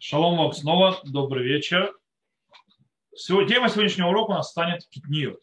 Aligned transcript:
Шалом 0.00 0.36
вам 0.38 0.52
снова, 0.52 1.00
добрый 1.02 1.44
вечер. 1.44 1.92
Тема 3.16 3.68
сегодняшнего 3.68 4.10
урока 4.10 4.30
у 4.30 4.34
нас 4.34 4.50
станет 4.50 4.86
китниот. 4.88 5.40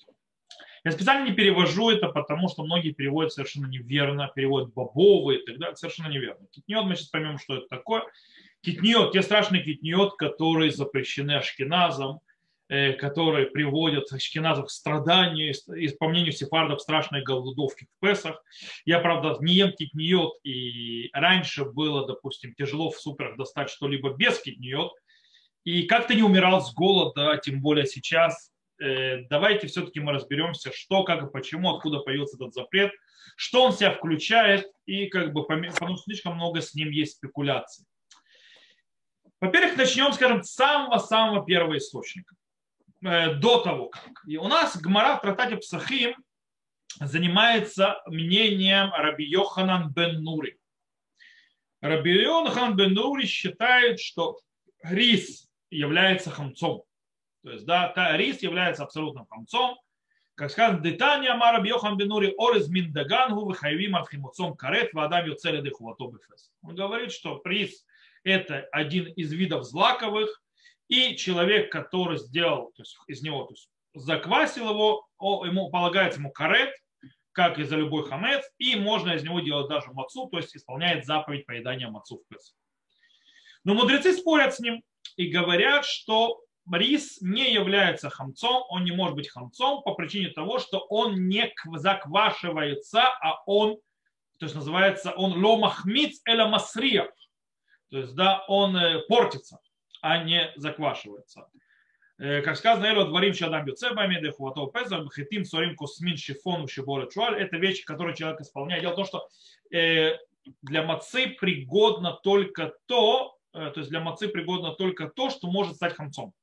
Я 0.86 0.92
специально 0.92 1.28
не 1.28 1.34
перевожу 1.36 1.90
это, 1.90 2.08
потому 2.08 2.48
что 2.48 2.64
многие 2.64 2.92
переводят 2.92 3.34
совершенно 3.34 3.66
неверно, 3.66 4.32
переводят 4.34 4.74
бобовые 4.74 5.42
и 5.42 5.46
так 5.46 5.60
далее, 5.60 5.76
совершенно 5.76 6.08
неверно. 6.08 6.48
Китниот, 6.52 6.86
мы 6.86 6.96
сейчас 6.96 7.10
поймем, 7.10 7.38
что 7.38 7.58
это 7.58 7.68
такое. 7.68 8.04
Китниот, 8.62 9.12
те 9.12 9.24
страшные 9.24 9.62
китниот, 9.62 10.16
которые 10.16 10.72
запрещены 10.72 11.34
ашкеназом, 11.34 12.22
которые 12.68 13.48
приводят 13.48 14.12
ашкеназов 14.12 14.68
к 14.68 14.70
страданию, 14.70 15.54
и, 15.76 15.88
по 15.90 16.08
мнению 16.08 16.32
сефардов, 16.32 16.82
страшной 16.82 17.22
голодовки 17.22 17.86
в 17.86 18.06
Песах. 18.06 18.44
Я, 18.86 19.00
правда, 19.00 19.38
не 19.40 19.54
ем 19.54 19.72
китниот, 19.72 20.34
и 20.44 21.10
раньше 21.14 21.66
было, 21.66 22.08
допустим, 22.08 22.56
тяжело 22.56 22.90
в 22.90 23.00
суперах 23.00 23.38
достать 23.38 23.70
что-либо 23.70 24.14
без 24.14 24.40
китниот, 24.40 24.92
и 25.64 25.84
как-то 25.84 26.14
не 26.14 26.24
умирал 26.24 26.62
с 26.62 26.74
голода, 26.74 27.40
тем 27.44 27.62
более 27.62 27.86
сейчас. 27.86 28.52
Э, 28.82 29.24
давайте 29.30 29.68
все-таки 29.68 30.00
мы 30.00 30.14
разберемся, 30.14 30.72
что, 30.74 31.04
как 31.04 31.24
и 31.24 31.32
почему, 31.32 31.76
откуда 31.76 32.00
появился 32.00 32.38
этот 32.38 32.54
запрет, 32.54 32.92
что 33.36 33.64
он 33.64 33.74
себя 33.74 33.92
включает, 33.92 34.68
и 34.86 35.08
как 35.08 35.34
бы, 35.34 35.46
потому 35.46 35.98
что 35.98 36.04
слишком 36.04 36.36
много 36.36 36.62
с 36.62 36.74
ним 36.76 36.92
есть 36.92 37.18
спекуляций. 37.18 37.86
Во-первых, 39.42 39.78
начнем, 39.78 40.14
скажем, 40.14 40.44
с 40.44 40.54
самого-самого 40.54 41.46
первого 41.46 41.78
источника. 41.78 42.36
Э, 43.06 43.36
до 43.36 43.60
того 43.62 43.90
как. 43.90 44.24
И 44.26 44.36
у 44.38 44.48
нас 44.48 44.76
Гмара 44.78 45.18
в 45.18 45.22
трактате 45.22 45.58
Псахим 45.58 46.16
занимается 47.00 48.02
мнением 48.08 48.92
Раби 48.94 49.26
Йоханан 49.26 49.92
бен 49.94 50.24
Нури. 50.24 50.58
Раби 51.82 52.24
Йохан 52.24 52.76
бен 52.76 52.94
Нури 52.94 53.28
считает, 53.28 54.00
что 54.00 54.40
рис 54.82 55.48
является 55.70 56.32
хамцом. 56.32 56.84
То 57.44 57.52
есть, 57.52 57.66
да, 57.68 57.94
рис 58.18 58.42
является 58.42 58.82
абсолютным 58.82 59.28
хамцом. 59.28 59.78
Как 60.34 60.50
сказано, 60.50 60.82
Детания 60.82 61.36
Мара 61.36 61.62
Бьохан 61.62 61.98
Бенури 61.98 62.34
Орез 62.40 62.68
Миндагангу 62.68 63.50
Вихайвим 63.50 63.96
Архимуцом 63.96 64.58
Карет 64.58 64.94
Вадам 64.94 65.28
Юцели 65.28 65.62
Дехуатобифес. 65.62 66.52
Он 66.64 66.76
говорит, 66.76 67.12
что 67.12 67.40
рис 67.46 67.86
это 68.24 68.68
один 68.72 69.14
из 69.14 69.32
видов 69.32 69.64
злаковых, 69.64 70.42
и 70.88 71.16
человек, 71.16 71.72
который 71.72 72.18
сделал 72.18 72.72
то 72.76 72.82
есть 72.82 72.98
из 73.08 73.22
него, 73.22 73.44
то 73.46 73.54
есть 73.54 73.70
заквасил 73.94 74.70
его, 74.70 75.08
ему 75.46 75.70
полагается 75.70 76.20
ему 76.20 76.32
карет, 76.32 76.74
как 77.32 77.60
и 77.60 77.64
за 77.64 77.76
любой 77.76 78.08
хамец, 78.08 78.44
и 78.58 78.76
можно 78.76 79.12
из 79.12 79.24
него 79.24 79.42
делать 79.42 79.68
даже 79.68 79.92
мацу, 79.92 80.28
то 80.30 80.38
есть 80.38 80.56
исполняет 80.56 81.06
заповедь 81.06 81.46
поедания 81.46 81.90
мацу 81.90 82.18
в 82.18 82.28
Песах. 82.34 82.56
Но 83.64 83.74
мудрецы 83.74 84.14
спорят 84.14 84.56
с 84.56 84.60
ним 84.60 84.84
и 85.18 85.28
говорят, 85.28 85.86
что 85.86 86.40
рис 86.72 87.20
не 87.22 87.52
является 87.52 88.10
хамцом, 88.10 88.64
он 88.70 88.86
не 88.86 88.92
может 88.92 89.16
быть 89.16 89.30
хамцом 89.30 89.84
по 89.84 89.96
причине 89.96 90.30
того, 90.30 90.60
что 90.60 90.80
он 90.90 91.28
не 91.28 91.54
заквашивается, 91.74 93.04
а 93.22 93.42
он, 93.46 93.76
то 94.40 94.46
есть 94.46 94.56
называется, 94.56 95.12
он 95.12 95.44
ломахмиц 95.44 96.22
эля 96.26 96.48
масриях, 96.48 97.12
то 97.90 97.98
есть 97.98 98.16
да, 98.16 98.46
он 98.48 98.76
э, 98.78 99.02
портится 99.08 99.60
а 100.06 100.24
не 100.24 100.54
заквашивается. 100.56 101.48
Э, 102.20 102.44
как 102.44 102.58
сказано, 102.58 102.86
Эло 102.86 103.06
дворим 103.06 103.34
шадам 103.34 103.66
юцебами, 103.66 104.22
дехуатов 104.22 104.72
пезах, 104.72 105.12
хитим 105.16 105.46
сорим 105.46 105.76
космин 105.76 106.16
шифону 106.16 106.68
шиборы 106.68 107.10
чуаль. 107.12 107.42
Это 107.42 107.58
вещи, 107.58 107.84
которые 107.84 108.16
человек 108.16 108.40
исполняет. 108.40 108.84
Дело 108.84 108.94
в 108.94 108.98
том, 108.98 109.06
что 109.06 109.28
э, 109.76 110.20
для 110.62 110.84
мацы 110.84 111.30
пригодно 111.30 112.12
только 112.12 112.76
то, 112.86 113.40
э, 113.54 113.72
то 113.72 113.80
есть 113.80 113.90
для 113.90 114.00
мацы 114.00 114.28
пригодно 114.28 114.74
только 114.76 115.08
то, 115.08 115.32
что 115.32 115.48
может 115.48 115.78
стать 115.78 115.96
хамцом. 115.96 116.34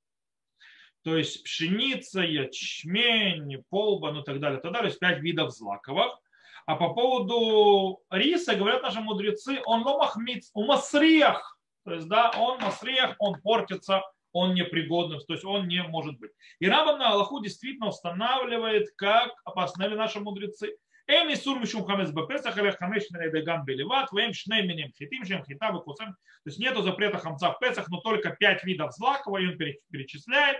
То 1.05 1.17
есть 1.17 1.45
пшеница, 1.45 2.23
ячмень, 2.23 3.63
полба, 3.71 4.11
ну 4.11 4.23
и 4.23 4.25
так 4.25 4.41
далее, 4.41 4.61
так 4.61 4.73
далее. 4.73 4.91
То 4.91 4.93
есть 4.93 4.99
пять 4.99 5.21
видов 5.21 5.53
злаковых. 5.53 6.19
А 6.67 6.75
по 6.75 6.95
поводу 6.95 8.03
риса, 8.11 8.57
говорят 8.57 8.83
наши 8.83 9.01
мудрецы, 9.01 9.61
он 9.67 9.83
ломахмиц, 9.83 10.51
у 10.53 10.65
масриях, 10.65 11.61
то 11.85 11.95
есть, 11.95 12.09
да, 12.09 12.31
он 12.37 12.61
масрех, 12.61 13.17
он 13.19 13.41
портится, 13.41 14.03
он 14.33 14.55
непригодный, 14.55 15.19
то 15.19 15.33
есть 15.33 15.45
он 15.45 15.69
не 15.69 15.83
может 15.83 16.19
быть. 16.19 16.31
И 16.59 16.69
Рамбам 16.69 16.99
на 16.99 17.11
Аллаху 17.11 17.43
действительно 17.43 17.89
устанавливает, 17.89 18.89
как 18.97 19.33
постановили 19.45 19.97
наши 19.97 20.21
мудрецы. 20.21 20.77
Эм 21.09 21.29
и 21.31 21.35
сур 21.35 21.59
мишум 21.59 21.85
хамес 21.85 22.13
бепесах, 22.13 22.57
или 22.57 22.71
хамеш 22.71 23.09
деган 23.09 23.65
белеват, 23.65 24.13
вэм 24.13 24.33
шней 24.33 24.63
миним 24.63 24.93
хитим, 24.97 25.25
шем 25.27 25.45
хита 25.45 25.73
выкусем. 25.73 26.13
То 26.13 26.47
есть 26.47 26.59
нету 26.59 26.83
запрета 26.83 27.19
хамца 27.19 27.53
в 27.53 27.59
Песах, 27.59 27.89
но 27.89 28.01
только 28.01 28.31
пять 28.31 28.63
видов 28.65 28.95
злакова, 28.95 29.39
и 29.39 29.47
он 29.47 29.59
перечисляет. 29.91 30.59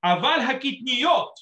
А 0.00 0.18
валь 0.18 0.42
хакитниот, 0.42 1.36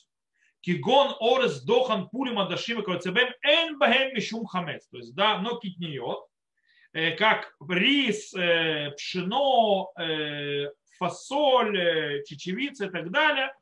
кигон 0.60 1.16
орес 1.20 1.62
дохан 1.62 2.10
пулим 2.10 2.38
адашим 2.38 2.80
и 2.80 2.84
квацебем, 2.84 3.28
эн 3.42 3.78
бахем 3.78 4.14
мишум 4.14 4.44
хамес. 4.44 4.86
То 4.88 4.98
есть, 4.98 5.14
да, 5.14 5.38
но 5.38 5.58
китниот, 5.58 6.26
Э, 6.26 6.31
как 6.92 7.54
рис, 7.68 8.34
э, 8.34 8.90
пшено, 8.96 9.92
э, 9.98 10.66
фасоль, 10.98 12.22
чечевица 12.26 12.86
и 12.86 12.90
так 12.90 13.10
далее, 13.10 13.54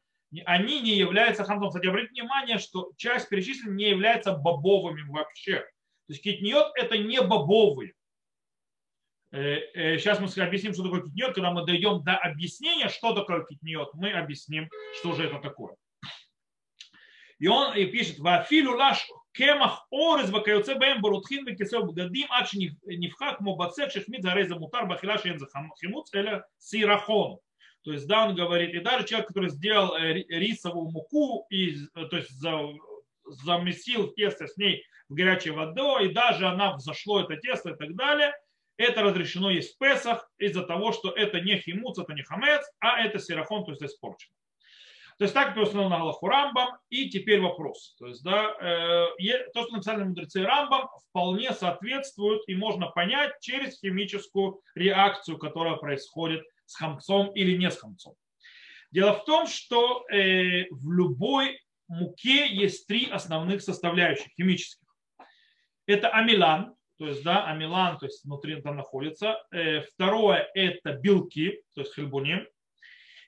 они 0.45 0.81
не 0.81 0.97
являются 0.97 1.45
хамзом. 1.45 1.69
Кстати, 1.69 1.87
обратите 1.87 2.23
внимание, 2.23 2.59
что 2.59 2.91
часть 2.97 3.29
перечисленных 3.29 3.77
не 3.77 3.91
является 3.91 4.33
бобовыми 4.33 5.03
вообще. 5.09 5.61
То 5.61 6.13
есть 6.13 6.23
китниот 6.23 6.73
это 6.75 6.99
не 6.99 7.21
бобовые. 7.23 7.95
Сейчас 9.33 10.19
мы 10.19 10.27
объясним, 10.43 10.75
что 10.75 10.83
такое 10.83 11.03
китниот. 11.03 11.35
Когда 11.35 11.53
мы 11.53 11.65
дойдем 11.65 12.03
до 12.03 12.17
объяснения, 12.17 12.89
что 12.89 13.15
такое 13.15 13.45
китниот, 13.45 13.95
мы 13.95 14.11
объясним, 14.11 14.69
что 14.99 15.15
же 15.15 15.25
это 15.25 15.39
такое. 15.39 15.77
И 17.39 17.47
он 17.47 17.75
и 17.77 17.87
пишет, 17.87 18.19
вафилу 18.19 18.77
лаш 18.77 19.09
кемах 19.33 19.87
орез 19.91 20.31
вакайоце 20.31 20.75
бэм 20.75 21.01
барутхин 21.01 21.47
векисев 21.47 21.85
бгадим 21.85 22.27
ад 22.31 22.49
шенифха 22.49 23.37
кмо 23.37 23.57
бацет 23.57 23.93
шехмит 23.93 24.23
зарей 24.23 24.47
замутар 24.47 24.87
бахила 24.87 25.19
шен 25.19 25.39
за 25.39 25.47
химуц 25.81 26.13
эля 26.15 26.45
сирахон. 26.59 27.39
То 27.83 27.93
есть, 27.93 28.07
да, 28.07 28.27
он 28.27 28.35
говорит, 28.35 28.75
и 28.75 28.81
даже 28.81 29.07
человек, 29.07 29.29
который 29.29 29.49
сделал 29.49 29.97
э, 29.97 30.13
рисовую 30.13 30.91
муку, 30.91 31.47
и, 31.49 31.77
э, 31.95 32.05
то 32.11 32.17
есть 32.17 32.31
замесил 33.25 34.13
тесто 34.13 34.47
с 34.47 34.57
ней 34.59 34.85
в 35.09 35.15
горячей 35.15 35.51
водой, 35.51 36.09
и 36.09 36.13
даже 36.13 36.47
она 36.47 36.77
взошло 36.77 37.21
это 37.21 37.37
тесто 37.37 37.71
и 37.71 37.77
так 37.77 37.95
далее, 37.97 38.35
это 38.77 39.03
разрешено 39.03 39.51
есть 39.51 39.75
в 39.75 39.79
Песах 39.79 40.31
из-за 40.39 40.63
того, 40.63 40.93
что 40.93 41.11
это 41.11 41.41
не 41.41 41.59
химуц, 41.59 41.99
это 41.99 42.13
не 42.13 42.23
хамец, 42.23 42.63
а 42.81 43.01
это 43.01 43.19
сирахон, 43.19 43.65
то 43.65 43.73
есть 43.73 43.83
испорчено. 43.83 44.35
То 45.21 45.25
есть 45.25 45.35
так 45.35 45.55
установил 45.55 45.91
на 45.91 45.99
Галаху 45.99 46.29
Рамбам. 46.29 46.79
И 46.89 47.11
теперь 47.11 47.43
вопрос. 47.43 47.95
То 47.99 48.07
есть, 48.07 48.25
да, 48.25 48.57
э, 48.59 49.51
то, 49.53 49.65
что 49.65 49.75
написали 49.75 50.03
мудрецы 50.03 50.43
Рамбам, 50.43 50.89
вполне 51.11 51.53
соответствует 51.53 52.41
и 52.47 52.55
можно 52.55 52.87
понять 52.87 53.33
через 53.43 53.79
химическую 53.79 54.63
реакцию, 54.75 55.37
которая 55.37 55.77
происходит 55.77 56.43
с 56.65 56.75
хамцом 56.75 57.33
или 57.33 57.55
не 57.59 57.71
с 57.71 57.79
хамцом. 57.79 58.15
Дело 58.93 59.13
в 59.13 59.27
том, 59.27 59.47
что 59.47 60.07
э, 60.11 60.65
в 60.71 60.91
любой 60.91 61.61
муке 61.87 62.49
есть 62.49 62.87
три 62.87 63.11
основных 63.11 63.61
составляющих 63.61 64.33
химических. 64.39 64.89
Это 65.85 66.09
амилан, 66.09 66.75
то 66.97 67.07
есть, 67.07 67.23
да, 67.23 67.45
амилан, 67.45 67.99
то 67.99 68.07
есть 68.07 68.25
внутри 68.25 68.63
там 68.63 68.79
находится. 68.79 69.37
Э, 69.53 69.83
второе– 69.83 70.49
это 70.55 70.95
белки, 70.95 71.61
то 71.75 71.83
есть 71.83 71.95
хельбуним. 71.95 72.49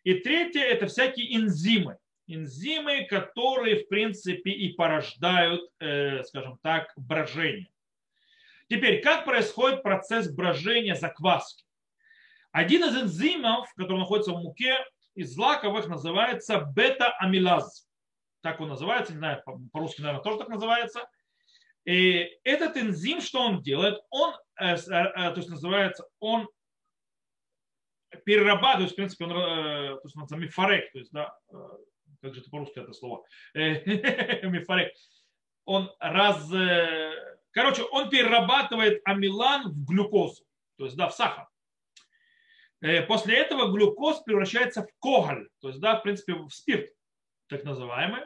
И 0.05 0.15
третье– 0.15 0.61
это 0.63 0.87
всякие 0.87 1.37
энзимы. 1.37 1.99
Энзимы, 2.27 3.07
которые, 3.07 3.85
в 3.85 3.89
принципе, 3.89 4.51
и 4.51 4.73
порождают, 4.73 5.63
э, 5.81 6.23
скажем 6.25 6.59
так, 6.63 6.93
брожение. 6.97 7.69
Теперь, 8.69 9.03
как 9.03 9.25
происходит 9.25 9.83
процесс 9.83 10.31
брожения 10.31 10.95
закваски? 10.95 11.65
Один 12.53 12.85
из 12.85 12.97
энзимов, 12.97 13.73
который 13.77 13.99
находится 13.99 14.33
в 14.33 14.43
муке, 14.43 14.77
из 15.15 15.35
злаковых 15.35 15.89
называется 15.89 16.61
бета-амилаз. 16.61 17.87
Так 18.41 18.61
он 18.61 18.69
называется, 18.69 19.13
не 19.13 19.19
знаю, 19.19 19.43
по-русски, 19.73 20.01
наверное, 20.01 20.23
тоже 20.23 20.39
так 20.39 20.49
называется. 20.49 21.09
И 21.85 22.31
этот 22.45 22.77
энзим, 22.77 23.21
что 23.21 23.41
он 23.41 23.63
делает? 23.63 24.01
Он, 24.11 24.35
э, 24.59 24.75
э, 24.75 24.79
то 24.79 25.35
есть 25.37 25.49
называется, 25.49 26.07
он 26.19 26.49
перерабатывает, 28.25 28.93
в 28.93 28.97
принципе, 28.97 29.25
он, 29.25 29.33
э, 29.33 29.35
то 29.35 30.01
есть, 30.05 30.17
называется 30.17 30.37
мифарек, 30.37 30.93
то 30.93 30.99
есть, 30.99 31.13
да, 31.13 31.37
э, 31.51 31.57
как 32.21 32.35
же 32.35 32.41
это 32.41 32.51
по-русски 32.51 32.79
это 32.79 32.93
слово, 32.93 33.25
э, 33.55 33.85
мифарек, 34.49 34.93
он 35.65 35.93
раз, 36.01 36.51
короче, 37.53 37.83
он 37.85 38.11
перерабатывает 38.11 39.01
амилан 39.05 39.71
в 39.71 39.85
глюкозу, 39.85 40.45
то 40.77 40.85
есть, 40.85 40.97
да, 40.97 41.09
в 41.09 41.15
сахар. 41.15 41.47
После 43.07 43.37
этого 43.37 43.71
глюкоз 43.71 44.23
превращается 44.23 44.83
в 44.83 44.89
коголь, 44.99 45.49
то 45.61 45.69
есть, 45.69 45.81
да, 45.81 46.01
в 46.01 46.03
принципе, 46.03 46.35
в 46.35 46.51
спирт, 46.51 46.91
так 47.49 47.63
называемый. 47.63 48.23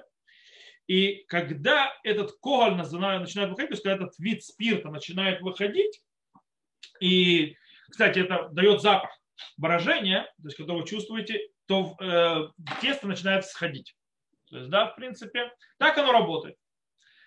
И 0.87 1.25
когда 1.29 1.93
этот 2.05 2.33
коголь 2.41 2.77
начинает 2.77 3.51
выходить, 3.51 3.69
то 3.69 3.75
есть 3.75 3.83
когда 3.83 3.97
этот 3.97 4.19
вид 4.19 4.43
спирта 4.43 4.89
начинает 4.89 5.43
выходить, 5.43 6.03
и, 7.01 7.57
кстати, 7.91 8.21
это 8.21 8.49
дает 8.53 8.81
запах, 8.81 9.11
брожение, 9.57 10.23
то 10.23 10.45
есть 10.45 10.57
когда 10.57 10.75
вы 10.75 10.87
чувствуете, 10.87 11.41
то 11.67 11.97
э, 12.01 12.49
тесто 12.81 13.07
начинает 13.07 13.45
сходить. 13.45 13.97
То 14.51 14.59
есть, 14.59 14.71
да, 14.71 14.87
в 14.87 14.97
принципе, 14.97 15.53
так 15.79 15.99
оно 15.99 16.13
работает. 16.13 16.57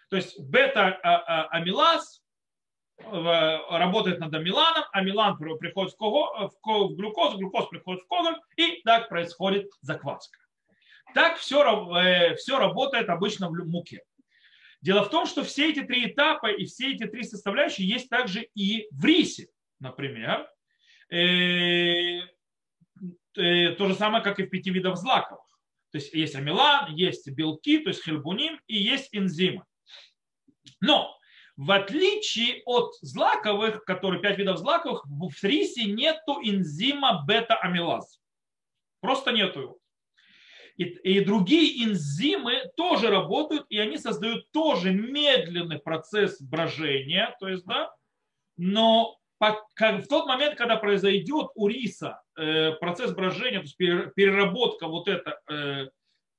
То 0.10 0.16
есть 0.16 0.40
бета-амилаз 0.40 2.24
работает 3.02 4.20
над 4.20 4.34
амиланом, 4.34 4.84
амилан 4.92 5.38
приходит 5.38 5.94
в, 5.94 5.98
кого, 5.98 6.52
в 6.64 6.96
глюкозу, 6.96 7.38
глюкоз 7.38 7.68
приходит 7.68 8.04
в 8.04 8.08
коголь, 8.08 8.38
и 8.58 8.82
так 8.84 9.10
происходит 9.10 9.70
закваска. 9.82 10.38
Так 11.14 11.38
все, 11.38 11.64
э, 11.98 12.36
все 12.36 12.60
работает 12.60 13.10
обычно 13.10 13.50
в 13.50 13.54
муке. 13.68 14.04
Дело 14.82 15.04
в 15.04 15.10
том, 15.10 15.26
что 15.26 15.44
все 15.44 15.70
эти 15.70 15.82
три 15.82 16.08
этапа 16.08 16.48
и 16.48 16.66
все 16.66 16.94
эти 16.94 17.06
три 17.06 17.24
составляющие 17.24 17.88
есть 17.88 18.10
также 18.10 18.48
и 18.54 18.88
в 18.92 19.04
рисе. 19.04 19.48
Например, 19.80 20.48
то 21.10 22.28
же 23.88 23.96
самое, 23.96 24.24
как 24.24 24.40
и 24.40 24.44
в 24.44 24.50
пяти 24.50 24.70
видах 24.70 24.98
злаковых. 24.98 25.46
То 25.92 25.98
есть 25.98 26.14
есть 26.14 26.36
амилан, 26.36 26.94
есть 26.94 27.30
белки, 27.32 27.80
то 27.80 27.90
есть 27.90 28.04
хельбунин 28.04 28.60
и 28.68 28.78
есть 28.78 29.10
энзимы. 29.12 29.66
Но 30.82 31.18
в 31.58 31.72
отличие 31.72 32.62
от 32.66 32.94
злаковых, 33.02 33.84
которые 33.84 34.22
пять 34.22 34.38
видов 34.38 34.60
злаковых, 34.60 35.04
в 35.06 35.44
рисе 35.44 35.86
нету 35.86 36.40
энзима 36.42 37.24
бета-амилаз. 37.28 38.22
Просто 39.02 39.32
нету 39.32 39.62
его. 39.62 39.78
И, 40.78 40.84
и 40.84 41.20
другие 41.20 41.84
энзимы 41.84 42.72
тоже 42.78 43.10
работают, 43.10 43.66
и 43.70 43.78
они 43.78 43.98
создают 43.98 44.50
тоже 44.52 44.94
медленный 44.94 45.80
процесс 45.80 46.42
брожения, 46.42 47.36
то 47.42 47.50
есть, 47.50 47.66
да, 47.66 47.94
но 48.56 49.19
в 49.40 50.08
тот 50.08 50.28
момент, 50.28 50.56
когда 50.56 50.76
произойдет 50.76 51.48
у 51.56 51.68
риса 51.68 52.22
э, 52.38 52.74
процесс 52.74 53.12
брожения, 53.14 53.60
то 53.60 53.66
есть 53.66 53.78
переработка 53.78 54.88
вот 54.88 55.08
это 55.08 55.40
э, 55.50 55.90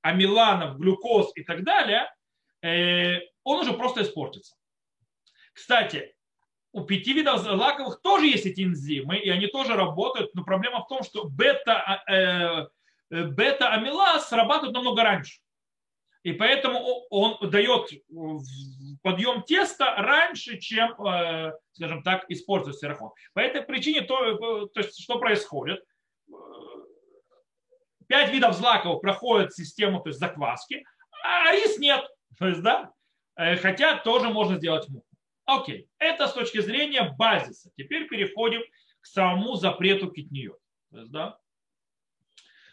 амиланов, 0.02 0.78
глюкоз 0.78 1.32
и 1.34 1.42
так 1.42 1.64
далее, 1.64 2.12
э, 2.62 3.20
он 3.42 3.60
уже 3.60 3.72
просто 3.72 4.02
испортится. 4.02 4.54
Кстати, 5.54 6.14
у 6.72 6.82
пяти 6.82 7.14
видов 7.14 7.40
злаковых 7.40 8.00
тоже 8.02 8.26
есть 8.26 8.46
эти 8.46 8.62
энзимы, 8.62 9.18
и 9.18 9.30
они 9.30 9.46
тоже 9.46 9.74
работают, 9.74 10.34
но 10.34 10.44
проблема 10.44 10.84
в 10.84 10.88
том, 10.88 11.02
что 11.02 11.24
бета, 11.24 11.98
бета-амилаз 13.10 14.28
срабатывает 14.28 14.74
намного 14.74 15.02
раньше. 15.02 15.40
И 16.22 16.32
поэтому 16.32 17.06
он 17.08 17.38
дает 17.50 17.90
подъем 19.02 19.42
теста 19.42 19.94
раньше, 19.96 20.58
чем, 20.58 20.90
э, 21.02 21.52
скажем 21.72 22.02
так, 22.02 22.26
использует 22.28 22.76
стерохон. 22.76 23.12
По 23.32 23.40
этой 23.40 23.62
причине, 23.62 24.02
то, 24.02 24.66
то 24.66 24.80
есть, 24.80 25.00
что 25.00 25.18
происходит? 25.18 25.82
Пять 28.06 28.32
видов 28.32 28.54
злаков 28.54 29.00
проходят 29.00 29.54
систему 29.54 30.00
то 30.00 30.10
есть, 30.10 30.18
закваски, 30.18 30.84
а 31.22 31.52
рис 31.52 31.78
нет. 31.78 32.04
То 32.38 32.48
есть, 32.48 32.62
да, 32.62 32.92
э, 33.36 33.56
хотя 33.56 33.98
тоже 33.98 34.28
можно 34.28 34.56
сделать 34.56 34.88
муку. 34.88 35.06
Окей, 35.44 35.88
это 35.98 36.28
с 36.28 36.32
точки 36.32 36.60
зрения 36.60 37.14
базиса. 37.18 37.70
Теперь 37.76 38.08
переходим 38.08 38.62
к 39.00 39.06
самому 39.06 39.56
запрету 39.56 40.10
китниот. 40.10 40.58
То 40.90 40.98
есть, 40.98 41.10
да, 41.10 41.38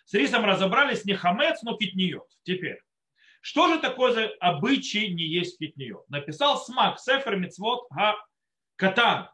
с 0.05 0.13
рисом 0.13 0.45
разобрались 0.45 1.05
не 1.05 1.13
хамец, 1.13 1.63
но 1.63 1.75
китниот. 1.75 2.27
Теперь, 2.44 2.81
что 3.47 3.69
же 3.69 3.79
такое 3.79 4.11
за 4.11 4.29
обычай 4.41 5.07
не 5.07 5.23
есть 5.23 5.57
питье? 5.57 6.01
Написал 6.09 6.57
Смак, 6.57 6.99
Сефер 6.99 7.38
Мицвод 7.38 7.88
Ха 7.89 8.17
Катан. 8.75 9.29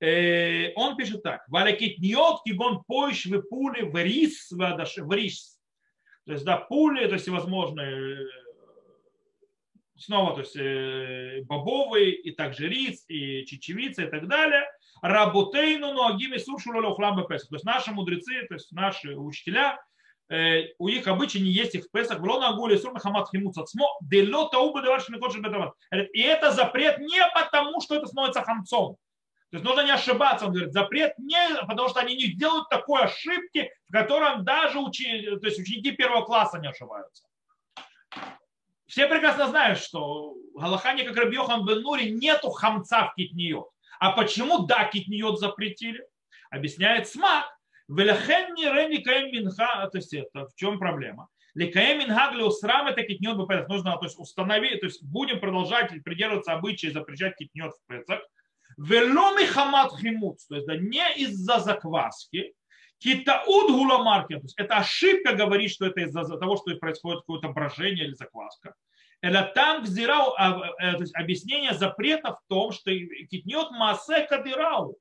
Э, 0.00 0.74
он 0.74 0.98
пишет 0.98 1.22
так. 1.22 1.42
Валякитниот 1.48 2.42
кигон 2.44 2.84
пойш 2.86 3.24
вы 3.24 3.42
пули 3.42 3.84
в 3.84 3.96
рис 3.96 4.50
в 4.50 5.12
рис. 5.14 5.58
То 6.26 6.34
есть, 6.34 6.44
да, 6.44 6.58
пули, 6.58 7.06
то 7.06 7.14
есть 7.14 7.24
всевозможные 7.24 8.20
э, 8.20 8.26
снова, 9.96 10.34
то 10.34 10.40
есть 10.40 10.56
э, 10.56 11.40
бобовые, 11.46 12.12
и 12.12 12.32
также 12.32 12.68
рис, 12.68 13.06
и 13.08 13.46
чечевица, 13.46 14.02
и 14.02 14.10
так 14.10 14.28
далее. 14.28 14.66
Работейну, 15.00 15.94
но 15.94 16.06
агими 16.06 16.36
сушуру 16.36 16.86
лохлам 16.86 17.26
То 17.26 17.32
есть 17.32 17.64
наши 17.64 17.92
мудрецы, 17.92 18.46
то 18.46 18.54
есть 18.56 18.72
наши 18.72 19.16
учителя, 19.16 19.82
у 20.78 20.88
них 20.88 21.06
обычай 21.06 21.40
не 21.40 21.50
есть 21.50 21.74
их 21.74 21.84
в 21.84 21.90
Песах, 21.90 22.20
в 22.20 22.24
Лона 22.24 22.48
Агуле, 22.48 22.78
Сур 22.78 22.98
Хамат 22.98 23.28
Химут 23.30 23.54
Сацмо, 23.54 23.86
Дело 24.00 24.48
Тауба 24.50 24.82
Деварши 24.82 25.12
Микот 25.12 25.36
И 26.14 26.20
это 26.22 26.52
запрет 26.52 26.98
не 26.98 27.20
потому, 27.34 27.80
что 27.80 27.96
это 27.96 28.06
становится 28.06 28.42
хамцом. 28.42 28.96
То 29.50 29.58
есть 29.58 29.64
нужно 29.66 29.84
не 29.84 29.90
ошибаться, 29.90 30.46
он 30.46 30.52
говорит, 30.52 30.72
запрет 30.72 31.12
не, 31.18 31.36
потому 31.68 31.90
что 31.90 32.00
они 32.00 32.16
не 32.16 32.28
делают 32.28 32.70
такой 32.70 33.02
ошибки, 33.02 33.70
в 33.86 33.92
котором 33.92 34.44
даже 34.44 34.78
учи, 34.78 35.26
то 35.36 35.46
есть 35.46 35.58
ученики 35.58 35.92
первого 35.92 36.24
класса 36.24 36.58
не 36.58 36.68
ошибаются. 36.68 37.24
Все 38.86 39.06
прекрасно 39.06 39.48
знают, 39.48 39.78
что 39.78 40.34
Галахане, 40.54 41.04
как 41.04 41.16
Рабьехан 41.16 41.66
Бен 41.66 41.82
нету 42.18 42.48
хамца 42.48 43.08
в 43.08 43.14
китниот. 43.14 43.68
А 44.00 44.12
почему 44.12 44.60
да, 44.60 44.84
китниот 44.84 45.38
запретили? 45.38 46.02
Объясняет 46.50 47.06
смак, 47.06 47.44
Велехен 47.88 48.54
не 48.54 48.64
рени 48.64 49.02
каем 49.02 49.32
минха, 49.32 49.88
то 49.90 49.98
есть 49.98 50.14
это 50.14 50.46
в 50.46 50.54
чем 50.54 50.78
проблема? 50.78 51.28
Лекаем 51.54 51.98
минха 51.98 52.30
для 52.32 52.46
усрам 52.46 52.86
это 52.86 53.02
китнет 53.02 53.36
в 53.36 53.46
Песах. 53.46 53.68
Нужно 53.68 53.96
то 53.98 54.04
есть, 54.04 54.18
установить, 54.18 54.80
то 54.80 54.86
есть 54.86 55.02
будем 55.04 55.40
продолжать 55.40 55.92
придерживаться 56.02 56.52
обычая 56.52 56.92
запрещать 56.92 57.36
китнет 57.36 57.72
в 57.72 57.86
Песах. 57.86 58.20
Веломи 58.78 59.44
хамат 59.44 59.92
химут, 60.00 60.38
то 60.48 60.54
есть 60.54 60.66
да, 60.66 60.76
не 60.76 61.06
из-за 61.16 61.58
закваски, 61.60 62.54
Китауд 63.02 63.70
гуламарки, 63.72 64.34
то 64.34 64.42
есть 64.42 64.54
это 64.56 64.76
ошибка 64.76 65.34
говорить, 65.34 65.72
что 65.72 65.86
это 65.86 66.02
из-за 66.02 66.24
того, 66.38 66.56
что 66.56 66.74
происходит 66.76 67.22
какое-то 67.22 67.48
брожение 67.48 68.06
или 68.06 68.14
закваска. 68.14 68.74
Это 69.20 69.50
там 69.54 69.82
взирал, 69.82 70.34
а, 70.38 70.72
э, 70.78 70.92
то 70.92 71.00
есть 71.00 71.14
объяснение 71.16 71.74
запрета 71.74 72.34
в 72.34 72.40
том, 72.48 72.70
что 72.70 72.92
китнет 72.92 73.70
массе 73.72 74.24
кадирау. 74.26 74.96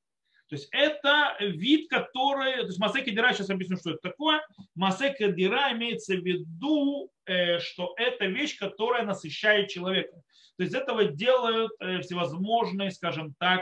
То 0.51 0.55
есть 0.57 0.67
это 0.73 1.37
вид, 1.39 1.89
который... 1.89 2.57
То 2.57 2.65
есть 2.65 2.77
Масека 2.77 3.09
Дира, 3.09 3.31
сейчас 3.31 3.49
объясню, 3.49 3.77
что 3.77 3.91
это 3.91 3.99
такое. 4.09 4.45
Масека 4.75 5.31
Дира 5.31 5.71
имеется 5.71 6.13
в 6.15 6.25
виду, 6.25 7.09
э, 7.25 7.59
что 7.59 7.93
это 7.95 8.25
вещь, 8.25 8.59
которая 8.59 9.05
насыщает 9.05 9.69
человека. 9.69 10.11
То 10.57 10.63
есть 10.63 10.75
этого 10.75 11.05
делают 11.05 11.71
э, 11.79 12.01
всевозможные, 12.01 12.91
скажем 12.91 13.33
так, 13.39 13.61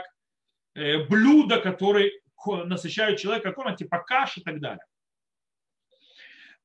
э, 0.74 1.04
блюда, 1.04 1.60
которые 1.60 2.10
насыщают 2.44 3.20
человека, 3.20 3.52
как 3.52 3.64
он, 3.64 3.76
типа 3.76 4.02
каш 4.04 4.38
и 4.38 4.40
так 4.40 4.58
далее. 4.58 4.84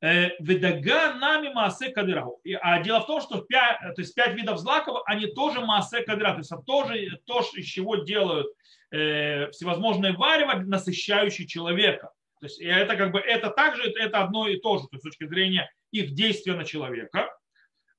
Ведага 0.02 1.14
нами 1.14 1.50
маасе 1.50 1.90
кадыраху. 1.90 2.42
А 2.62 2.82
дело 2.82 3.00
в 3.02 3.08
том, 3.08 3.22
что 3.22 3.42
пять, 3.42 3.80
то 3.80 4.02
есть 4.02 4.14
пять 4.14 4.36
видов 4.36 4.60
злаков, 4.60 5.02
они 5.06 5.28
тоже 5.28 5.62
маасе 5.62 6.02
кадыра. 6.02 6.32
То 6.34 6.40
есть 6.40 6.52
тоже 6.66 7.22
то, 7.26 7.42
из 7.56 7.66
чего 7.66 7.96
делают 7.98 8.48
э, 8.92 9.50
всевозможные 9.52 10.14
варево, 10.14 10.56
насыщающие 10.56 11.48
человека. 11.48 12.12
То 12.40 12.48
есть 12.48 12.62
это 12.62 12.96
как 12.98 13.12
бы 13.12 13.20
это 13.20 13.50
также 13.50 13.84
это 13.84 14.20
одно 14.20 14.48
и 14.48 14.60
то 14.60 14.78
же, 14.78 14.84
то 14.84 14.90
есть 14.94 15.02
с 15.02 15.10
точки 15.10 15.28
зрения 15.28 15.72
их 15.92 16.14
действия 16.14 16.54
на 16.54 16.66
человека. 16.66 17.30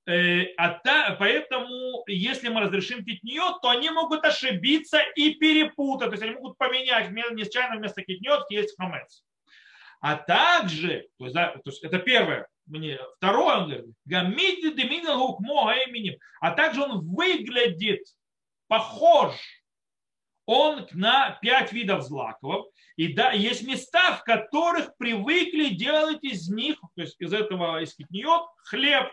Э, 0.06 0.44
а 0.56 0.78
та, 0.84 1.16
поэтому, 1.18 2.04
если 2.06 2.48
мы 2.48 2.60
разрешим 2.60 3.04
китниот, 3.04 3.60
то 3.60 3.70
они 3.70 3.90
могут 3.90 4.24
ошибиться 4.24 5.00
и 5.16 5.34
перепутать. 5.34 6.08
То 6.08 6.12
есть 6.12 6.22
они 6.22 6.34
могут 6.34 6.58
поменять 6.58 7.10
нечаянно 7.10 7.76
вместо 7.76 8.02
китниот 8.02 8.48
есть 8.50 8.76
хамец. 8.76 9.24
А 10.00 10.16
также, 10.16 11.08
то 11.18 11.24
есть, 11.24 11.34
да, 11.34 11.52
то 11.52 11.70
есть 11.70 11.82
это 11.82 11.98
первое, 11.98 12.46
мне, 12.66 12.98
второе, 13.16 13.56
он 13.56 13.64
говорит, 13.68 13.86
гамиди 14.04 14.72
деминал 14.72 15.38
именем, 15.86 16.18
а 16.40 16.50
также 16.52 16.82
он 16.82 17.06
выглядит 17.06 18.02
похож 18.68 19.34
он 20.46 20.86
на 20.92 21.32
пять 21.42 21.72
видов 21.72 22.02
злаков. 22.02 22.66
И 22.94 23.12
да, 23.12 23.32
есть 23.32 23.66
места, 23.66 24.14
в 24.14 24.24
которых 24.24 24.96
привыкли 24.96 25.74
делать 25.74 26.22
из 26.22 26.48
них, 26.48 26.80
то 26.94 27.02
есть 27.02 27.16
из 27.18 27.32
этого, 27.32 27.82
из 27.82 27.94
китниот, 27.94 28.46
хлеб. 28.64 29.12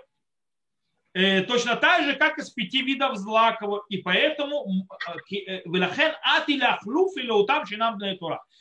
Э, 1.13 1.41
точно 1.41 1.75
так 1.75 2.05
же, 2.05 2.15
как 2.15 2.39
из 2.39 2.49
пяти 2.49 2.81
видов 2.81 3.17
злаков. 3.17 3.85
И 3.89 3.97
поэтому 3.97 4.65
э, 5.07 5.35
э. 5.47 5.61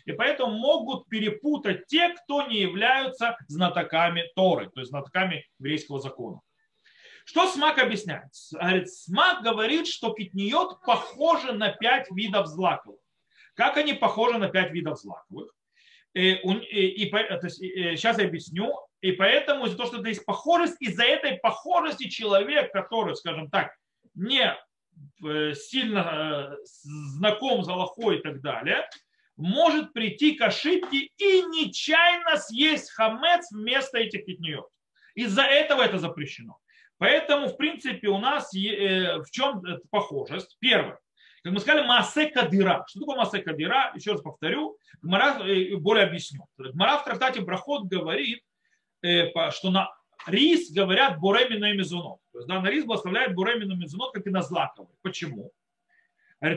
И 0.04 0.12
поэтому 0.12 0.58
могут 0.58 1.08
перепутать 1.08 1.86
те, 1.86 2.10
кто 2.10 2.46
не 2.46 2.60
являются 2.60 3.38
знатоками 3.48 4.24
Торы, 4.36 4.68
то 4.68 4.80
есть 4.80 4.90
знатоками 4.90 5.46
еврейского 5.58 5.98
закона. 5.98 6.40
Что 7.24 7.46
Смак 7.46 7.78
объясняет? 7.78 8.32
Говорит, 8.52 8.92
Смак 8.92 9.42
говорит, 9.42 9.86
что 9.86 10.12
китниот 10.12 10.82
похоже 10.84 11.52
на 11.52 11.70
пять 11.70 12.10
видов 12.10 12.48
злаковых. 12.48 12.98
Как 13.54 13.76
они 13.78 13.94
похожи 13.94 14.38
на 14.38 14.48
пять 14.48 14.72
видов 14.72 14.98
злаковых? 14.98 15.54
И, 16.14 16.32
и, 16.32 17.04
и, 17.04 17.10
то 17.10 17.40
есть, 17.44 17.58
сейчас 17.58 18.18
я 18.18 18.26
объясню. 18.26 18.74
И 19.02 19.10
поэтому 19.12 19.66
из-за 19.66 19.76
того, 19.76 19.88
что 19.88 19.98
это 19.98 20.08
есть 20.08 20.24
похожесть, 20.24 20.76
из-за 20.80 21.02
этой 21.02 21.36
похожести 21.38 22.08
человек, 22.08 22.72
который, 22.72 23.16
скажем 23.16 23.50
так, 23.50 23.74
не 24.14 24.56
э, 25.24 25.54
сильно 25.54 26.54
э, 26.54 26.56
знаком 26.64 27.64
с 27.64 27.68
Аллахой 27.68 28.18
и 28.18 28.22
так 28.22 28.40
далее, 28.40 28.88
может 29.36 29.92
прийти 29.92 30.36
к 30.36 30.42
ошибке 30.42 31.10
и 31.16 31.42
нечаянно 31.42 32.36
съесть 32.36 32.92
хамец 32.92 33.50
вместо 33.50 33.98
этих 33.98 34.24
китниот. 34.24 34.68
Из-за 35.16 35.42
этого 35.42 35.82
это 35.82 35.98
запрещено. 35.98 36.58
Поэтому, 36.98 37.48
в 37.48 37.56
принципе, 37.56 38.06
у 38.06 38.18
нас 38.18 38.54
э, 38.54 39.18
в 39.18 39.30
чем 39.32 39.64
похожесть? 39.90 40.56
Первое. 40.60 41.00
Как 41.42 41.52
мы 41.52 41.58
сказали, 41.58 41.84
массе 41.84 42.26
кадира. 42.26 42.84
Что 42.86 43.00
такое 43.00 43.16
массе 43.16 43.40
кадира? 43.40 43.92
Еще 43.96 44.12
раз 44.12 44.20
повторю, 44.20 44.78
Гмара 45.00 45.42
более 45.78 46.04
объясню. 46.04 46.46
Гмара 46.56 46.98
в 46.98 47.04
трактате 47.04 47.40
Брахот 47.40 47.88
говорит, 47.88 48.44
что 49.50 49.70
на 49.70 49.90
рис 50.26 50.70
говорят 50.70 51.18
буремину 51.18 51.66
и 51.66 51.76
мезунот. 51.76 52.20
То 52.32 52.38
есть 52.38 52.48
да, 52.48 52.60
на 52.60 52.70
рис 52.70 52.84
благословляет 52.84 53.34
буремину 53.34 53.74
и 53.74 53.78
мезунот, 53.78 54.12
как 54.12 54.26
и 54.26 54.30
на 54.30 54.42
злаковый. 54.42 54.94
Почему? 55.02 55.52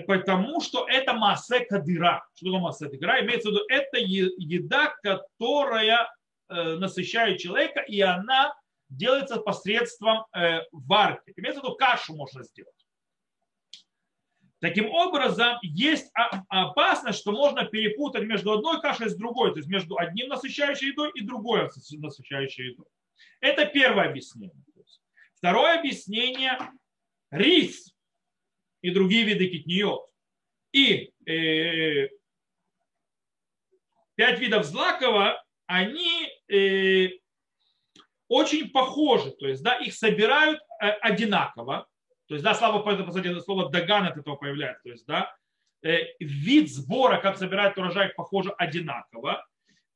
Потому 0.08 0.62
что 0.62 0.88
это 0.88 1.14
массе 1.14 1.60
кадира. 1.60 2.26
Что 2.36 2.46
такое 2.48 2.62
массе 2.62 2.90
кадира? 2.90 3.22
Имеется 3.22 3.50
в 3.50 3.52
виду, 3.52 3.64
это 3.70 3.98
еда, 3.98 4.96
которая 5.04 6.10
насыщает 6.48 7.40
человека, 7.40 7.82
и 7.82 8.02
она 8.02 8.54
делается 8.90 9.38
посредством 9.38 10.26
варки. 10.72 11.34
Имеется 11.36 11.62
в 11.62 11.64
виду, 11.64 11.76
кашу 11.76 12.16
можно 12.16 12.44
сделать. 12.44 12.85
Таким 14.60 14.90
образом, 14.90 15.58
есть 15.62 16.12
опасность, 16.50 17.20
что 17.20 17.32
можно 17.32 17.66
перепутать 17.66 18.24
между 18.24 18.54
одной 18.54 18.82
кашей 18.82 19.10
с 19.10 19.16
другой, 19.16 19.52
то 19.52 19.58
есть 19.58 19.70
между 19.70 19.98
одним 19.98 20.30
насыщающей 20.30 20.88
едой 20.88 21.12
и 21.14 21.22
другой 21.22 21.70
насыщающей 21.92 22.72
едой. 22.72 22.86
Это 23.42 23.66
первое 23.66 24.10
объяснение. 24.10 24.56
Второе 25.36 25.78
объяснение– 25.78 26.58
рис 27.32 27.94
и 28.82 28.90
другие 28.90 29.26
виды 29.26 29.48
китниот. 29.48 30.10
И 30.72 31.12
э, 31.30 32.10
пять 34.16 34.40
видов 34.40 34.66
злакова, 34.66 35.44
они 35.68 36.30
э, 36.50 37.10
очень 38.28 38.70
похожи, 38.70 39.32
то 39.32 39.48
есть 39.48 39.62
да, 39.64 39.78
их 39.78 39.94
собирают 39.94 40.60
э, 40.82 40.90
одинаково, 40.90 41.88
то 42.28 42.34
есть, 42.34 42.44
да, 42.44 42.56
слава, 42.56 42.82
кстати, 42.82 43.40
слово 43.42 43.70
даган 43.70 44.06
от 44.06 44.18
этого 44.18 44.36
появляется. 44.36 44.84
То 44.84 44.90
есть, 44.90 45.06
да, 45.06 45.36
э, 45.84 46.00
вид 46.20 46.72
сбора, 46.72 47.20
как 47.20 47.38
собирать 47.38 47.78
урожай, 47.78 48.10
похоже 48.10 48.52
одинаково. 48.52 49.46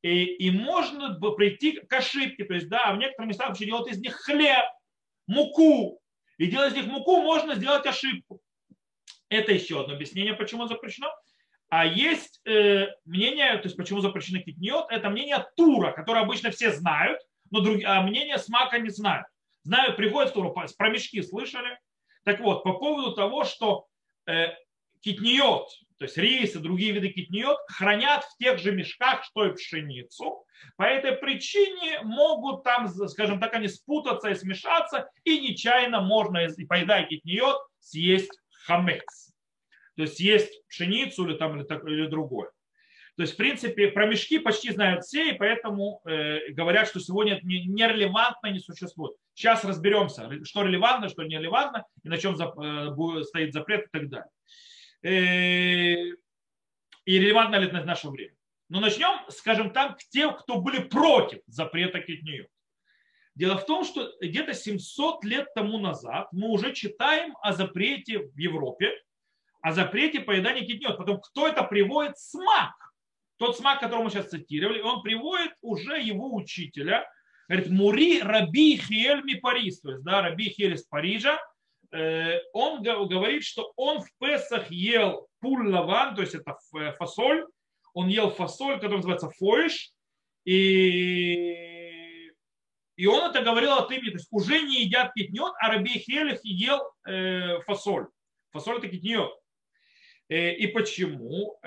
И, 0.02 0.24
и 0.24 0.50
можно 0.50 1.18
прийти 1.32 1.72
к 1.72 1.92
ошибке. 1.92 2.44
То 2.44 2.54
есть, 2.54 2.68
да, 2.68 2.92
в 2.92 2.98
некоторых 2.98 3.28
местах 3.28 3.48
вообще 3.48 3.66
делают 3.66 3.88
из 3.88 3.98
них 3.98 4.14
хлеб, 4.14 4.64
муку. 5.26 6.00
И 6.38 6.46
делать 6.46 6.72
из 6.72 6.76
них 6.76 6.86
муку 6.86 7.20
можно 7.20 7.54
сделать 7.54 7.84
ошибку. 7.86 8.40
Это 9.28 9.52
еще 9.52 9.80
одно 9.80 9.94
объяснение, 9.94 10.34
почему 10.34 10.66
запрещено. 10.66 11.12
А 11.68 11.84
есть 11.84 12.40
э, 12.46 12.88
мнение, 13.04 13.56
то 13.58 13.64
есть 13.64 13.76
почему 13.76 14.00
запрещено 14.00 14.40
китниот, 14.40 14.90
это 14.90 15.08
мнение 15.08 15.46
Тура, 15.56 15.92
которое 15.92 16.24
обычно 16.24 16.50
все 16.50 16.72
знают, 16.72 17.20
но 17.50 17.60
друг, 17.60 17.82
а 17.84 18.02
мнение 18.02 18.38
Смака 18.38 18.78
не 18.78 18.88
знают. 18.88 19.26
Знают, 19.62 19.96
приходят 19.96 20.30
в 20.30 20.34
Туру, 20.34 20.52
про 20.52 20.88
мешки 20.88 21.22
слышали, 21.22 21.78
так 22.24 22.40
вот, 22.40 22.62
по 22.62 22.74
поводу 22.74 23.14
того, 23.14 23.44
что 23.44 23.86
э, 24.26 24.48
китниот, 25.00 25.68
то 25.98 26.04
есть 26.04 26.16
рис 26.16 26.54
и 26.54 26.58
другие 26.58 26.92
виды 26.92 27.08
китниот, 27.10 27.58
хранят 27.68 28.24
в 28.24 28.36
тех 28.38 28.58
же 28.58 28.72
мешках, 28.72 29.24
что 29.24 29.46
и 29.46 29.54
пшеницу. 29.54 30.44
По 30.76 30.84
этой 30.84 31.12
причине 31.12 32.00
могут 32.02 32.64
там, 32.64 32.88
скажем 33.08 33.40
так, 33.40 33.54
они 33.54 33.68
спутаться 33.68 34.28
и 34.28 34.34
смешаться, 34.34 35.08
и 35.24 35.40
нечаянно 35.40 36.00
можно, 36.00 36.46
поедая 36.68 37.06
китниот, 37.06 37.58
съесть 37.80 38.38
хамец. 38.66 39.32
То 39.96 40.02
есть 40.02 40.16
съесть 40.16 40.66
пшеницу 40.68 41.26
или, 41.26 41.36
там, 41.36 41.58
или, 41.58 41.64
так, 41.64 41.84
или 41.84 42.06
другое. 42.06 42.50
То 43.20 43.24
есть, 43.24 43.34
в 43.34 43.36
принципе, 43.36 43.88
про 43.88 44.06
мешки 44.06 44.38
почти 44.38 44.72
знают 44.72 45.04
все, 45.04 45.28
и 45.28 45.36
поэтому 45.36 46.00
э, 46.06 46.52
говорят, 46.52 46.88
что 46.88 47.00
сегодня 47.00 47.34
это 47.34 47.46
нерелевантно 47.46 48.46
не 48.46 48.60
существует. 48.60 49.14
Сейчас 49.34 49.62
разберемся, 49.62 50.42
что 50.46 50.62
релевантно, 50.62 51.10
что 51.10 51.22
не 51.24 51.36
релевантно, 51.36 51.84
и 52.02 52.08
на 52.08 52.16
чем 52.16 52.34
э, 52.34 53.24
стоит 53.24 53.52
запрет 53.52 53.84
и 53.84 53.88
так 53.90 54.08
далее. 54.08 54.30
Э, 55.02 56.16
и 57.04 57.18
релевантно 57.18 57.56
ли 57.56 57.66
это 57.66 57.82
в 57.82 57.84
наше 57.84 58.08
время. 58.08 58.32
Но 58.70 58.80
начнем, 58.80 59.20
скажем 59.28 59.70
так, 59.70 60.00
с 60.00 60.08
тех, 60.08 60.38
кто 60.38 60.58
были 60.58 60.82
против 60.82 61.40
запрета 61.46 62.00
китнию. 62.00 62.48
Дело 63.34 63.58
в 63.58 63.66
том, 63.66 63.84
что 63.84 64.10
где-то 64.22 64.54
700 64.54 65.26
лет 65.26 65.52
тому 65.54 65.78
назад 65.78 66.28
мы 66.32 66.48
уже 66.48 66.72
читаем 66.72 67.36
о 67.42 67.52
запрете 67.52 68.20
в 68.20 68.38
Европе, 68.38 68.94
о 69.60 69.72
запрете 69.72 70.20
поедания 70.20 70.64
китниот. 70.64 70.96
Потом, 70.96 71.20
кто 71.20 71.46
это 71.46 71.64
приводит? 71.64 72.16
Смак 72.16 72.80
тот 73.40 73.56
смак, 73.56 73.80
который 73.80 74.04
мы 74.04 74.10
сейчас 74.10 74.28
цитировали, 74.28 74.82
он 74.82 75.00
приводит 75.02 75.52
уже 75.62 75.98
его 75.98 76.34
учителя, 76.34 77.10
говорит, 77.48 77.70
Мури 77.70 78.20
Раби 78.20 78.76
Хиэль 78.76 79.40
Парис, 79.40 79.80
то 79.80 79.92
есть, 79.92 80.04
да, 80.04 80.20
Раби 80.20 80.50
Хиэль 80.50 80.74
из 80.74 80.82
Парижа, 80.84 81.40
э, 81.90 82.38
он 82.52 82.82
говорит, 82.82 83.42
что 83.42 83.72
он 83.76 84.02
в 84.02 84.08
Песах 84.18 84.70
ел 84.70 85.26
пуль 85.40 85.72
лаван, 85.72 86.14
то 86.14 86.20
есть 86.20 86.34
это 86.34 86.58
э, 86.76 86.92
фасоль, 86.98 87.46
он 87.94 88.08
ел 88.08 88.28
фасоль, 88.30 88.74
который 88.74 88.96
называется 88.96 89.30
фоиш, 89.30 89.90
и, 90.44 92.30
и 92.96 93.06
он 93.06 93.30
это 93.30 93.40
говорил 93.40 93.72
от 93.72 93.90
имени, 93.90 94.10
то 94.10 94.16
есть 94.18 94.28
уже 94.30 94.60
не 94.60 94.82
едят 94.82 95.14
китнет, 95.14 95.54
а 95.62 95.72
Раби 95.72 95.98
Хелих 95.98 96.40
ел 96.44 96.92
э, 97.06 97.58
фасоль. 97.62 98.08
Фасоль 98.50 98.76
это 98.78 98.88
китнет. 98.88 99.30
И 100.28 100.66
почему? 100.68 101.58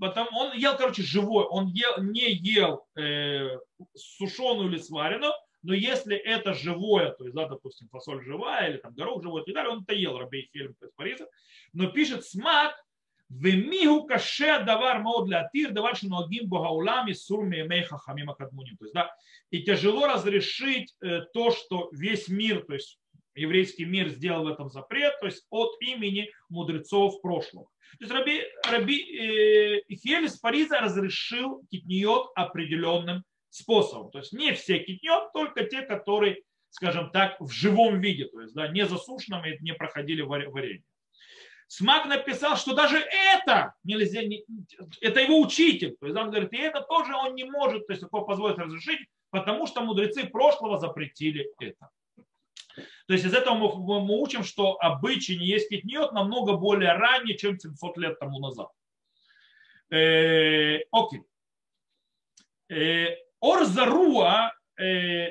Потом 0.00 0.28
он 0.32 0.56
ел, 0.56 0.76
короче, 0.76 1.02
живой, 1.02 1.44
он 1.44 1.68
ел, 1.68 2.02
не 2.02 2.32
ел 2.32 2.86
э, 2.96 3.58
сушеную 3.94 4.70
или 4.70 4.78
сваренную, 4.78 5.32
но 5.62 5.74
если 5.74 6.16
это 6.16 6.54
живое, 6.54 7.10
то 7.10 7.24
есть, 7.24 7.34
да, 7.34 7.48
допустим, 7.48 7.88
фасоль 7.88 8.24
живая 8.24 8.70
или 8.70 8.76
там 8.78 8.94
горох 8.94 9.22
живой 9.22 9.42
и 9.42 9.44
так 9.46 9.54
далее, 9.54 9.72
он 9.72 9.82
это 9.82 9.94
ел, 9.94 10.18
Рабей 10.18 10.48
Хельм 10.52 10.74
из 10.80 10.90
Парижа, 10.94 11.26
но 11.72 11.88
пишет 11.88 12.24
смак, 12.24 12.74
Вемигу 13.28 14.06
каше 14.06 14.64
давар 14.64 15.00
мод 15.00 15.26
для 15.26 15.42
атир, 15.42 15.72
давар 15.72 15.96
шиногим 15.96 16.48
богаулами 16.48 17.12
сурми 17.12 17.60
мейха 17.62 17.98
хамима 17.98 18.34
кадмуним. 18.34 18.78
То 18.78 18.86
есть, 18.86 18.94
да, 18.94 19.14
и 19.50 19.62
тяжело 19.62 20.06
разрешить 20.06 20.96
э, 21.02 21.20
то, 21.34 21.50
что 21.50 21.90
весь 21.92 22.28
мир, 22.28 22.64
то 22.64 22.72
есть 22.72 22.98
еврейский 23.38 23.84
мир 23.84 24.08
сделал 24.08 24.44
в 24.44 24.48
этом 24.48 24.70
запрет, 24.70 25.18
то 25.20 25.26
есть 25.26 25.46
от 25.50 25.70
имени 25.80 26.30
мудрецов 26.48 27.20
прошлого. 27.20 27.68
То 27.98 28.04
есть 28.04 28.12
Раби, 28.12 28.42
Раби 28.70 28.98
э, 28.98 29.82
Ихель 29.88 30.24
из 30.24 30.36
Париза 30.36 30.80
разрешил 30.80 31.62
китниот 31.70 32.32
определенным 32.34 33.24
способом. 33.50 34.10
То 34.10 34.18
есть 34.18 34.32
не 34.32 34.52
все 34.52 34.78
китниот, 34.80 35.32
только 35.32 35.64
те, 35.64 35.82
которые, 35.82 36.42
скажем 36.70 37.10
так, 37.10 37.40
в 37.40 37.50
живом 37.50 38.00
виде, 38.00 38.26
то 38.26 38.40
есть 38.40 38.54
да, 38.54 38.68
не 38.68 38.86
засушенном 38.86 39.44
и 39.46 39.58
не 39.60 39.72
проходили 39.72 40.22
варенье. 40.22 40.82
Смак 41.68 42.06
написал, 42.06 42.56
что 42.56 42.74
даже 42.74 42.98
это 42.98 43.74
нельзя, 43.84 44.22
это 45.02 45.20
его 45.20 45.40
учитель. 45.40 45.96
То 46.00 46.06
есть 46.06 46.18
он 46.18 46.30
говорит, 46.30 46.52
и 46.54 46.56
это 46.56 46.80
тоже 46.80 47.14
он 47.14 47.34
не 47.34 47.44
может 47.44 47.86
то 47.86 47.92
есть, 47.92 48.02
такое 48.02 48.22
позволить 48.22 48.56
разрешить, 48.56 49.00
потому 49.30 49.66
что 49.66 49.82
мудрецы 49.82 50.24
прошлого 50.24 50.78
запретили 50.78 51.50
это. 51.60 51.90
То 53.06 53.14
есть 53.14 53.24
из 53.24 53.34
этого 53.34 53.54
мы, 53.54 54.00
мы 54.00 54.20
учим, 54.20 54.44
что 54.44 54.76
обычай 54.80 55.36
не 55.36 55.46
есть 55.46 55.68
китниот 55.68 56.12
намного 56.12 56.54
более 56.54 56.92
ранее, 56.92 57.36
чем 57.36 57.58
700 57.58 57.96
лет 57.98 58.18
тому 58.18 58.38
назад. 58.38 58.68
Э, 59.90 60.80
окей. 60.90 61.22
Э, 62.68 63.16
Орзаруа 63.40 64.52
э, 64.78 65.30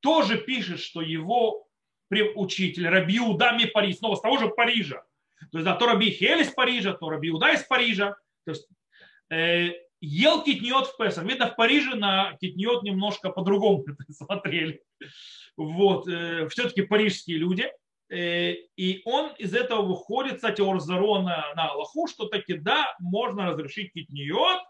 тоже 0.00 0.38
пишет, 0.38 0.80
что 0.80 1.00
его 1.00 1.66
учитель 2.36 2.88
Раби 2.88 3.18
Удами 3.18 3.64
Париж, 3.64 3.96
снова 3.96 4.14
с 4.14 4.20
того 4.20 4.38
же 4.38 4.48
Парижа. 4.48 5.02
То 5.50 5.58
есть, 5.58 5.64
да, 5.64 5.74
то 5.74 5.86
Раби 5.86 6.10
Хель 6.10 6.40
из 6.40 6.50
Парижа, 6.50 6.92
то 6.92 7.10
Раби 7.10 7.30
Уда 7.30 7.52
из 7.52 7.64
Парижа. 7.64 8.16
То 8.44 8.52
есть, 8.52 8.68
э, 9.30 9.72
ел 10.06 10.42
китниот 10.42 10.86
в 10.86 10.96
Песах. 10.96 11.24
Видно, 11.24 11.48
в 11.48 11.56
Париже 11.56 11.96
на 11.96 12.36
китниот 12.40 12.82
немножко 12.82 13.30
по-другому 13.30 13.84
смотрели 14.10 14.82
вот, 15.56 16.06
э, 16.08 16.48
все-таки 16.48 16.82
парижские 16.82 17.38
люди. 17.38 17.70
Э, 18.08 18.52
и 18.76 19.02
он 19.04 19.32
из 19.38 19.52
этого 19.54 19.82
выходит, 19.82 20.36
кстати, 20.36 20.60
Орзаро 20.60 21.22
на, 21.22 21.52
Аллаху, 21.56 22.06
что 22.06 22.26
таки 22.26 22.54
да, 22.54 22.94
можно 23.00 23.46
разрешить 23.46 23.92
китниот, 23.92 24.60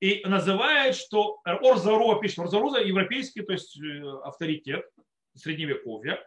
и 0.00 0.22
называет, 0.24 0.96
что 0.96 1.40
Орзаро 1.44 2.20
пишет, 2.20 2.38
Орзаро 2.38 2.78
европейский, 2.78 3.42
то 3.42 3.52
есть 3.52 3.78
э, 3.80 4.02
авторитет 4.24 4.84
средневековья, 5.34 6.20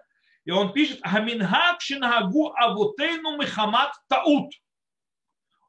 и 0.46 0.52
он 0.52 0.74
пишет, 0.74 1.00
Хаминхак 1.04 1.82
шинагу 1.82 2.54
авутейну 2.56 3.38
михамат 3.38 3.94
таут. 4.08 4.52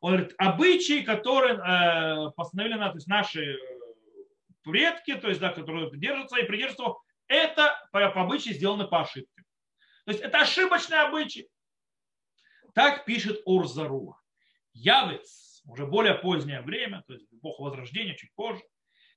Он 0.00 0.12
говорит, 0.12 0.35
обычаи, 0.38 1.03
которые 1.03 1.55
э, 1.55 2.31
постановлены, 2.37 2.88
то 2.88 2.95
есть 2.95 3.07
наши 3.07 3.59
предки, 4.62 5.15
то 5.15 5.29
есть, 5.29 5.41
да, 5.41 5.50
которые 5.50 5.91
держатся 5.99 6.38
и 6.38 6.47
придерживаются 6.47 7.00
это 7.29 7.76
по, 7.93 8.05
обычаю 8.07 8.55
сделано 8.55 8.87
по 8.87 9.00
ошибке. 9.00 9.45
То 10.05 10.12
есть 10.12 10.23
это 10.23 10.41
ошибочный 10.41 11.00
обычай. 11.00 11.49
Так 12.75 13.05
пишет 13.05 13.41
Урзаруа. 13.45 14.21
Явец 14.73 15.62
уже 15.67 15.87
более 15.87 16.15
позднее 16.15 16.61
время, 16.61 17.03
то 17.07 17.15
есть 17.15 17.26
эпоха 17.33 17.62
Возрождения, 17.62 18.15
чуть 18.15 18.33
позже, 18.35 18.62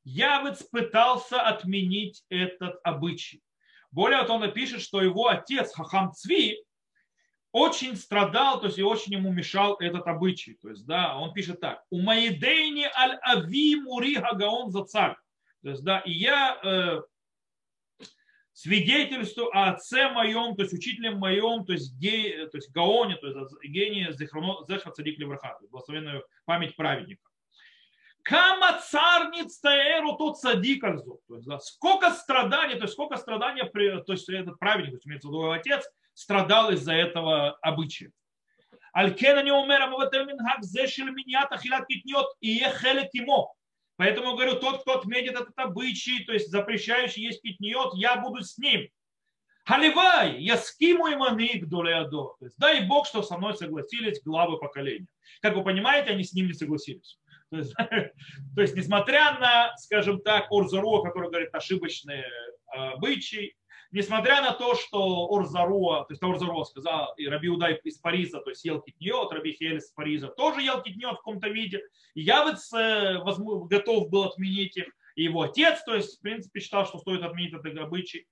Явец 0.04 0.64
пытался 0.64 1.42
отменить 1.42 2.24
этот 2.30 2.80
обычай. 2.84 3.44
Более 3.92 4.22
того, 4.24 4.36
он 4.36 4.42
напишет, 4.42 4.82
что 4.82 5.02
его 5.02 5.28
отец 5.28 5.74
Хахам 5.74 6.14
Цви 6.14 6.64
очень 7.51 7.96
страдал, 7.96 8.60
то 8.60 8.68
есть 8.68 8.77
и 8.77 8.84
очень 8.84 9.13
ему 9.13 9.32
мешал 9.32 9.75
этот 9.79 10.08
обычай. 10.08 10.53
То 10.56 10.70
есть, 10.70 10.86
да, 10.86 11.18
он 11.18 11.34
пишет 11.34 11.60
так. 11.60 11.84
У 11.89 12.01
Маидейни 12.01 12.88
аль-Ави 12.96 13.75
Мури 13.75 14.15
Хагаон 14.15 14.72
за 14.72 14.84
царь. 14.86 15.15
То 15.63 15.70
есть, 15.70 15.84
да, 15.84 16.00
и 16.00 16.12
я 16.12 16.60
э, 16.63 17.01
свидетельствую 18.53 19.56
о 19.56 19.72
отце 19.72 20.10
моем, 20.10 20.56
то 20.56 20.62
есть 20.62 20.74
учителем 20.74 21.18
моем, 21.18 21.65
то 21.65 21.74
есть, 21.74 21.98
ге, 21.98 22.48
то 22.48 22.58
есть 22.58 22.72
Гаоне, 22.72 23.15
то 23.15 23.27
есть 23.27 23.63
гении 23.63 24.12
Зехар 24.12 24.94
Цадик 24.94 25.18
Левраха, 25.18 25.58
благословенную 25.70 26.24
память 26.46 26.75
праведника. 26.75 27.24
Кама 28.22 28.79
царниц 28.82 29.60
таэру 29.60 30.15
тот 30.18 30.38
садикальзу. 30.38 31.20
То 31.27 31.36
есть, 31.36 31.48
да, 31.48 31.58
сколько 31.60 32.12
страданий, 32.12 32.75
то 32.75 32.82
есть 32.82 32.94
сколько 32.94 33.18
страданий, 33.18 33.63
то 33.63 34.12
есть 34.12 34.29
этот 34.29 34.60
праведник, 34.60 34.91
то 34.91 34.96
есть 34.98 35.08
имеется 35.08 35.29
в 35.29 35.32
виду 35.32 35.50
отец, 35.50 35.89
страдал 36.20 36.72
из-за 36.72 36.94
этого 36.94 37.52
обычая. 37.62 38.12
Аль-Кен 38.96 39.38
они 39.38 39.52
умер, 39.52 39.88
минхак 40.26 40.64
зешил 40.64 41.06
миньят 41.06 41.50
ахилат 41.52 41.88
китнет 41.88 42.26
и 42.42 42.50
ехелек 42.50 43.10
ему. 43.14 43.54
Поэтому 43.96 44.36
говорю, 44.36 44.56
тот, 44.56 44.82
кто 44.82 45.00
отметит 45.00 45.34
этот 45.34 45.58
обычай, 45.58 46.24
то 46.26 46.34
есть 46.34 46.50
запрещающий 46.50 47.24
есть 47.24 47.42
китниот, 47.42 47.96
я 47.96 48.18
буду 48.18 48.42
с 48.42 48.58
ним. 48.58 48.88
Халивай, 49.66 50.42
я 50.42 50.58
скиму 50.58 51.08
им 51.08 51.24
аник 51.24 51.68
долеадо. 51.68 52.36
То 52.40 52.46
есть 52.46 52.58
дай 52.58 52.86
Бог, 52.86 53.08
что 53.08 53.22
со 53.22 53.38
мной 53.38 53.56
согласились 53.56 54.22
главы 54.24 54.58
поколения. 54.58 55.08
Как 55.42 55.56
вы 55.56 55.64
понимаете, 55.64 56.12
они 56.12 56.24
с 56.24 56.34
ним 56.34 56.48
не 56.48 56.54
согласились. 56.54 57.20
То 57.52 57.58
есть, 57.58 57.74
то 58.56 58.62
есть 58.62 58.76
несмотря 58.76 59.40
на, 59.40 59.76
скажем 59.78 60.22
так, 60.22 60.52
Орзаруа, 60.52 61.04
который 61.04 61.30
говорит 61.30 61.54
ошибочные 61.54 62.26
обычаи, 62.68 63.56
несмотря 63.91 64.41
на 64.41 64.53
то, 64.53 64.75
что 64.75 65.27
Орзаруа, 65.31 66.05
то 66.05 66.12
есть 66.12 66.22
Орзаруа 66.22 66.63
сказал, 66.63 67.13
и 67.17 67.27
Раби 67.27 67.50
Удай 67.50 67.79
из 67.84 67.98
Париза, 67.98 68.39
то 68.41 68.50
есть 68.50 68.63
ел 68.65 68.81
китниот, 68.81 69.31
Раби 69.31 69.53
Хель 69.53 69.77
из 69.77 69.91
Париза 69.91 70.27
тоже 70.27 70.62
ел 70.62 70.81
китниот 70.81 71.15
в 71.15 71.17
каком-то 71.17 71.50
виде, 71.50 71.81
Явец 72.15 72.72
э, 72.74 73.17
готов 73.67 74.10
был 74.10 74.24
отменить 74.24 74.77
их, 74.77 74.88
и 75.15 75.24
его 75.24 75.41
отец, 75.41 75.84
то 75.84 75.96
есть, 75.96 76.17
в 76.17 76.22
принципе, 76.22 76.60
считал, 76.60 76.86
что 76.86 77.00
стоит 77.00 77.24
отменить 77.24 77.53
этот 77.53 77.77
обычай. 77.77 78.27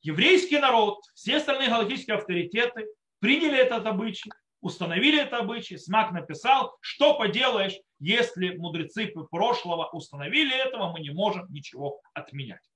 Еврейский 0.00 0.58
народ, 0.58 0.98
все 1.14 1.36
остальные 1.36 1.68
галактические 1.68 2.16
авторитеты 2.16 2.86
приняли 3.20 3.58
этот 3.58 3.86
обычай, 3.86 4.30
установили 4.60 5.20
это 5.20 5.38
обычай. 5.38 5.76
Смак 5.76 6.12
написал, 6.12 6.76
что 6.80 7.18
поделаешь, 7.18 7.78
если 8.00 8.56
мудрецы 8.56 9.12
прошлого 9.30 9.88
установили 9.92 10.56
этого, 10.56 10.90
мы 10.90 11.00
не 11.00 11.10
можем 11.10 11.46
ничего 11.52 12.00
отменять. 12.14 12.71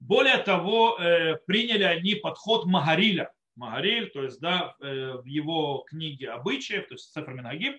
Более 0.00 0.38
того, 0.38 0.98
э, 0.98 1.36
приняли 1.46 1.82
они 1.82 2.14
подход 2.14 2.64
Магариля. 2.66 3.32
Магариль, 3.54 4.10
то 4.10 4.22
есть 4.22 4.40
да, 4.40 4.74
э, 4.80 5.12
в 5.12 5.26
его 5.26 5.84
книге 5.86 6.30
обычаев, 6.30 6.88
то 6.88 6.94
есть 6.94 7.12
Сефер 7.12 7.34
Минагим, 7.34 7.78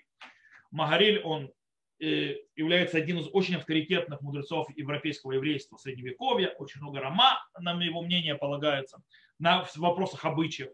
Магариль, 0.70 1.20
он 1.24 1.51
э, 2.00 2.36
является 2.56 2.98
один 2.98 3.18
из 3.18 3.28
очень 3.34 3.56
авторитетных 3.56 4.22
мудрецов 4.22 4.68
европейского 4.75 5.32
еврейства 5.34 5.78
средневековья. 5.78 6.50
Очень 6.60 6.82
много 6.82 7.00
рома, 7.00 7.44
на 7.60 7.82
его 7.82 8.01
мнение, 8.04 8.36
полагается 8.36 9.01
на 9.40 9.68
вопросах 9.75 10.24
обычаев. 10.24 10.70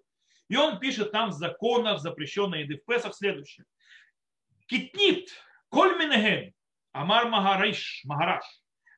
И 0.50 0.58
он 0.58 0.80
пишет 0.80 1.12
там 1.12 1.30
в 1.30 1.34
законах 1.34 2.00
запрещенной 2.02 2.64
еды 2.64 2.78
в 2.78 2.86
Песах 2.86 3.16
следующее. 3.16 3.66
Китнит, 4.68 5.30
коль 5.70 5.98
минеген, 5.98 6.54
амар 6.92 7.30
магариш, 7.30 8.02
магараш, 8.04 8.44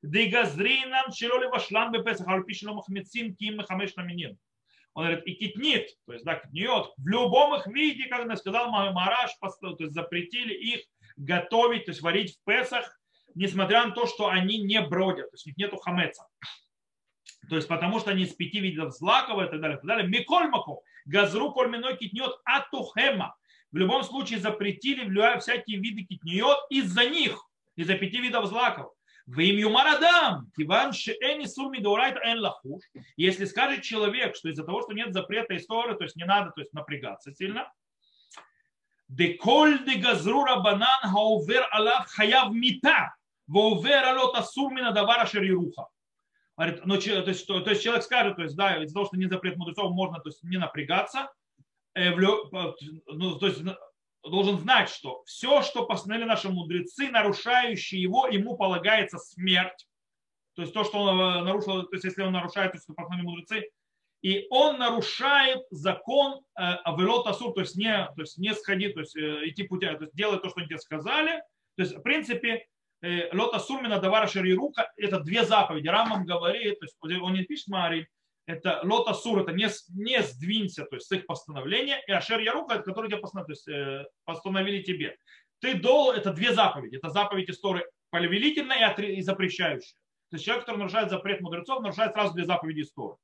Дегазринам 0.01 1.11
широли 1.11 1.47
вашлан 1.47 1.91
бепесах, 1.91 2.27
арпишину 2.27 2.75
махмецим 2.75 3.35
ким 3.35 3.57
махамеш 3.57 3.95
наминин. 3.95 4.37
Он 4.93 5.05
говорит, 5.05 5.25
и 5.27 5.33
китнит, 5.35 5.87
то 6.05 6.13
есть, 6.13 6.25
да, 6.25 6.35
китниот, 6.35 6.93
в 6.97 7.07
любом 7.07 7.55
их 7.55 7.67
виде, 7.67 8.07
как 8.07 8.37
сказал 8.37 8.71
Мараш, 8.71 9.31
то 9.39 9.75
есть 9.79 9.93
запретили 9.93 10.53
их 10.53 10.81
готовить, 11.15 11.85
то 11.85 11.91
есть 11.91 12.01
варить 12.01 12.35
в 12.35 12.43
Песах, 12.43 12.99
несмотря 13.35 13.85
на 13.85 13.91
то, 13.91 14.07
что 14.07 14.27
они 14.27 14.57
не 14.57 14.81
бродят, 14.81 15.29
то 15.29 15.35
есть 15.35 15.45
у 15.45 15.49
них 15.49 15.57
нету 15.57 15.77
хамеца. 15.77 16.25
То 17.49 17.55
есть 17.55 17.67
потому 17.67 17.99
что 17.99 18.11
они 18.11 18.23
из 18.23 18.33
пяти 18.33 18.59
видов 18.59 18.93
злакова 18.93 19.47
и 19.47 19.49
так 19.49 19.61
далее. 19.61 19.77
И 19.77 19.79
так 19.79 19.87
далее. 19.87 20.07
Микольмаку, 20.07 20.83
газру 21.05 21.51
кольминой 21.51 21.97
китнет 21.97 22.31
атухема. 22.43 23.35
В 23.71 23.77
любом 23.77 24.03
случае 24.03 24.39
запретили 24.39 25.07
всякие 25.39 25.79
виды 25.79 26.03
китниот 26.03 26.67
из-за 26.69 27.05
них, 27.09 27.43
из-за 27.75 27.95
пяти 27.95 28.19
видов 28.19 28.45
злаков. 28.47 28.91
Если 33.15 33.45
скажет 33.45 33.83
человек, 33.83 34.35
что 34.35 34.49
из-за 34.49 34.63
того, 34.63 34.81
что 34.81 34.93
нет 34.93 35.13
запрета 35.13 35.55
истории, 35.55 35.95
то 35.95 36.03
есть 36.03 36.15
не 36.15 36.25
надо 36.25 36.51
то 36.51 36.61
есть 36.61 36.73
напрягаться 36.73 37.31
сильно, 37.33 37.71
Деколь 39.09 39.85
де 39.85 39.95
газрура 39.95 40.57
банан 40.57 41.01
хаувер 41.01 41.67
алав 41.71 42.07
хаяв 42.07 42.53
мита, 42.53 43.15
ваувер 43.47 44.05
алот 44.05 44.37
асур 44.37 44.71
мина 44.71 44.91
давара 44.91 45.25
шерируха. 45.25 45.87
Говорит, 46.55 46.85
ну, 46.85 46.99
то, 46.99 47.29
есть, 47.29 47.47
то, 47.47 47.61
то 47.61 47.69
есть 47.69 47.81
человек 47.81 48.03
скажет, 48.03 48.35
то 48.35 48.43
есть, 48.43 48.55
да, 48.55 48.83
из-за 48.83 48.93
того, 48.93 49.05
что 49.05 49.17
не 49.17 49.27
запрет 49.27 49.55
мудрецов, 49.55 49.91
можно 49.91 50.19
то 50.19 50.29
есть, 50.29 50.43
не 50.43 50.57
напрягаться. 50.57 51.31
Э, 51.95 52.11
в, 52.13 52.75
ну, 53.07 53.39
то 53.39 53.47
есть, 53.47 53.61
должен 54.23 54.57
знать, 54.57 54.89
что 54.89 55.23
все, 55.25 55.61
что 55.61 55.85
постановили 55.85 56.25
наши 56.25 56.49
мудрецы, 56.49 57.09
нарушающие 57.09 58.01
его, 58.01 58.27
ему 58.27 58.57
полагается 58.57 59.17
смерть. 59.17 59.87
То 60.55 60.63
есть 60.63 60.73
то, 60.73 60.83
что 60.83 60.99
он 60.99 61.19
э, 61.19 61.43
нарушил, 61.43 61.83
то 61.83 61.93
есть 61.93 62.03
если 62.03 62.21
он 62.21 62.33
нарушает, 62.33 62.73
то, 62.73 62.79
что 62.79 62.93
постановили 62.93 63.25
мудрецы, 63.25 63.69
и 64.21 64.45
он 64.49 64.77
нарушает 64.77 65.65
закон 65.71 66.41
э, 66.57 66.61
Авелот 66.61 67.27
Асур, 67.27 67.53
то 67.53 67.61
есть 67.61 67.77
не, 67.77 67.91
то 67.93 68.21
есть 68.21 68.37
не 68.37 68.53
сходить, 68.53 68.93
то 68.93 68.99
есть 68.99 69.15
э, 69.15 69.47
идти 69.47 69.63
путя, 69.63 69.95
то 69.95 70.03
есть 70.03 70.15
делать 70.15 70.41
то, 70.41 70.49
что 70.49 70.59
они 70.59 70.67
тебе 70.67 70.79
сказали. 70.79 71.41
То 71.77 71.83
есть, 71.83 71.95
в 71.95 72.01
принципе, 72.01 72.65
Лот 73.31 73.53
Асур 73.53 73.81
Минадавара 73.81 74.27
Шарирука, 74.27 74.91
это 74.97 75.21
две 75.21 75.45
заповеди. 75.45 75.87
Рамам 75.87 76.25
говорит, 76.25 76.77
то 76.81 76.85
есть 76.85 76.97
он 77.21 77.31
не 77.31 77.43
пишет 77.43 77.69
Мари, 77.69 78.09
это 78.49 78.81
лота 78.83 79.13
сур, 79.13 79.41
это 79.41 79.51
не, 79.51 79.67
не 79.89 80.23
сдвинься, 80.23 80.85
то 80.85 80.95
есть 80.95 81.07
с 81.07 81.11
их 81.11 81.27
постановления, 81.27 82.01
и 82.07 82.11
ашер 82.11 82.39
ярука, 82.39 82.75
это 82.75 82.83
который 82.83 83.07
тебе 83.07 83.19
постановили, 83.19 83.45
то 83.45 83.51
есть, 83.51 83.67
э, 83.67 84.05
постановили 84.25 84.81
тебе. 84.81 85.17
Ты 85.59 85.75
дол, 85.75 86.11
это 86.11 86.33
две 86.33 86.51
заповеди. 86.51 86.95
Это 86.95 87.09
заповедь 87.09 87.49
истории 87.49 87.83
повелительная 88.09 88.91
и 88.97 89.21
запрещающая. 89.21 89.99
То 90.31 90.35
есть 90.35 90.45
человек, 90.45 90.65
который 90.65 90.77
нарушает 90.77 91.11
запрет 91.11 91.41
мудрецов, 91.41 91.81
нарушает 91.81 92.13
сразу 92.13 92.33
две 92.33 92.45
заповеди 92.45 92.81
истории. 92.81 93.17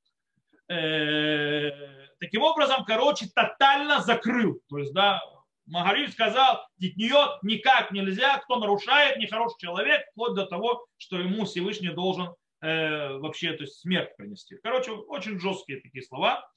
Э, 0.69 1.71
таким 2.19 2.43
образом, 2.43 2.85
короче, 2.85 3.25
тотально 3.33 4.01
закрыл. 4.01 4.61
То 4.69 4.77
есть, 4.77 4.93
да, 4.93 5.21
Магариль 5.65 6.11
сказал, 6.11 6.67
детниот 6.77 7.41
никак 7.41 7.91
нельзя, 7.91 8.37
кто 8.37 8.57
нарушает, 8.57 9.17
нехороший 9.17 9.57
человек, 9.59 10.05
вплоть 10.11 10.35
до 10.35 10.45
того, 10.45 10.85
что 10.97 11.17
ему 11.17 11.45
Всевышний 11.45 11.89
должен 11.89 12.29
э, 12.61 13.17
вообще 13.17 13.53
то 13.53 13.63
есть 13.63 13.79
смерть 13.79 14.15
принести. 14.17 14.57
Короче, 14.63 14.91
очень 14.91 15.39
жесткие 15.39 15.81
такие 15.81 16.03
слова. 16.03 16.47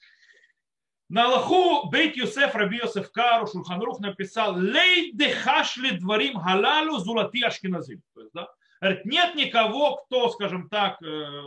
На 1.08 1.24
Аллаху 1.24 1.88
Бейт 1.88 2.16
Юсеф 2.16 2.54
Раби 2.54 2.78
Йосеф 2.78 3.11
Кару 3.11 3.46
Шульханрух 3.46 3.98
написал 4.00 4.58
«Лей 4.58 5.12
дехашли 5.12 5.90
дворим 5.98 6.38
халалу 6.38 6.98
зулати 6.98 7.42
ашкиназим». 7.42 8.02
То 8.14 8.20
есть, 8.20 8.32
да, 8.34 8.48
говорит, 8.80 9.06
нет 9.06 9.34
никого, 9.34 9.96
кто, 9.96 10.28
скажем 10.28 10.68
так, 10.68 11.00
э, 11.02 11.42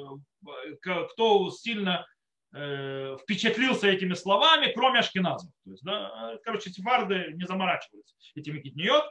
кто 0.81 1.51
сильно 1.51 2.07
э, 2.53 3.17
впечатлился 3.21 3.87
этими 3.87 4.15
словами, 4.15 4.71
кроме 4.73 4.99
ашкеназов. 4.99 5.51
То 5.63 5.71
есть, 5.71 5.83
да, 5.83 6.39
короче, 6.43 6.71
сефарды 6.71 7.33
не 7.33 7.45
заморачивались 7.45 8.15
этими 8.33 8.59
китниот. 8.59 9.05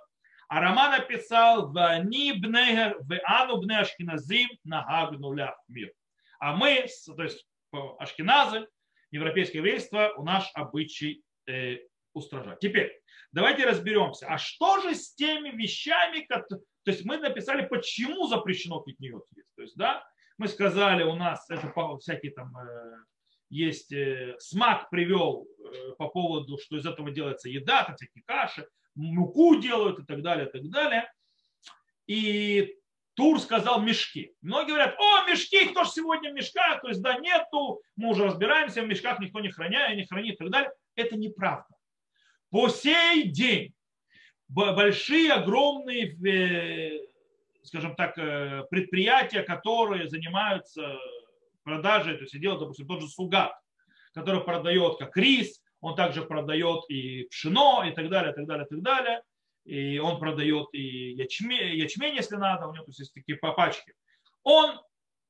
А 0.50 0.60
Роман 0.60 0.98
написал 0.98 1.70
«Вани 1.70 2.32
бнегер, 2.32 2.98
ану 3.24 3.60
бне 3.60 3.78
ашкиназим 3.78 4.48
нагагнуля 4.64 5.56
мир». 5.68 5.92
А 6.40 6.56
мы, 6.56 6.86
то 7.06 7.22
есть 7.22 7.46
ашкеназы, 8.00 8.66
европейское 9.12 9.58
еврейство, 9.58 10.12
у 10.16 10.24
нас 10.24 10.50
обычай 10.54 11.22
э, 11.46 11.78
устражать. 12.14 12.58
Теперь 12.58 13.00
давайте 13.30 13.64
разберемся, 13.64 14.26
а 14.26 14.38
что 14.38 14.80
же 14.80 14.96
с 14.96 15.14
теми 15.14 15.50
вещами, 15.50 16.22
которые, 16.22 16.64
то 16.82 16.90
есть 16.90 17.04
мы 17.04 17.18
написали, 17.18 17.64
почему 17.68 18.26
запрещено 18.26 18.80
пить 18.80 18.98
нее. 18.98 19.20
То 19.54 19.62
есть, 19.62 19.76
да, 19.76 20.04
мы 20.36 20.48
сказали, 20.48 21.04
у 21.04 21.14
нас 21.14 21.48
это 21.48 21.72
всякие 21.98 22.32
там 22.32 22.56
э, 22.56 22.96
есть 23.50 23.92
э, 23.92 24.34
смак 24.40 24.90
привел 24.90 25.46
э, 25.46 25.92
по 25.96 26.08
поводу, 26.08 26.58
что 26.58 26.76
из 26.76 26.86
этого 26.86 27.12
делается 27.12 27.48
еда, 27.48 27.84
там 27.84 27.94
всякие 27.94 28.24
каши, 28.26 28.66
муку 28.94 29.57
делают 29.57 29.98
и 30.00 30.05
так 30.05 30.22
далее, 30.22 30.48
и 30.48 30.50
так 30.50 30.68
далее. 30.70 31.12
И 32.07 32.76
Тур 33.14 33.40
сказал 33.40 33.83
мешки. 33.83 34.35
Многие 34.40 34.68
говорят, 34.68 34.96
о, 34.98 35.29
мешки, 35.29 35.66
кто 35.66 35.85
же 35.85 35.90
сегодня 35.90 36.31
в 36.31 36.35
мешках? 36.35 36.81
То 36.81 36.88
есть, 36.88 37.03
да, 37.03 37.18
нету, 37.18 37.83
мы 37.96 38.11
уже 38.11 38.24
разбираемся, 38.24 38.83
в 38.83 38.87
мешках 38.87 39.20
никто 39.20 39.40
не 39.40 39.50
храняет, 39.50 39.96
не 39.96 40.07
хранит 40.07 40.35
и 40.35 40.38
так 40.38 40.50
далее. 40.50 40.72
Это 40.94 41.16
неправда. 41.16 41.68
По 42.50 42.68
сей 42.68 43.24
день 43.24 43.74
большие, 44.48 45.33
огромные, 45.33 46.16
э, 46.26 47.07
скажем 47.62 47.94
так, 47.94 48.18
э, 48.18 48.64
предприятия, 48.70 49.42
которые 49.42 50.09
занимаются 50.09 50.98
продажей, 51.62 52.14
то 52.16 52.22
есть 52.22 52.40
делают, 52.40 52.61
допустим, 52.61 52.87
тот 52.87 53.03
же 53.03 53.09
Сугат, 53.09 53.53
который 54.14 54.42
продает 54.42 54.98
как 54.98 55.16
рис, 55.16 55.60
он 55.81 55.95
также 55.97 56.23
продает 56.23 56.85
и 56.88 57.25
пшено, 57.31 57.85
и 57.85 57.93
так 57.93 58.09
далее, 58.11 58.33
и 58.33 58.35
так 58.35 58.47
далее, 58.47 58.66
и 58.66 58.69
так 58.69 58.83
далее. 58.83 59.23
И 59.64 59.99
он 59.99 60.19
продает 60.19 60.69
и 60.73 61.12
ячмень, 61.12 61.77
ячмень 61.77 62.16
если 62.16 62.37
надо, 62.37 62.66
у 62.66 62.75
него 62.75 62.85
то 62.85 62.93
есть 62.97 63.12
такие 63.14 63.37
пачки. 63.37 63.95
Он 64.43 64.81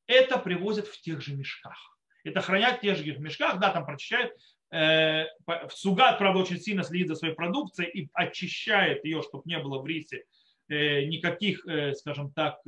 это 0.07 0.39
привозит 0.39 0.87
в 0.87 1.01
тех 1.01 1.21
же 1.21 1.35
мешках. 1.35 1.99
Это 2.25 2.41
хранят 2.41 2.79
в 2.79 2.81
тех 2.81 2.97
же 2.97 3.19
мешках, 3.19 3.59
да, 3.59 3.71
там 3.73 3.87
прочищают. 3.87 4.33
Э, 4.73 5.27
Сугат, 5.71 6.19
правда, 6.19 6.41
очень 6.41 6.61
сильно 6.61 6.83
следит 6.83 7.09
за 7.09 7.17
своей 7.17 7.35
продукцией 7.35 7.91
и 7.91 8.11
очищает 8.13 9.05
ее, 9.05 9.23
чтобы 9.23 9.43
не 9.47 9.59
было 9.59 9.81
в 9.81 9.87
рисе 9.87 10.25
э, 10.69 11.05
никаких, 11.05 11.67
э, 11.67 11.95
скажем 11.95 12.33
так, 12.33 12.61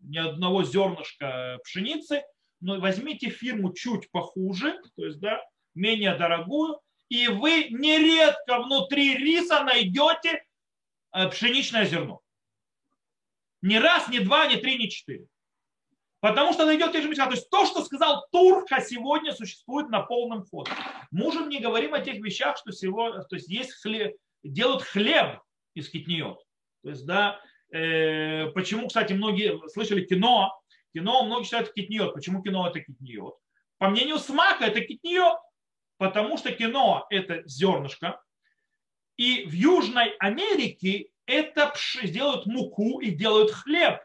ни 0.00 0.18
одного 0.18 0.64
зернышка 0.64 1.58
пшеницы. 1.64 2.22
Но 2.60 2.80
возьмите 2.80 3.28
фирму 3.28 3.72
чуть 3.72 4.10
похуже, 4.10 4.80
то 4.96 5.04
есть, 5.04 5.20
да, 5.20 5.42
менее 5.76 6.14
дорогую, 6.14 6.80
и 7.08 7.28
вы 7.28 7.68
нередко 7.70 8.60
внутри 8.62 9.16
риса 9.16 9.62
найдете 9.62 10.44
пшеничное 11.30 11.86
зерно. 11.86 12.20
Не 13.62 13.78
раз, 13.78 14.08
не 14.08 14.20
два, 14.20 14.46
не 14.46 14.56
три, 14.56 14.76
не 14.76 14.90
четыре. 14.90 15.26
Потому 16.20 16.52
что 16.52 16.66
найдет 16.66 16.92
те 16.92 17.02
же 17.02 17.08
мечта. 17.08 17.26
То 17.26 17.34
есть 17.34 17.48
то, 17.50 17.66
что 17.66 17.84
сказал 17.84 18.26
Турха, 18.32 18.80
сегодня 18.80 19.32
существует 19.32 19.90
на 19.90 20.00
полном 20.00 20.44
ходе. 20.44 20.72
Мы 21.10 21.28
уже 21.28 21.44
не 21.44 21.60
говорим 21.60 21.94
о 21.94 22.00
тех 22.00 22.16
вещах, 22.16 22.56
что 22.58 22.72
сегодня, 22.72 23.22
то 23.22 23.36
есть 23.36 23.48
есть 23.48 23.72
хлеб, 23.80 24.16
делают 24.42 24.82
хлеб 24.82 25.40
из 25.74 25.88
китниот. 25.88 26.42
То 26.82 26.90
есть, 26.90 27.06
да, 27.06 27.40
э, 27.72 28.46
почему, 28.54 28.88
кстати, 28.88 29.12
многие 29.12 29.60
слышали 29.68 30.04
кино, 30.04 30.58
кино 30.92 31.24
многие 31.24 31.44
считают 31.44 31.72
китниот. 31.72 32.14
Почему 32.14 32.42
кино 32.42 32.68
это 32.68 32.80
китниот? 32.80 33.36
По 33.78 33.88
мнению 33.88 34.18
Смака 34.18 34.66
это 34.66 34.80
китниот, 34.80 35.38
потому 35.98 36.36
что 36.38 36.52
кино 36.52 37.06
это 37.10 37.42
зернышко, 37.46 38.20
и 39.16 39.46
в 39.46 39.52
Южной 39.52 40.10
Америке 40.18 41.08
это 41.26 41.72
делают 42.02 42.46
муку 42.46 43.00
и 43.00 43.10
делают 43.10 43.50
хлеб. 43.50 44.00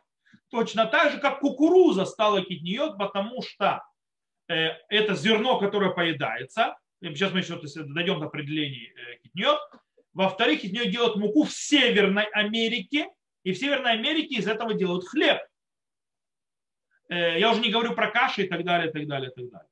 Точно 0.49 0.85
так 0.85 1.11
же, 1.11 1.19
как 1.19 1.39
кукуруза 1.39 2.05
стала 2.05 2.43
китниот, 2.43 2.97
потому 2.97 3.41
что 3.41 3.83
э, 4.47 4.69
это 4.89 5.15
зерно, 5.15 5.59
которое 5.59 5.91
поедается. 5.91 6.77
Сейчас 7.01 7.31
мы 7.31 7.39
еще 7.39 7.59
дойдем 7.85 8.19
до 8.19 8.27
определений 8.27 8.91
э, 8.95 9.17
китниот. 9.23 9.59
Во-вторых, 10.13 10.63
из 10.63 10.71
нее 10.71 10.89
делают 10.89 11.15
муку 11.15 11.43
в 11.43 11.51
Северной 11.51 12.25
Америке. 12.31 13.07
И 13.43 13.53
в 13.53 13.57
Северной 13.57 13.93
Америке 13.93 14.35
из 14.35 14.47
этого 14.47 14.73
делают 14.73 15.07
хлеб. 15.07 15.39
Э, 17.09 17.39
я 17.39 17.51
уже 17.51 17.61
не 17.61 17.71
говорю 17.71 17.93
про 17.93 18.11
каши 18.11 18.43
и 18.43 18.47
так 18.47 18.63
далее, 18.65 18.89
и 18.89 18.93
так 18.93 19.07
далее, 19.07 19.31
и 19.31 19.33
так 19.33 19.49
далее. 19.49 19.70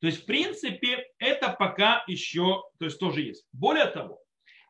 То 0.00 0.06
есть, 0.06 0.22
в 0.22 0.26
принципе, 0.26 1.06
это 1.18 1.50
пока 1.50 2.02
еще, 2.06 2.62
то 2.78 2.86
есть 2.86 2.98
тоже 2.98 3.20
есть. 3.20 3.44
Более 3.52 3.86
того, 3.86 4.20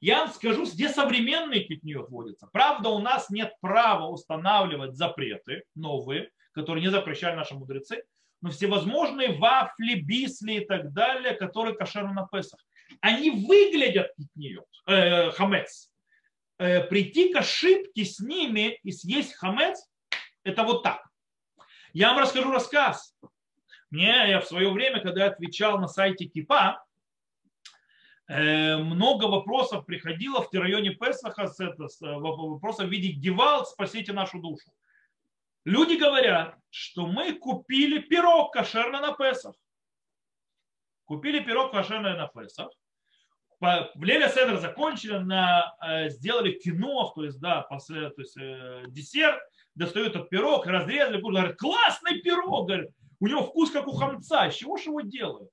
я 0.01 0.21
вам 0.21 0.29
скажу, 0.31 0.64
где 0.64 0.88
современные 0.88 1.64
китниот 1.64 2.09
вводятся. 2.11 2.49
Правда, 2.53 2.88
у 2.88 2.99
нас 2.99 3.31
нет 3.31 3.55
права 3.61 4.07
устанавливать 4.09 4.97
запреты 4.97 5.64
новые, 5.75 6.31
которые 6.53 6.83
не 6.83 6.90
запрещали 6.90 7.37
наши 7.37 7.55
мудрецы, 7.55 8.03
но 8.40 8.51
всевозможные 8.51 9.38
вафли, 9.38 10.01
бисли 10.01 10.55
и 10.55 10.64
так 10.64 10.93
далее, 10.93 11.35
которые 11.35 11.77
кошерны 11.77 12.14
на 12.14 12.27
Песах. 12.27 12.59
Они 13.01 13.31
выглядят 13.31 14.12
китниот, 14.16 14.66
э, 14.87 15.31
хамец. 15.33 15.90
Э, 16.59 16.83
прийти 16.83 17.33
к 17.33 17.37
ошибке 17.37 18.05
с 18.05 18.19
ними 18.21 18.79
и 18.83 18.90
съесть 18.90 19.35
хамец, 19.35 19.87
это 20.43 20.62
вот 20.64 20.83
так. 20.83 21.07
Я 21.93 22.11
вам 22.11 22.21
расскажу 22.21 22.51
рассказ. 22.51 23.14
Мне 23.90 24.31
я 24.31 24.40
в 24.40 24.46
свое 24.46 24.70
время, 24.70 25.00
когда 25.00 25.26
отвечал 25.26 25.79
на 25.79 25.88
сайте 25.88 26.26
Кипа, 26.26 26.85
Э, 28.31 28.76
много 28.76 29.24
вопросов 29.24 29.85
приходило 29.87 30.40
в 30.40 30.55
районе 30.55 30.90
Песаха 30.90 31.48
с, 31.48 31.57
с 31.57 32.00
э, 32.00 32.14
вопросом 32.16 32.87
в 32.87 32.90
виде 32.90 33.09
Гевал, 33.09 33.66
спасите 33.66 34.12
нашу 34.12 34.38
душу. 34.38 34.70
Люди 35.64 35.96
говорят, 35.96 36.55
что 36.70 37.07
мы 37.09 37.33
купили 37.33 37.98
пирог 37.98 38.53
кошерный 38.53 39.00
на 39.00 39.14
Песах. 39.14 39.57
Купили 41.07 41.40
пирог 41.40 41.72
кошерный 41.72 42.16
на 42.16 42.29
Песах. 42.29 42.70
В 43.59 44.05
Леля 44.05 44.29
Седер 44.29 44.59
закончили, 44.59 45.18
на, 45.18 45.74
э, 45.85 46.11
сделали 46.11 46.53
кино, 46.53 47.11
то 47.12 47.24
есть, 47.24 47.40
да, 47.40 47.62
после, 47.62 48.11
то 48.11 48.22
есть, 48.22 48.37
десерт, 48.92 49.40
достают 49.74 50.14
этот 50.14 50.31
пирог, 50.31 50.66
разрезали, 50.66 51.20
говорят, 51.20 51.57
классный 51.57 52.20
пирог, 52.20 52.68
говорят, 52.68 52.90
у 53.20 53.26
него 53.26 53.42
вкус 53.42 53.70
как 53.70 53.87
у 53.87 53.92
хамца, 53.92 54.50
с 54.50 54.54
чего 54.54 54.76
же 54.76 54.90
его 54.90 55.00
делают? 55.02 55.50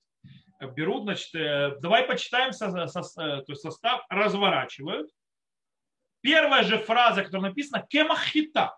берут, 0.65 1.03
значит, 1.03 1.35
э, 1.35 1.77
давай 1.81 2.03
почитаем 2.07 2.51
со, 2.51 2.87
со, 2.87 2.99
э, 2.99 3.43
то 3.43 3.51
есть 3.51 3.61
состав, 3.61 4.03
разворачивают. 4.09 5.11
Первая 6.21 6.63
же 6.63 6.79
фраза, 6.79 7.23
которая 7.23 7.49
написана, 7.49 7.85
кемахита. 7.87 8.75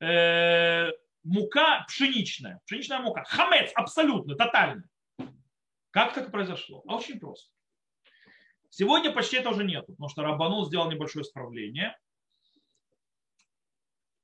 Э, 0.00 0.90
мука 1.22 1.84
пшеничная, 1.86 2.60
пшеничная 2.66 2.98
мука. 2.98 3.24
Хамец, 3.24 3.70
абсолютно, 3.74 4.34
тотально. 4.34 4.84
Как 5.90 6.14
так 6.14 6.30
произошло? 6.30 6.82
А 6.88 6.96
очень 6.96 7.20
просто. 7.20 7.50
Сегодня 8.70 9.12
почти 9.12 9.36
это 9.36 9.50
уже 9.50 9.64
нету, 9.64 9.92
потому 9.92 10.08
что 10.08 10.22
Рабанул 10.22 10.66
сделал 10.66 10.90
небольшое 10.90 11.22
исправление. 11.22 11.96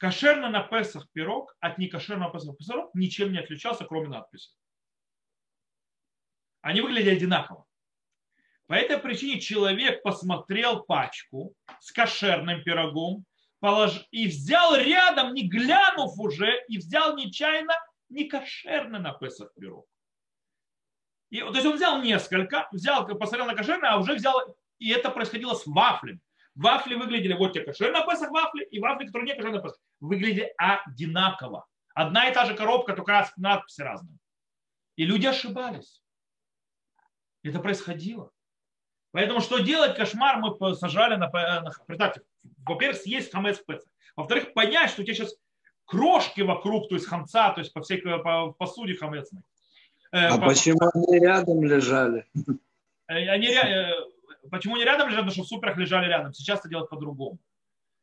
Кошерный 0.02 0.50
на 0.50 0.64
Песах 0.64 1.08
пирог 1.12 1.56
от 1.60 1.78
некошерного 1.78 2.32
Песах 2.32 2.56
пирог 2.58 2.90
ничем 2.92 3.32
не 3.32 3.38
отличался, 3.38 3.84
кроме 3.84 4.08
надписи 4.08 4.50
они 6.60 6.80
выглядели 6.80 7.16
одинаково. 7.16 7.66
По 8.66 8.74
этой 8.74 8.98
причине 8.98 9.40
человек 9.40 10.02
посмотрел 10.02 10.82
пачку 10.82 11.54
с 11.78 11.92
кошерным 11.92 12.64
пирогом 12.64 13.24
полож... 13.60 14.08
и 14.10 14.26
взял 14.26 14.74
рядом, 14.74 15.34
не 15.34 15.46
глянув 15.46 16.18
уже, 16.18 16.64
и 16.66 16.78
взял 16.78 17.16
нечаянно 17.16 17.74
не 18.08 18.24
кошерный 18.24 18.98
на 18.98 19.12
Песах 19.12 19.52
пирог. 19.54 19.86
И, 21.30 21.38
то 21.38 21.52
есть 21.52 21.66
он 21.66 21.76
взял 21.76 22.02
несколько, 22.02 22.68
взял, 22.72 23.06
посмотрел 23.06 23.46
на 23.46 23.54
кошерный, 23.54 23.88
а 23.88 23.98
уже 23.98 24.14
взял, 24.14 24.56
и 24.80 24.90
это 24.90 25.10
происходило 25.10 25.54
с 25.54 25.64
вафлями. 25.64 26.18
Вафли 26.56 26.96
выглядели, 26.96 27.34
вот 27.34 27.52
те 27.52 27.60
кошерные 27.60 28.00
на 28.00 28.06
Песах 28.06 28.30
вафли, 28.30 28.64
и 28.64 28.80
вафли, 28.80 29.06
которые 29.06 29.28
не 29.28 29.34
кошерные 29.34 29.60
на 29.60 29.62
Песах, 29.62 29.80
выглядели 30.02 30.52
одинаково. 30.58 31.66
Одна 31.94 32.28
и 32.28 32.34
та 32.34 32.44
же 32.44 32.54
коробка, 32.54 32.94
только 32.94 33.12
раз 33.12 33.32
надписи 33.36 33.80
разные. 33.80 34.18
И 34.96 35.04
люди 35.04 35.26
ошибались. 35.26 36.02
Это 37.42 37.60
происходило. 37.60 38.30
Поэтому 39.12 39.40
что 39.40 39.58
делать? 39.58 39.96
Кошмар 39.96 40.38
мы 40.38 40.74
сажали 40.74 41.16
на... 41.16 41.28
Представьте, 41.86 42.22
во-первых, 42.66 43.00
съесть 43.00 43.32
хамец 43.32 43.58
в 43.58 43.64
Песах. 43.64 43.90
Во-вторых, 44.16 44.52
понять, 44.54 44.90
что 44.90 45.02
у 45.02 45.04
тебя 45.04 45.14
сейчас 45.14 45.34
крошки 45.84 46.40
вокруг, 46.40 46.88
то 46.88 46.94
есть 46.94 47.06
хамца, 47.06 47.52
то 47.52 47.60
есть 47.60 47.72
по 47.72 47.82
всей 47.82 48.00
по 48.00 48.52
посуде 48.52 48.94
хамецной. 48.94 49.42
Э, 50.12 50.28
а 50.28 50.38
по... 50.38 50.46
почему 50.46 50.80
они 50.94 51.18
рядом 51.18 51.64
лежали? 51.64 52.26
Э, 53.08 53.28
они, 53.28 53.48
э, 53.48 53.92
почему 54.50 54.74
они 54.76 54.84
рядом 54.84 55.08
лежали? 55.08 55.22
Потому 55.22 55.32
что 55.32 55.42
в 55.42 55.48
суперах 55.48 55.76
лежали 55.76 56.06
рядом. 56.06 56.32
Сейчас 56.32 56.60
это 56.60 56.68
делать 56.68 56.90
по-другому. 56.90 57.38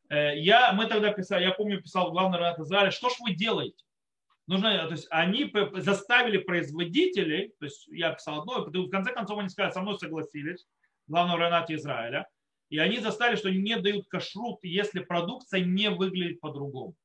Я, 0.09 0.73
мы 0.73 0.87
тогда 0.87 1.13
писали, 1.13 1.43
я 1.43 1.51
помню, 1.51 1.81
писал 1.81 2.11
главный 2.11 2.39
Ренат 2.39 2.59
Израиля, 2.59 2.91
что 2.91 3.09
ж 3.09 3.13
вы 3.19 3.35
делаете? 3.35 3.83
нужно, 4.49 4.85
то 4.87 4.93
есть 4.93 5.07
они 5.11 5.53
заставили 5.75 6.39
производителей, 6.39 7.53
то 7.59 7.65
есть 7.65 7.87
я 7.87 8.11
писал 8.13 8.41
одно, 8.41 8.65
в 8.65 8.89
конце 8.89 9.13
концов 9.13 9.37
они 9.37 9.49
сказали, 9.49 9.71
со 9.71 9.81
мной 9.81 9.97
согласились, 9.99 10.65
главного 11.07 11.37
Рената 11.37 11.75
Израиля, 11.75 12.27
и 12.69 12.79
они 12.79 12.97
заставили, 12.97 13.35
что 13.37 13.51
не 13.51 13.77
дают 13.77 14.07
кашрут, 14.07 14.59
если 14.63 15.01
продукция 15.01 15.61
не 15.61 15.91
выглядит 15.91 16.39
по-другому. 16.39 16.95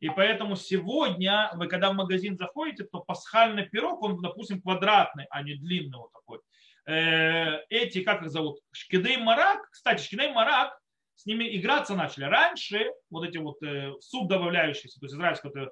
И 0.00 0.08
поэтому 0.10 0.56
сегодня, 0.56 1.50
вы 1.54 1.68
когда 1.68 1.90
в 1.90 1.94
магазин 1.94 2.36
заходите, 2.36 2.84
то 2.84 3.00
пасхальный 3.00 3.66
пирог, 3.66 4.02
он, 4.02 4.20
допустим, 4.20 4.60
квадратный, 4.60 5.26
а 5.30 5.42
не 5.42 5.54
длинный 5.54 5.98
вот 5.98 6.12
такой. 6.12 6.40
Э, 6.86 7.60
эти, 7.68 8.02
как 8.02 8.22
их 8.22 8.30
зовут, 8.30 8.60
шкидей 8.72 9.18
марак, 9.18 9.68
кстати, 9.70 10.02
шкидей 10.02 10.32
марак, 10.32 10.78
с 11.20 11.26
ними 11.26 11.54
играться 11.54 11.94
начали. 11.94 12.24
Раньше 12.24 12.90
вот 13.10 13.24
эти 13.24 13.36
вот 13.36 13.62
э, 13.62 13.92
суп 14.00 14.28
добавляющийся, 14.28 14.98
то 14.98 15.04
есть 15.04 15.14
израильского 15.14 15.70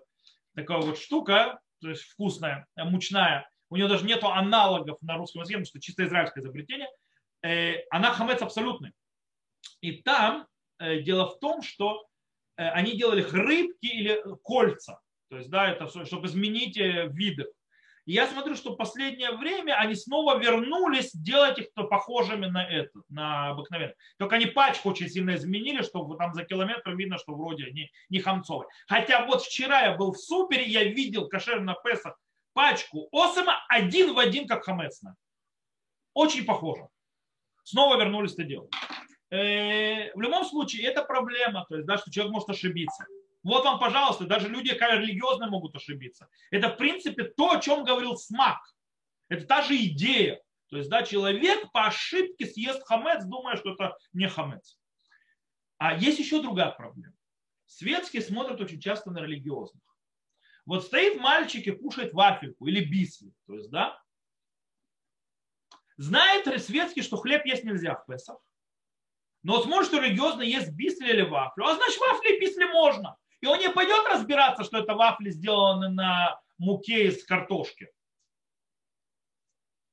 такая 0.55 0.79
вот 0.79 0.99
штука, 0.99 1.59
то 1.81 1.89
есть 1.89 2.03
вкусная, 2.03 2.67
э, 2.77 2.85
мучная, 2.85 3.49
у 3.71 3.77
нее 3.77 3.89
даже 3.89 4.05
нет 4.05 4.23
аналогов 4.25 4.99
на 5.01 5.17
русском 5.17 5.41
языке, 5.41 5.55
потому 5.57 5.67
что 5.67 5.81
чисто 5.81 6.05
израильское 6.05 6.41
изобретение, 6.41 6.89
э, 7.43 7.77
она 7.91 8.13
хамец 8.13 8.43
абсолютный. 8.43 8.93
И 9.81 10.03
там 10.03 10.47
э, 10.81 11.01
дело 11.01 11.31
в 11.31 11.39
том, 11.39 11.63
что 11.63 12.07
они 12.57 12.97
делали 12.97 13.23
рыбки 13.23 13.87
или 13.87 14.21
кольца, 14.43 15.01
то 15.31 15.37
есть, 15.37 15.49
да, 15.49 15.71
это 15.71 15.87
чтобы 16.05 16.27
изменить 16.27 16.77
виды. 16.77 17.47
И 18.09 18.13
я 18.15 18.27
смотрю, 18.27 18.55
что 18.55 18.73
в 18.73 18.77
последнее 18.77 19.33
время 19.33 19.75
они 19.75 19.95
снова 19.95 20.39
вернулись 20.39 21.13
делать 21.13 21.59
их 21.59 21.67
похожими 21.75 22.47
на 22.47 22.67
это, 22.67 23.03
на 23.11 23.51
обыкновенные. 23.51 23.97
Только 24.17 24.37
они 24.37 24.47
пачку 24.47 24.89
очень 24.89 25.11
сильно 25.11 25.35
изменили, 25.35 25.83
что 25.83 26.03
там 26.15 26.33
за 26.33 26.45
километр 26.45 26.97
видно, 26.97 27.19
что 27.19 27.35
вроде 27.35 27.71
не, 27.71 27.91
не 28.09 28.21
хамцовые. 28.21 28.67
Хотя 28.87 29.27
вот 29.27 29.43
вчера 29.43 29.83
я 29.83 29.95
был 29.95 30.13
в 30.13 30.19
супере, 30.19 30.65
я 30.65 30.85
видел 30.85 31.29
кошер 31.29 31.61
на 31.61 31.75
Песах 31.75 32.19
пачку 32.55 33.11
осыма 33.13 33.63
один 33.69 34.15
в 34.15 34.19
один, 34.19 34.49
как 34.49 34.65
хамецна. 34.65 35.15
Очень 36.15 36.47
похоже. 36.47 36.89
Снова 37.63 37.99
вернулись 37.99 38.33
это 38.33 38.45
дело. 38.45 38.71
Э, 39.31 40.15
в 40.15 40.21
любом 40.23 40.47
случае, 40.47 40.87
это 40.87 41.05
проблема, 41.05 41.67
то 41.69 41.77
есть, 41.77 41.87
да, 41.87 41.99
что 41.99 42.11
человек 42.11 42.33
может 42.33 42.49
ошибиться. 42.49 43.05
Вот 43.49 43.65
вам, 43.65 43.79
пожалуйста, 43.79 44.27
даже 44.27 44.51
люди 44.51 44.69
религиозные 44.69 45.49
могут 45.49 45.75
ошибиться. 45.75 46.29
Это, 46.51 46.69
в 46.69 46.77
принципе, 46.77 47.25
то, 47.25 47.53
о 47.53 47.61
чем 47.61 47.83
говорил 47.83 48.15
Смак. 48.15 48.59
Это 49.31 49.47
та 49.47 49.63
же 49.63 49.75
идея. 49.75 50.43
То 50.69 50.77
есть, 50.77 50.91
да, 50.91 51.03
человек 51.03 51.73
по 51.73 51.87
ошибке 51.87 52.45
съест 52.45 52.87
хамец, 52.87 53.25
думая, 53.25 53.57
что 53.57 53.73
это 53.73 53.97
не 54.13 54.29
хамец. 54.29 54.79
А 55.79 55.95
есть 55.95 56.19
еще 56.19 56.43
другая 56.43 56.73
проблема. 56.73 57.15
Светские 57.65 58.21
смотрят 58.21 58.61
очень 58.61 58.83
часто 58.83 59.11
на 59.11 59.23
религиозных. 59.23 59.83
Вот 60.67 60.85
стоит 60.85 61.19
мальчик 61.19 61.67
и 61.67 61.71
кушает 61.71 62.13
вафельку 62.13 62.67
или 62.67 62.85
бисли. 62.85 63.33
То 63.47 63.55
есть, 63.55 63.71
да, 63.71 63.99
знает 65.97 66.63
светский, 66.63 67.01
что 67.01 67.17
хлеб 67.17 67.47
есть 67.47 67.65
нельзя 67.65 67.95
в 67.95 68.05
Песах. 68.05 68.37
Но 69.43 69.55
вот 69.55 69.65
сможет 69.65 69.95
религиозно 69.95 70.43
есть 70.43 70.71
бисли 70.73 71.09
или 71.09 71.23
вафлю. 71.23 71.65
А 71.65 71.77
значит, 71.77 71.99
вафли 71.99 72.37
и 72.37 72.41
бисли 72.41 72.67
можно. 72.67 73.17
И 73.41 73.47
он 73.47 73.59
не 73.59 73.71
пойдет 73.71 74.07
разбираться, 74.09 74.65
что 74.65 74.79
это 74.79 74.95
вафли 74.95 75.31
сделаны 75.31 75.89
на 75.89 76.41
муке 76.59 77.07
из 77.07 77.25
картошки. 77.25 77.91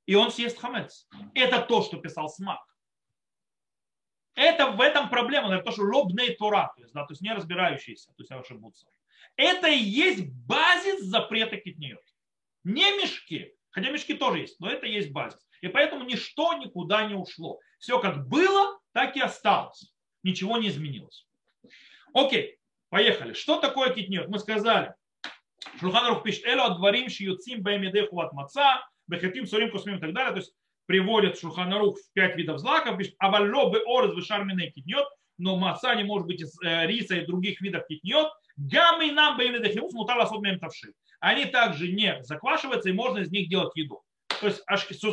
И 0.05 0.15
он 0.15 0.31
съест 0.31 0.59
хамец. 0.59 1.07
Это 1.33 1.61
то, 1.61 1.81
что 1.81 1.97
писал 1.97 2.29
Смак. 2.29 2.63
Это 4.35 4.67
в 4.67 4.81
этом 4.81 5.09
проблема, 5.09 5.53
это 5.53 5.63
то, 5.63 5.71
что 5.71 5.83
лобный 5.83 6.35
тора, 6.35 6.73
то 6.75 6.81
есть, 6.81 6.93
да, 6.93 7.05
то 7.05 7.13
есть 7.13 7.21
не 7.21 7.33
разбирающийся, 7.33 8.07
то 8.07 8.21
есть 8.21 8.31
ошибутся. 8.31 8.85
Это 9.37 9.67
и 9.67 9.77
есть 9.77 10.25
базис 10.27 11.01
запрета 11.01 11.57
китниот. 11.57 12.03
Не 12.65 12.91
мешки, 12.97 13.53
хотя 13.69 13.91
мешки 13.91 14.13
тоже 14.13 14.39
есть, 14.39 14.59
но 14.59 14.69
это 14.69 14.87
есть 14.87 15.11
базис. 15.11 15.39
И 15.61 15.69
поэтому 15.69 16.03
ничто 16.03 16.53
никуда 16.55 17.07
не 17.07 17.15
ушло. 17.15 17.59
Все 17.79 17.99
как 17.99 18.27
было, 18.27 18.77
так 18.91 19.15
и 19.15 19.21
осталось. 19.21 19.93
Ничего 20.21 20.57
не 20.57 20.67
изменилось. 20.67 21.27
Окей. 22.13 22.59
Поехали. 22.95 23.33
Что 23.33 23.59
такое 23.59 23.89
китниот? 23.89 24.29
Мы 24.29 24.39
сказали. 24.39 24.93
Шулханарух 25.81 26.23
пишет, 26.23 26.45
эло 26.45 26.67
адварим 26.67 27.09
шиюцим 27.09 27.61
бэмидеху 27.61 28.21
от 28.21 28.31
маца, 28.31 28.87
бехатим 29.07 29.45
сурим 29.45 29.69
кусмим 29.69 29.97
и 29.97 29.99
так 29.99 30.13
далее. 30.13 30.31
То 30.31 30.37
есть 30.37 30.53
приводит 30.85 31.37
Шулханарух 31.37 31.97
в 31.97 32.13
пять 32.13 32.37
видов 32.37 32.57
злаков, 32.57 32.97
пишет, 32.97 33.15
авалло 33.19 33.69
бы 33.69 33.83
орз 33.85 34.13
вышарминой 34.13 34.71
китниот, 34.71 35.09
но 35.37 35.57
маца 35.57 35.93
не 35.95 36.05
может 36.05 36.25
быть 36.25 36.39
из 36.39 36.57
э, 36.63 36.87
риса 36.87 37.17
и 37.17 37.25
других 37.25 37.59
видов 37.59 37.85
китниот, 37.85 38.31
гам 38.55 39.01
и 39.01 39.11
нам 39.11 39.35
бэмидехимус 39.35 39.91
мутал 39.91 40.21
особенно 40.21 40.57
тавши. 40.57 40.93
Они 41.19 41.43
также 41.43 41.91
не 41.91 42.23
заквашиваются 42.23 42.87
и 42.87 42.93
можно 42.93 43.17
из 43.17 43.29
них 43.29 43.49
делать 43.49 43.75
еду. 43.75 44.03
То 44.39 44.47
есть 44.47 44.63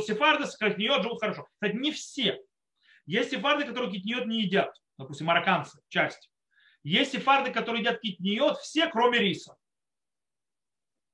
сефарды 0.06 0.46
с 0.46 0.56
китниот 0.56 1.02
живут 1.02 1.18
хорошо. 1.18 1.48
Кстати, 1.54 1.74
не 1.74 1.90
все. 1.90 2.38
Есть 3.06 3.32
сефарды, 3.32 3.64
которые 3.64 3.90
китниот 3.90 4.26
не 4.26 4.42
едят. 4.42 4.72
Допустим, 4.98 5.26
марокканцы, 5.26 5.80
часть. 5.88 6.30
Есть 6.84 7.12
сефарды, 7.12 7.52
которые 7.52 7.82
едят 7.82 8.00
китниот, 8.00 8.58
все, 8.58 8.88
кроме 8.88 9.18
риса. 9.18 9.56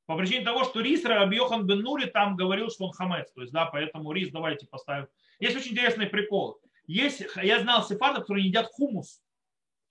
По 0.07 0.17
причине 0.17 0.43
того, 0.43 0.65
что 0.65 0.81
рис 0.81 1.05
Рабьохан 1.05 1.67
бен 1.67 1.81
Нури 1.81 2.07
там 2.07 2.35
говорил, 2.35 2.71
что 2.71 2.87
он 2.87 2.93
хамец. 2.93 3.31
То 3.33 3.43
есть, 3.43 3.53
да, 3.53 3.67
поэтому 3.67 4.13
рис 4.13 4.31
давайте 4.31 4.67
поставим. 4.67 5.07
Есть 5.39 5.57
очень 5.57 5.73
интересный 5.73 6.07
прикол. 6.07 6.59
Есть, 6.87 7.23
я 7.37 7.61
знал 7.61 7.85
сефардов, 7.85 8.23
которые 8.23 8.45
не 8.45 8.49
едят 8.49 8.69
хумус. 8.73 9.23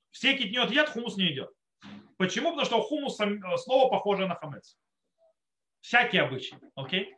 Все 0.10 0.36
китниот 0.36 0.72
едят, 0.72 0.90
хумус 0.90 1.18
не 1.18 1.26
едят. 1.26 1.52
Почему? 2.18 2.50
Потому 2.50 2.66
что 2.66 2.82
хумус 2.82 3.18
слово 3.63 3.90
похоже 3.90 4.26
на 4.28 4.34
хамец. 4.34 4.80
Всякие 5.82 6.24
обычаи. 6.24 6.58
Окей? 6.74 7.16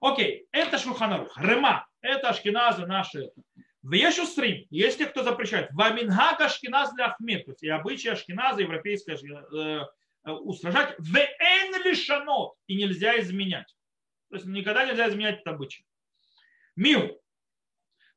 Окей, 0.00 0.46
это 0.52 0.76
шурханарух. 0.78 1.34
Рема. 1.38 1.88
Это 2.02 2.28
ашкеназы 2.28 2.86
наши 2.86 3.30
в 3.88 3.92
Ешустрим, 3.92 4.66
есть 4.68 4.98
те, 4.98 5.06
кто 5.06 5.22
запрещает. 5.22 5.70
В 5.72 5.80
Аминхак 5.80 6.42
Ашкиназ 6.42 6.92
для 6.92 7.06
Ахмед, 7.06 7.46
то 7.46 7.52
есть 7.52 7.62
и 7.62 7.70
обычаи 7.70 8.08
Ашкиназа, 8.08 8.60
европейская, 8.60 9.16
э, 9.16 9.86
э, 10.24 10.30
устражать. 10.30 10.94
В 10.98 11.16
Эн 11.16 11.82
лишанот, 11.82 12.52
и 12.66 12.76
нельзя 12.76 13.18
изменять. 13.18 13.74
То 14.28 14.36
есть 14.36 14.46
никогда 14.46 14.84
нельзя 14.84 15.08
изменять 15.08 15.40
это 15.40 15.52
обычай. 15.52 15.86
Мил. 16.76 17.18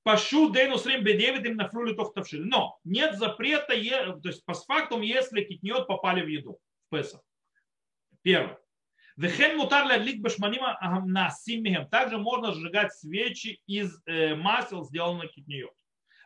Пашу 0.04 0.50
дейну 0.50 0.78
срим 0.78 1.06
бедевидим 1.06 1.56
на 1.56 1.70
фрулю 1.70 1.96
тохтавшиль. 1.96 2.44
Но 2.44 2.78
нет 2.84 3.18
запрета, 3.18 3.68
то 3.68 4.28
есть 4.28 4.44
по 4.44 4.54
фактам, 4.54 5.00
если 5.00 5.42
китниот 5.42 5.88
попали 5.88 6.22
в 6.22 6.28
еду 6.28 6.60
в 6.88 6.96
Песах. 6.98 7.22
Первое. 8.24 8.60
Вехен 9.18 9.58
мутар 9.58 10.00
лик 10.00 10.22
башманима 10.22 10.78
насимихем. 11.06 11.88
Также 11.88 12.18
можно 12.18 12.54
сжигать 12.54 12.94
свечи 12.94 13.62
из 13.68 14.02
э, 14.06 14.36
масел, 14.36 14.84
сделанных 14.84 15.32
китниот. 15.32 15.74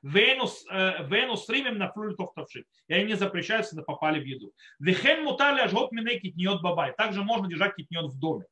Венус, 0.03 0.65
э, 0.69 1.07
Венус 1.07 1.49
римем 1.49 1.79
на 1.79 1.91
флюльтовтовши. 1.91 2.65
И 2.87 2.93
они 2.93 3.15
запрещаются, 3.15 3.71
когда 3.71 3.83
попали 3.83 4.19
в 4.19 4.25
еду. 4.25 4.53
Вехен 4.79 5.23
мутар 5.23 5.55
ляжот 5.55 5.91
миней 5.91 6.19
китниот 6.19 6.61
бабай. 6.61 6.93
Также 6.95 7.23
можно 7.23 7.47
держать 7.47 7.75
китниот 7.75 8.13
в 8.13 8.19
доме. 8.19 8.45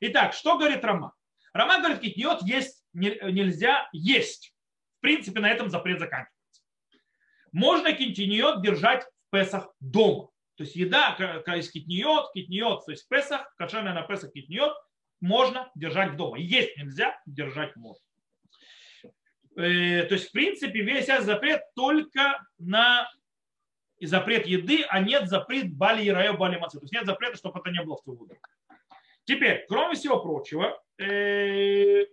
Итак, 0.00 0.34
что 0.34 0.58
говорит 0.58 0.84
Рама? 0.84 1.14
Рама 1.52 1.78
говорит, 1.78 2.00
китниот 2.00 2.42
есть, 2.42 2.84
нельзя 2.92 3.88
есть. 3.92 4.54
В 4.98 5.00
принципе, 5.00 5.40
на 5.40 5.48
этом 5.48 5.70
запрет 5.70 5.98
заканчивается. 5.98 6.62
Можно 7.52 7.92
китниот 7.92 8.62
держать 8.62 9.04
в 9.04 9.30
Песах 9.30 9.68
дома. 9.80 10.28
То 10.58 10.64
есть 10.64 10.74
еда 10.74 11.14
из 11.56 11.70
китниот, 11.70 12.32
китниот, 12.34 12.84
то 12.84 12.90
есть 12.90 13.08
Песах, 13.08 13.54
кошерная 13.56 13.94
на 13.94 14.02
Песах 14.02 14.32
китниот, 14.32 14.76
можно 15.20 15.70
держать 15.76 16.16
дома. 16.16 16.36
Есть 16.36 16.76
нельзя, 16.76 17.16
держать 17.26 17.76
можно. 17.76 18.04
Э, 19.56 20.02
то 20.02 20.14
есть, 20.14 20.30
в 20.30 20.32
принципе, 20.32 20.82
весь 20.82 21.08
этот 21.08 21.26
запрет 21.26 21.62
только 21.76 22.44
на 22.58 23.08
запрет 24.00 24.46
еды, 24.46 24.84
а 24.88 24.98
нет 24.98 25.28
запрет 25.28 25.72
бали 25.72 26.04
и 26.04 26.10
раю, 26.10 26.36
бали 26.36 26.58
мацы. 26.58 26.78
То 26.78 26.84
есть 26.84 26.92
нет 26.92 27.06
запрета, 27.06 27.36
чтобы 27.36 27.60
это 27.60 27.70
не 27.70 27.82
было 27.84 27.96
в 27.96 28.02
твою 28.02 28.28
Теперь, 29.24 29.64
кроме 29.68 29.94
всего 29.94 30.20
прочего, 30.20 30.82
э, 30.98 32.04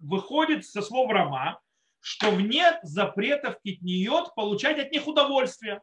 выходит 0.00 0.64
со 0.64 0.82
слов 0.82 1.12
Рама, 1.12 1.60
что 2.00 2.32
нет 2.32 2.80
запретов 2.82 3.60
китниот 3.62 4.34
получать 4.34 4.80
от 4.80 4.90
них 4.90 5.06
удовольствие, 5.06 5.82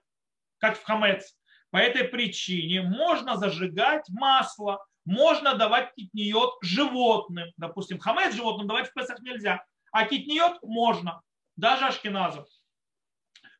как 0.57 0.77
в 0.77 0.83
хамец. 0.83 1.37
По 1.73 1.77
этой 1.77 2.03
причине 2.03 2.83
можно 2.83 3.35
зажигать 3.35 4.07
масло, 4.09 4.85
можно 5.05 5.55
давать 5.55 5.91
китниот 5.95 6.59
животным. 6.61 7.51
Допустим, 7.57 7.97
хамец 7.97 8.35
животным 8.35 8.67
давать 8.67 8.91
в 8.91 8.93
Песах 8.93 9.19
нельзя, 9.21 9.65
а 9.91 10.05
китниот 10.05 10.61
можно, 10.61 11.23
даже 11.55 11.85
ашкеназов. 11.85 12.47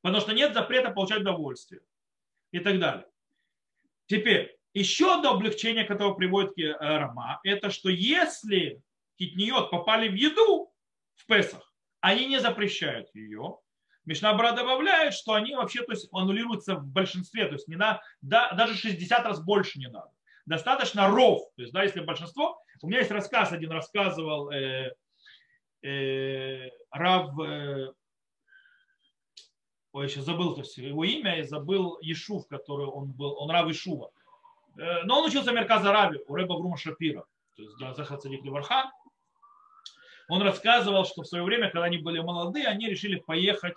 Потому 0.04 0.22
что 0.22 0.34
нет 0.34 0.54
запрета 0.54 0.92
получать 0.92 1.22
удовольствие 1.22 1.82
и 2.52 2.60
так 2.60 2.80
далее. 2.80 3.08
Теперь, 4.06 4.56
еще 4.76 5.16
одно 5.16 5.32
облегчение, 5.32 5.84
которое 5.84 6.14
приводит 6.14 6.54
к 6.54 6.78
Рама, 6.80 7.40
это 7.44 7.72
что 7.72 7.90
если 7.90 8.80
китниот 9.18 9.72
попали 9.72 10.08
в 10.08 10.14
еду 10.14 10.72
в 11.16 11.26
Песах, 11.26 11.74
они 12.00 12.28
не 12.28 12.40
запрещают 12.40 13.10
ее, 13.16 13.58
Мишнабра 14.06 14.52
добавляет, 14.52 15.14
что 15.14 15.34
они 15.34 15.56
вообще 15.56 15.84
то 15.84 15.94
есть, 15.94 16.10
аннулируются 16.12 16.76
в 16.76 16.86
большинстве, 16.86 17.46
то 17.46 17.54
есть 17.54 17.68
не 17.68 17.76
на, 17.76 18.02
да, 18.22 18.52
даже 18.52 18.76
60 18.76 19.26
раз 19.26 19.42
больше 19.42 19.80
не 19.80 19.88
надо. 19.88 20.12
Достаточно 20.46 21.08
ров, 21.08 21.42
то 21.56 21.62
есть 21.62 21.74
да, 21.74 21.84
если 21.84 22.02
большинство. 22.02 22.60
У 22.82 22.88
меня 22.88 23.00
есть 23.00 23.12
рассказ, 23.12 23.54
один 23.54 23.72
рассказывал 23.72 24.52
э, 24.52 24.94
э, 25.84 26.70
Рав, 26.92 27.40
э, 27.40 27.94
ой, 29.94 30.10
сейчас 30.10 30.26
забыл 30.26 30.54
то 30.56 30.62
есть, 30.62 30.78
его 30.78 31.06
имя, 31.06 31.40
и 31.40 31.44
забыл 31.44 31.98
Ешув, 32.02 32.46
который 32.50 32.88
он 32.88 33.12
был, 33.12 33.38
он 33.40 33.50
Рав 33.50 33.70
Ишува. 33.70 34.12
Э, 34.78 35.04
но 35.04 35.20
он 35.20 35.28
учился 35.28 35.52
в 35.52 35.56
Мерказа 35.56 35.94
Рави, 35.94 36.20
у 36.28 36.36
Рэба 36.36 36.58
Брума 36.58 36.76
Шапира, 36.76 37.26
то 37.56 37.62
есть 37.62 37.78
да, 37.80 37.94
Захар 37.94 38.20
Цадик 38.20 38.44
Левархан. 38.44 38.92
Он 40.28 40.42
рассказывал, 40.42 41.06
что 41.06 41.22
в 41.22 41.28
свое 41.28 41.44
время, 41.44 41.70
когда 41.70 41.86
они 41.86 42.00
были 42.00 42.20
молодые, 42.20 42.68
они 42.68 42.90
решили 42.90 43.16
поехать 43.16 43.76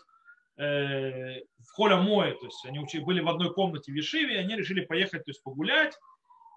в 0.57 1.71
Холя 1.73 1.97
Мое, 1.97 2.35
то 2.35 2.47
есть 2.47 2.65
они 2.65 2.79
были 3.01 3.21
в 3.21 3.29
одной 3.29 3.53
комнате 3.53 3.93
в 3.93 3.95
Ешиве, 3.95 4.39
они 4.39 4.57
решили 4.57 4.81
поехать, 4.85 5.25
то 5.25 5.31
есть 5.31 5.43
погулять. 5.43 5.95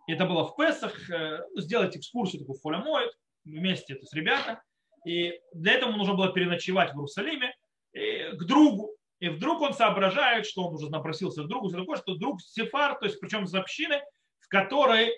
И 0.08 0.14
это 0.14 0.26
было 0.26 0.46
в 0.46 0.56
Песах, 0.56 1.10
э, 1.10 1.40
ну, 1.54 1.62
сделать 1.62 1.96
экскурсию 1.98 2.42
такую 2.42 2.58
в 2.58 2.62
Холя 2.62 2.80
Мое 2.80 3.10
вместе 3.44 3.96
то 3.96 4.02
есть 4.02 4.14
ребята. 4.14 4.62
И 5.06 5.40
для 5.54 5.74
этого 5.74 5.92
нужно 5.92 6.14
было 6.14 6.32
переночевать 6.32 6.92
в 6.92 6.96
Иерусалиме 6.96 7.54
к 7.94 8.44
другу. 8.46 8.96
И 9.20 9.30
вдруг 9.30 9.62
он 9.62 9.74
соображает, 9.74 10.46
что 10.46 10.68
он 10.68 10.76
уже 10.76 10.90
напросился 10.90 11.44
к 11.44 11.48
другу, 11.48 11.70
такое, 11.70 11.98
что 11.98 12.16
друг 12.16 12.42
Сефар, 12.42 12.98
то 13.00 13.06
есть 13.06 13.20
причем 13.20 13.46
из 13.46 13.54
общины, 13.56 14.02
в 14.40 14.48
которой 14.48 15.12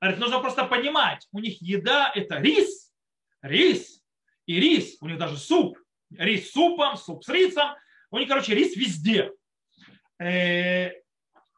Говорит, 0.00 0.20
нужно 0.20 0.40
просто 0.40 0.64
понимать, 0.64 1.26
у 1.32 1.38
них 1.40 1.60
еда 1.60 2.12
это 2.14 2.38
рис, 2.38 2.92
рис 3.40 4.02
и 4.44 4.60
рис, 4.60 4.98
у 5.00 5.08
них 5.08 5.18
даже 5.18 5.38
суп, 5.38 5.78
рис 6.10 6.50
с 6.50 6.52
супом, 6.52 6.96
суп 6.96 7.24
с 7.24 7.28
рисом, 7.28 7.70
у 8.10 8.18
них, 8.18 8.28
короче, 8.28 8.54
рис 8.54 8.76
везде. 8.76 9.32
Э, 10.18 10.90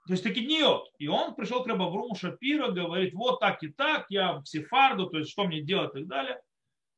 то 0.08 0.12
есть 0.12 0.24
таки 0.24 0.40
гниет. 0.40 0.82
И 0.98 1.06
он 1.06 1.34
пришел 1.34 1.62
к 1.62 1.66
Рабавруму 1.66 2.14
Шапира, 2.14 2.68
говорит, 2.68 3.12
вот 3.14 3.40
так 3.40 3.62
и 3.62 3.68
так, 3.68 4.06
я 4.08 4.38
в 4.38 4.46
сефарду, 4.46 5.06
то 5.06 5.18
есть 5.18 5.30
что 5.30 5.44
мне 5.44 5.60
делать 5.60 5.90
и 5.94 6.00
так 6.00 6.08
далее. 6.08 6.40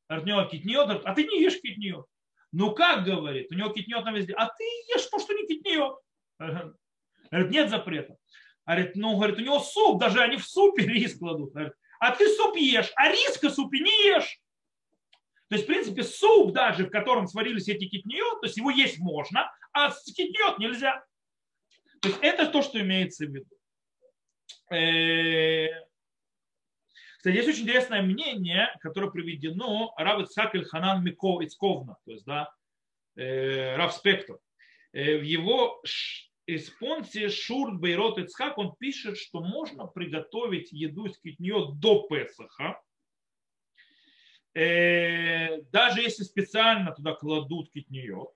Говорит, 0.07 0.25
у 0.25 0.29
него 0.29 0.43
китниот, 0.45 1.05
а 1.05 1.13
ты 1.13 1.25
не 1.25 1.41
ешь 1.41 1.61
китниот. 1.61 2.05
Ну 2.53 2.73
как, 2.73 3.05
говорит, 3.05 3.51
у 3.51 3.55
него 3.55 3.69
китниот 3.69 4.05
на 4.05 4.11
везде, 4.11 4.33
а 4.33 4.47
ты 4.47 4.63
ешь 4.93 5.05
то, 5.07 5.19
что 5.19 5.33
не 5.33 5.47
китниот. 5.47 5.99
Говорит, 6.37 7.51
нет 7.51 7.69
запрета. 7.69 8.17
Говорит, 8.65 8.95
ну, 8.95 9.15
говорит, 9.15 9.37
у 9.37 9.41
него 9.41 9.59
суп, 9.59 9.99
даже 9.99 10.21
они 10.21 10.37
в 10.37 10.45
супе 10.45 10.83
рис 10.83 11.17
кладут. 11.17 11.53
Говорит, 11.53 11.73
а 11.99 12.15
ты 12.15 12.27
суп 12.29 12.55
ешь, 12.57 12.91
а 12.95 13.09
рис 13.09 13.41
в 13.41 13.49
супе 13.49 13.79
не 13.79 14.07
ешь. 14.07 14.40
То 15.51 15.55
есть, 15.55 15.65
в 15.65 15.67
принципе, 15.67 16.03
суп 16.03 16.53
даже, 16.53 16.85
в 16.85 16.89
котором 16.89 17.27
сварились 17.27 17.67
эти 17.67 17.85
китниот, 17.85 18.39
то 18.39 18.47
есть 18.47 18.55
его 18.55 18.71
есть 18.71 18.99
можно, 18.99 19.51
а 19.73 19.91
китниот 19.91 20.59
нельзя. 20.59 21.03
То 22.01 22.07
есть 22.07 22.19
это 22.21 22.47
то, 22.47 22.61
что 22.61 22.79
имеется 22.79 23.25
в 23.25 23.31
виду. 23.31 23.49
Э, 24.73 25.67
кстати, 27.17 27.35
есть 27.35 27.49
очень 27.49 27.63
интересное 27.63 28.01
мнение, 28.01 28.73
которое 28.79 29.11
приведено 29.11 29.93
Рав 29.97 30.21
Ицхак 30.21 30.55
Ханан 30.69 31.05
Ицковна, 31.05 31.97
то 32.05 32.11
есть, 32.11 32.23
да, 32.23 32.49
э, 33.17 33.75
Рав 33.75 33.93
Спектр. 33.93 34.39
Э, 34.93 35.17
в 35.17 35.21
его 35.21 35.83
эспонсе 36.47 37.27
Шурт 37.27 37.77
Бейрот 37.77 38.19
Ицхак 38.19 38.57
он 38.57 38.73
пишет, 38.79 39.17
что 39.17 39.41
можно 39.41 39.85
приготовить 39.85 40.71
еду 40.71 41.07
из 41.07 41.19
китниот 41.19 41.77
до 41.81 42.07
Песаха, 42.07 42.81
даже 44.53 46.01
если 46.01 46.23
специально 46.23 46.91
туда 46.91 47.13
кладут 47.13 47.71
китниот, 47.71 48.33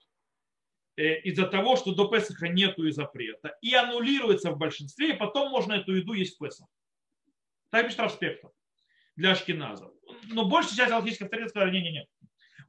Э, 0.97 1.19
из-за 1.21 1.45
того, 1.45 1.75
что 1.75 1.93
до 1.93 2.07
Песаха 2.07 2.47
нету 2.47 2.87
и 2.87 2.91
запрета, 2.91 3.57
и 3.61 3.73
аннулируется 3.73 4.51
в 4.51 4.57
большинстве, 4.57 5.13
и 5.13 5.17
потом 5.17 5.51
можно 5.51 5.73
эту 5.73 5.93
еду 5.93 6.13
есть 6.13 6.35
в 6.35 6.39
Песах. 6.39 6.67
Так 7.69 7.87
пишет 7.87 7.99
Равспектор 7.99 8.51
для 9.17 9.31
ашкеназов. 9.31 9.91
Но 10.27 10.47
большая 10.47 10.77
часть 10.77 10.91
алхимических 10.93 11.25
авторитетов 11.25 11.49
сказали, 11.49 11.71
не-не-не, 11.71 12.07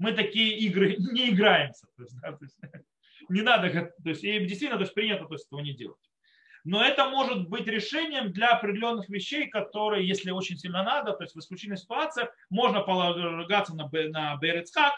мы 0.01 0.13
такие 0.13 0.59
игры 0.59 0.97
не 1.13 1.31
играемся. 1.31 1.87
То 1.97 2.03
есть, 2.03 2.21
да, 2.21 2.33
то 2.33 2.45
есть, 2.45 2.59
не 3.29 3.43
надо, 3.43 3.71
то 3.71 4.09
есть, 4.09 4.25
и 4.25 4.41
действительно 4.41 4.79
то 4.79 4.83
есть, 4.83 4.95
принято 4.95 5.25
то 5.27 5.35
есть, 5.35 5.47
этого 5.47 5.61
не 5.61 5.75
делать. 5.75 6.01
Но 6.67 6.85
это 6.85 7.09
может 7.09 7.49
быть 7.49 7.69
решением 7.69 8.33
для 8.33 8.49
определенных 8.49 9.09
вещей, 9.09 9.47
которые, 9.47 10.07
если 10.07 10.33
очень 10.33 10.59
сильно 10.59 10.83
надо, 10.83 11.13
то 11.13 11.23
есть 11.23 11.37
в 11.37 11.39
исключительной 11.39 11.79
ситуации, 11.79 12.29
можно 12.51 12.81
полагаться 12.81 13.73
на, 13.77 13.89
на 13.89 14.37
Берецхак, 14.37 14.93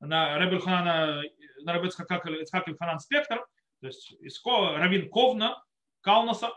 на 0.00 0.36
Рабельхана 0.36 1.22
на 1.60 1.72
Рабец 1.74 1.96
Ицхак 1.96 2.66
Ханан 2.76 2.98
Спектр, 2.98 3.46
то 3.80 3.86
есть 3.86 4.12
Равин 4.44 5.08
Ковна, 5.10 5.62
Каунаса, 6.00 6.50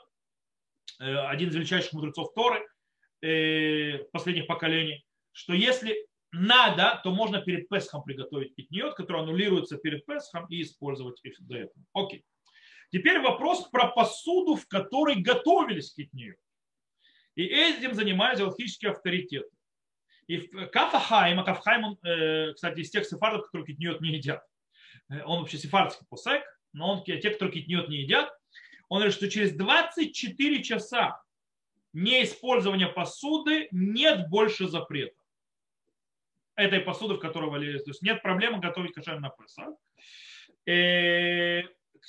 э, 0.99 1.15
один 1.15 1.49
из 1.49 1.56
величайших 1.56 1.93
мудрецов 1.93 2.34
Торы 2.34 2.67
э, 3.21 3.99
последних 4.12 4.47
поколений, 4.47 5.06
что 5.32 5.54
если 5.54 5.95
надо, 6.32 6.99
то 7.04 7.12
можно 7.12 7.39
перед 7.39 7.69
Песхом 7.69 8.01
приготовить 8.01 8.56
питниот, 8.56 8.95
который 8.95 9.21
аннулируется 9.21 9.78
перед 9.78 10.08
Песхом 10.08 10.47
и 10.47 10.63
использовать 10.63 11.19
их 11.21 11.36
до 11.39 11.56
этого. 11.56 11.86
Окей. 11.93 12.25
Теперь 12.91 13.19
вопрос 13.19 13.67
про 13.69 13.88
посуду, 13.88 14.56
в 14.56 14.67
которой 14.67 15.15
готовились 15.15 15.91
питниот. 15.91 16.38
И 17.36 17.43
этим 17.43 17.93
занимаются 17.93 18.45
алхимические 18.45 18.91
авторитеты. 18.91 19.50
И 20.28 20.38
Кафахайм, 20.38 21.39
а 21.39 21.43
Кафахайм, 21.43 21.84
он, 21.84 22.00
э, 22.04 22.54
кстати, 22.54 22.80
из 22.80 22.89
тех 22.89 23.06
сефардов, 23.06 23.45
которые 23.45 23.65
питниот 23.65 24.02
не 24.02 24.15
едят. 24.15 24.43
Э, 25.10 25.24
он 25.24 25.39
вообще 25.39 25.58
сефардский 25.58 26.06
посек, 26.10 26.43
но 26.74 26.93
он, 26.93 27.04
те, 27.04 27.30
кто 27.30 27.50
китнет 27.50 27.89
не 27.89 27.98
едят, 27.98 28.32
он 28.89 29.00
говорит, 29.00 29.15
что 29.15 29.30
через 29.30 29.54
24 29.54 30.63
часа 30.63 31.21
неиспользования 31.93 32.88
посуды 32.88 33.67
нет 33.71 34.30
больше 34.30 34.67
запрета. 34.67 35.15
Этой 36.56 36.80
посуды, 36.80 37.15
в 37.15 37.19
которой 37.19 37.50
валились. 37.50 37.84
То 37.84 37.91
есть 37.91 38.02
нет 38.02 38.21
проблемы 38.21 38.60
готовить 38.60 38.93
кошер 38.93 39.19
на 39.19 39.30
Песах. 39.30 39.76
Э, 40.65 41.63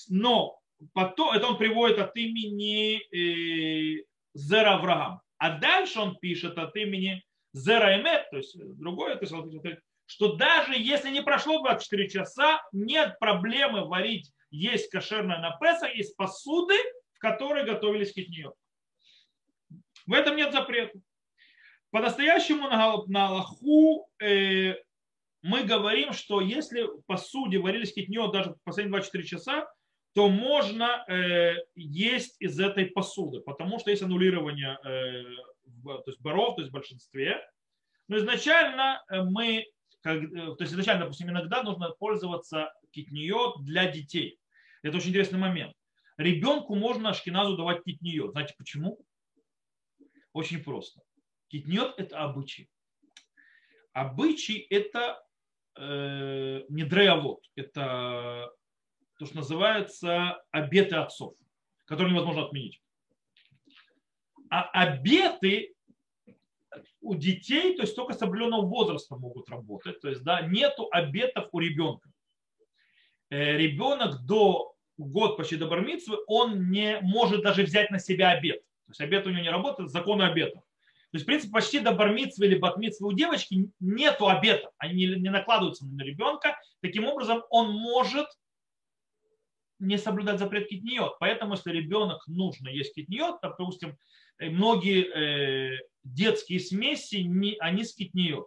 но 0.08 0.60
потом, 0.92 1.34
это 1.34 1.46
он 1.46 1.58
приводит 1.58 1.98
от 1.98 2.16
имени 2.16 2.96
э, 2.98 4.04
Зера 4.34 4.74
Авраам. 4.74 5.20
А 5.38 5.58
дальше 5.58 6.00
он 6.00 6.16
пишет 6.16 6.58
от 6.58 6.74
имени 6.76 7.22
Зера 7.52 8.00
Эмет, 8.00 8.28
то 8.30 8.36
есть 8.36 8.56
другое, 8.58 9.16
то 9.16 9.22
есть 9.22 9.80
что 10.06 10.36
даже 10.36 10.74
если 10.76 11.10
не 11.10 11.22
прошло 11.22 11.60
24 11.60 12.08
часа, 12.08 12.62
нет 12.72 13.18
проблемы 13.18 13.86
варить, 13.86 14.30
есть 14.50 14.88
кошерное 14.88 15.38
на 15.38 15.56
Песах 15.58 15.94
из 15.94 16.12
посуды, 16.12 16.76
в 17.14 17.18
которой 17.18 17.64
готовились 17.64 18.12
китниот. 18.12 18.54
В 20.06 20.12
этом 20.12 20.36
нет 20.36 20.52
запрета. 20.52 20.98
По-настоящему 21.90 22.68
на, 22.68 23.26
Аллаху 23.26 24.08
э, 24.22 24.74
мы 25.42 25.64
говорим, 25.64 26.12
что 26.12 26.40
если 26.40 26.86
посуде 27.06 27.58
варились 27.58 27.92
китниот 27.92 28.32
даже 28.32 28.50
в 28.50 28.62
последние 28.64 28.92
24 28.92 29.24
часа, 29.24 29.68
то 30.16 30.30
можно 30.30 31.04
э, 31.08 31.56
есть 31.74 32.40
из 32.40 32.58
этой 32.58 32.86
посуды, 32.86 33.40
потому 33.40 33.78
что 33.78 33.90
есть 33.90 34.02
аннулирование 34.02 34.78
э, 34.82 35.24
то 35.84 36.04
есть 36.06 36.22
баров, 36.22 36.56
то 36.56 36.62
есть 36.62 36.70
в 36.70 36.72
большинстве. 36.72 37.46
Но 38.08 38.16
изначально 38.16 39.04
э, 39.10 39.22
мы 39.24 39.66
как, 40.00 40.22
э, 40.22 40.26
то 40.26 40.56
есть 40.60 40.72
изначально, 40.72 41.02
допустим, 41.02 41.28
иногда 41.28 41.62
нужно 41.62 41.90
пользоваться 41.90 42.72
китниот 42.92 43.62
для 43.66 43.92
детей. 43.92 44.38
Это 44.82 44.96
очень 44.96 45.10
интересный 45.10 45.38
момент. 45.38 45.74
Ребенку 46.16 46.76
можно 46.76 47.10
ашкеназу 47.10 47.54
давать 47.54 47.84
китниот. 47.84 48.30
Знаете 48.30 48.54
почему? 48.56 48.98
Очень 50.32 50.64
просто. 50.64 51.02
Китниот– 51.48 51.92
это 51.98 52.20
обычай. 52.20 52.70
Обычай– 53.92 54.66
это 54.70 55.22
э, 55.78 56.62
не 56.70 56.84
дреавод, 56.84 57.44
это 57.54 58.50
то, 59.18 59.26
что 59.26 59.36
называется 59.36 60.42
обеты 60.50 60.96
отцов, 60.96 61.34
которые 61.84 62.12
невозможно 62.12 62.44
отменить. 62.44 62.80
А 64.50 64.62
обеты 64.70 65.74
у 67.00 67.14
детей, 67.14 67.74
то 67.76 67.82
есть 67.82 67.96
только 67.96 68.12
с 68.12 68.22
определенного 68.22 68.66
возраста 68.66 69.16
могут 69.16 69.48
работать. 69.48 70.00
То 70.00 70.08
есть 70.08 70.22
да, 70.22 70.42
нету 70.42 70.88
обетов 70.90 71.48
у 71.52 71.58
ребенка. 71.58 72.10
Э, 73.30 73.56
ребенок 73.56 74.24
до 74.24 74.74
год 74.98 75.36
почти 75.36 75.56
до 75.56 75.66
бармитсвы, 75.66 76.18
он 76.26 76.70
не 76.70 77.00
может 77.00 77.42
даже 77.42 77.62
взять 77.62 77.90
на 77.90 77.98
себя 77.98 78.30
обет. 78.30 78.62
То 78.86 78.90
есть 78.90 79.00
обет 79.00 79.26
у 79.26 79.30
него 79.30 79.42
не 79.42 79.50
работает, 79.50 79.90
закон 79.90 80.22
обетов. 80.22 80.62
То 81.10 81.18
есть, 81.18 81.24
в 81.24 81.26
принципе, 81.26 81.52
почти 81.52 81.78
до 81.80 81.92
бармитсвы 81.92 82.46
или 82.46 82.56
батмитсвы 82.56 83.08
у 83.08 83.12
девочки 83.12 83.70
нету 83.80 84.28
обетов. 84.28 84.72
Они 84.78 85.06
не 85.06 85.30
накладываются 85.30 85.86
на 85.86 86.02
ребенка. 86.02 86.58
Таким 86.80 87.06
образом, 87.06 87.42
он 87.50 87.70
может 87.70 88.26
не 89.78 89.98
соблюдать 89.98 90.38
запрет 90.38 90.68
китниот. 90.68 91.18
Поэтому, 91.18 91.54
если 91.54 91.70
ребенок 91.70 92.26
нужно 92.26 92.68
есть 92.68 92.94
китниот, 92.94 93.38
допустим, 93.42 93.96
э, 94.38 94.48
многие 94.48 95.04
э, 95.04 95.80
детские 96.04 96.60
смеси, 96.60 97.26
они 97.60 97.84
скитнеют. 97.84 98.46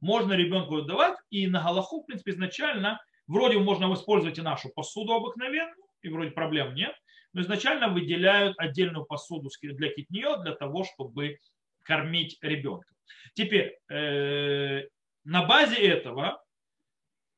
Можно 0.00 0.32
ребенку 0.32 0.82
давать, 0.82 1.16
и 1.30 1.46
на 1.46 1.62
Галаху, 1.62 2.02
в 2.02 2.06
принципе, 2.06 2.32
изначально, 2.32 3.00
вроде 3.26 3.58
можно 3.58 3.92
использовать 3.94 4.38
и 4.38 4.42
нашу 4.42 4.70
посуду 4.70 5.12
обыкновенную, 5.12 5.76
и 6.02 6.08
вроде 6.08 6.32
проблем 6.32 6.74
нет, 6.74 6.94
но 7.32 7.42
изначально 7.42 7.88
выделяют 7.88 8.58
отдельную 8.58 9.04
посуду 9.04 9.48
для 9.62 9.90
китниот 9.90 10.42
для 10.42 10.54
того, 10.54 10.84
чтобы 10.84 11.38
кормить 11.82 12.36
ребенка. 12.42 12.88
Теперь, 13.34 13.78
э, 13.88 14.88
на 15.24 15.44
базе 15.44 15.76
этого 15.76 16.42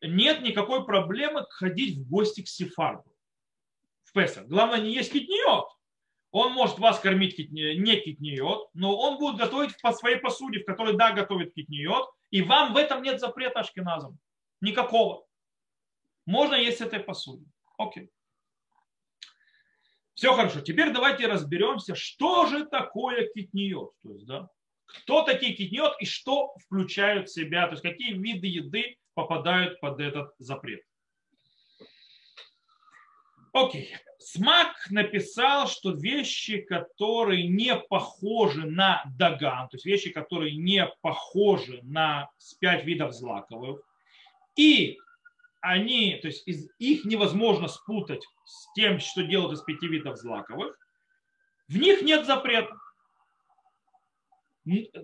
нет 0.01 0.43
никакой 0.43 0.87
проблемы 0.87 1.45
ходить 1.51 1.99
в 1.99 2.09
гости 2.09 2.43
к 2.43 2.49
сефарду 2.49 3.13
Песах. 4.14 4.46
Главное 4.46 4.80
не 4.80 4.94
есть 4.94 5.12
китниот, 5.12 5.68
он 6.30 6.52
может 6.52 6.78
вас 6.78 6.98
кормить 6.98 7.38
не 7.50 7.96
китниот, 7.96 8.70
но 8.74 8.96
он 8.96 9.18
будет 9.18 9.36
готовить 9.36 9.80
по 9.82 9.92
своей 9.92 10.16
посуде, 10.16 10.60
в 10.60 10.64
которой, 10.64 10.96
да, 10.96 11.12
готовит 11.12 11.54
китниот, 11.54 12.10
и 12.30 12.42
вам 12.42 12.72
в 12.72 12.76
этом 12.76 13.02
нет 13.02 13.20
запрета 13.20 13.60
ашкеназом. 13.60 14.18
Никакого. 14.60 15.26
Можно 16.26 16.54
есть 16.54 16.80
этой 16.80 17.00
посуды. 17.00 17.44
Окей. 17.76 18.10
Все 20.14 20.34
хорошо. 20.34 20.60
Теперь 20.60 20.92
давайте 20.92 21.26
разберемся, 21.26 21.94
что 21.94 22.46
же 22.46 22.66
такое 22.66 23.28
китниот. 23.32 23.92
То 24.02 24.12
есть, 24.14 24.26
да, 24.26 24.48
кто 24.86 25.22
такие 25.22 25.54
китниот 25.54 26.00
и 26.00 26.06
что 26.06 26.54
включают 26.64 27.28
в 27.28 27.32
себя, 27.32 27.66
то 27.66 27.72
есть 27.72 27.82
какие 27.82 28.12
виды 28.12 28.46
еды 28.46 28.96
попадают 29.14 29.80
под 29.80 30.00
этот 30.00 30.32
запрет. 30.38 30.82
Окей. 33.55 33.94
Смак 34.18 34.74
написал, 34.90 35.68
что 35.68 35.92
вещи, 35.92 36.61
которые 36.61 37.46
не 37.46 37.76
похожи 37.76 38.66
на 38.66 39.05
даган, 39.16 39.68
то 39.68 39.76
есть 39.76 39.86
вещи, 39.86 40.11
которые 40.11 40.57
не 40.57 40.86
похожи 41.02 41.78
на 41.84 42.28
пять 42.59 42.84
видов 42.84 43.12
злаковых, 43.12 43.80
и 44.57 44.98
они, 45.61 46.18
то 46.20 46.28
есть 46.28 46.42
из, 46.48 46.68
их 46.78 47.05
невозможно 47.05 47.68
спутать 47.68 48.26
с 48.44 48.72
тем, 48.74 48.98
что 48.98 49.22
делают 49.22 49.52
из 49.52 49.62
пяти 49.62 49.86
видов 49.86 50.18
злаковых, 50.18 50.76
в 51.68 51.76
них 51.76 52.02
нет 52.02 52.26
запрета. 52.26 52.74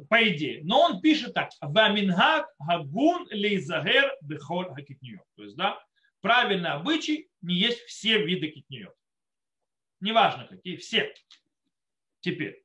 По 0.08 0.28
идее. 0.28 0.62
Но 0.64 0.80
он 0.80 1.00
пишет 1.00 1.34
так. 1.34 1.50
Вамингак 1.60 2.48
хагун 2.58 3.28
лейзагер 3.30 4.10
бехоль 4.22 4.72
хакитниот. 4.74 5.26
То 5.36 5.44
есть, 5.44 5.56
да, 5.56 5.78
правильный 6.20 6.70
обычай 6.70 7.30
не 7.42 7.54
есть 7.54 7.80
все 7.82 8.24
виды 8.24 8.48
китниот. 8.48 8.94
Неважно 10.00 10.46
какие, 10.46 10.76
все. 10.76 11.12
Теперь. 12.20 12.64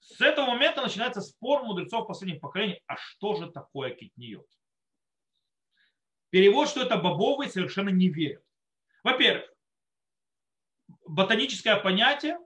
С 0.00 0.20
этого 0.20 0.46
момента 0.46 0.82
начинается 0.82 1.20
спор 1.20 1.64
мудрецов 1.64 2.06
последних 2.06 2.40
поколений. 2.40 2.80
А 2.86 2.96
что 2.96 3.34
же 3.34 3.50
такое 3.50 3.94
китниот? 3.94 4.46
Перевод, 6.30 6.68
что 6.68 6.82
это 6.82 6.96
бобовый, 6.96 7.48
совершенно 7.48 7.90
не 7.90 8.08
верят. 8.08 8.42
Во-первых, 9.02 9.50
ботаническое 11.06 11.76
понятие 11.76 12.38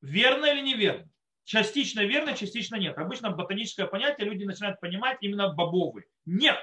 верно 0.00 0.46
или 0.46 0.60
неверно. 0.60 1.08
Частично 1.44 2.00
верно, 2.00 2.36
частично 2.36 2.76
нет. 2.76 2.98
Обычно 2.98 3.30
ботаническое 3.30 3.86
понятие 3.86 4.28
люди 4.28 4.44
начинают 4.44 4.80
понимать 4.80 5.18
именно 5.20 5.52
бобовый. 5.52 6.04
Нет. 6.24 6.58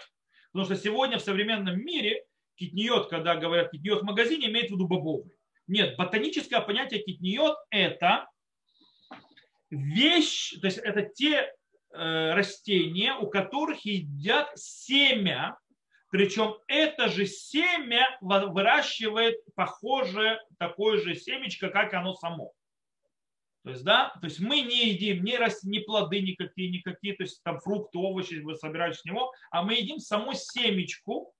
Потому 0.51 0.65
что 0.65 0.75
сегодня 0.75 1.17
в 1.17 1.21
современном 1.23 1.79
мире 1.79 2.25
китниот, 2.55 3.09
когда 3.09 3.35
говорят 3.35 3.71
китниот 3.71 4.01
в 4.01 4.05
магазине, 4.05 4.47
имеет 4.47 4.69
в 4.69 4.73
виду 4.73 4.87
бобовый. 4.87 5.31
Нет, 5.67 5.95
ботаническое 5.97 6.61
понятие 6.61 7.01
китниот– 7.03 7.57
это 7.69 8.27
вещь, 9.69 10.59
то 10.59 10.67
есть 10.67 10.77
это 10.77 11.03
те 11.03 11.53
э, 11.93 12.33
растения, 12.33 13.15
у 13.15 13.27
которых 13.27 13.85
едят 13.85 14.51
семя, 14.55 15.57
причем 16.09 16.57
это 16.67 17.07
же 17.07 17.25
семя 17.25 18.17
выращивает 18.21 19.37
похожее 19.55 20.39
такое 20.59 21.01
же 21.01 21.15
семечко, 21.15 21.69
как 21.69 21.93
оно 21.93 22.13
само. 22.13 22.53
То 23.63 23.69
есть, 23.69 23.83
да, 23.83 24.13
то 24.19 24.27
есть 24.27 24.41
мы 24.41 24.59
не 24.59 24.89
едим 24.89 25.23
ни, 25.23 25.33
рас, 25.35 25.63
ни 25.63 25.79
плоды 25.79 26.19
никакие, 26.19 26.69
никакие, 26.69 27.15
то 27.15 27.23
есть 27.23 27.41
там 27.43 27.59
фрукты, 27.61 27.97
овощи 27.97 28.35
вы 28.35 28.55
собираете 28.55 28.99
с 28.99 29.05
него, 29.05 29.31
а 29.51 29.63
мы 29.63 29.75
едим 29.75 29.99
саму 29.99 30.33
семечку, 30.33 31.33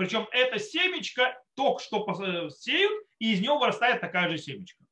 причем 0.00 0.26
это 0.32 0.58
семечко 0.58 1.38
только 1.54 1.82
что 1.82 2.06
э, 2.08 2.48
сеют, 2.48 3.04
и 3.18 3.34
из 3.34 3.42
него 3.42 3.58
вырастает 3.58 4.00
такая 4.00 4.30
же 4.30 4.38
семечка. 4.38 4.82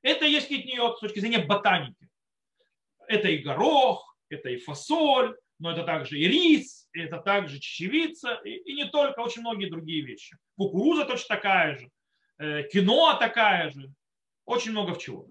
Это 0.00 0.24
есть 0.24 0.48
китниот 0.48 0.96
с 0.96 1.00
точки 1.00 1.18
зрения 1.18 1.44
ботаники. 1.44 2.08
Это 3.08 3.28
и 3.28 3.42
горох, 3.42 4.16
это 4.30 4.48
и 4.48 4.56
фасоль, 4.56 5.36
но 5.58 5.72
это 5.72 5.82
также 5.82 6.18
и 6.18 6.26
рис, 6.26 6.88
это 6.94 7.18
также 7.18 7.58
чечевица, 7.58 8.40
и, 8.42 8.52
и 8.52 8.72
не 8.72 8.86
только, 8.86 9.20
очень 9.20 9.42
многие 9.42 9.68
другие 9.68 10.00
вещи. 10.00 10.38
Кукуруза 10.56 11.04
точно 11.04 11.36
такая 11.36 11.76
же, 11.76 11.90
э, 12.38 12.62
киноа 12.72 13.18
такая 13.18 13.68
же, 13.68 13.92
очень 14.46 14.70
много 14.70 14.94
в 14.94 14.98
чего. 14.98 15.28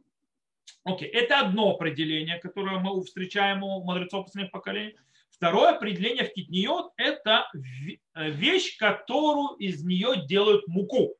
Окей, 0.84 1.07
это 1.07 1.39
одно 1.39 1.72
определение, 1.72 2.38
которое 2.38 2.78
мы 2.78 3.03
встречаем 3.03 3.63
у 3.63 3.84
мудрецов 3.84 4.26
последних 4.26 4.51
поколений. 4.51 4.95
Второе 5.38 5.70
определение 5.70 6.26
в 6.26 6.34
китниот– 6.34 6.94
это 6.98 7.48
э, 7.54 8.30
вещь, 8.32 8.76
которую 8.78 9.56
из 9.58 9.84
нее 9.84 10.26
делают 10.26 10.68
муку. 10.68 11.16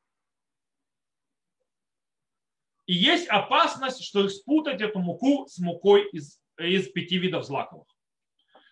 И 2.86 2.94
есть 2.94 3.28
опасность, 3.28 4.02
что 4.02 4.24
их 4.24 4.32
спутать 4.32 4.80
эту 4.80 4.98
муку 4.98 5.46
с 5.46 5.58
мукой 5.58 6.08
из, 6.10 6.40
из 6.58 6.88
пяти 6.88 7.18
видов 7.18 7.44
злаковых. 7.44 7.86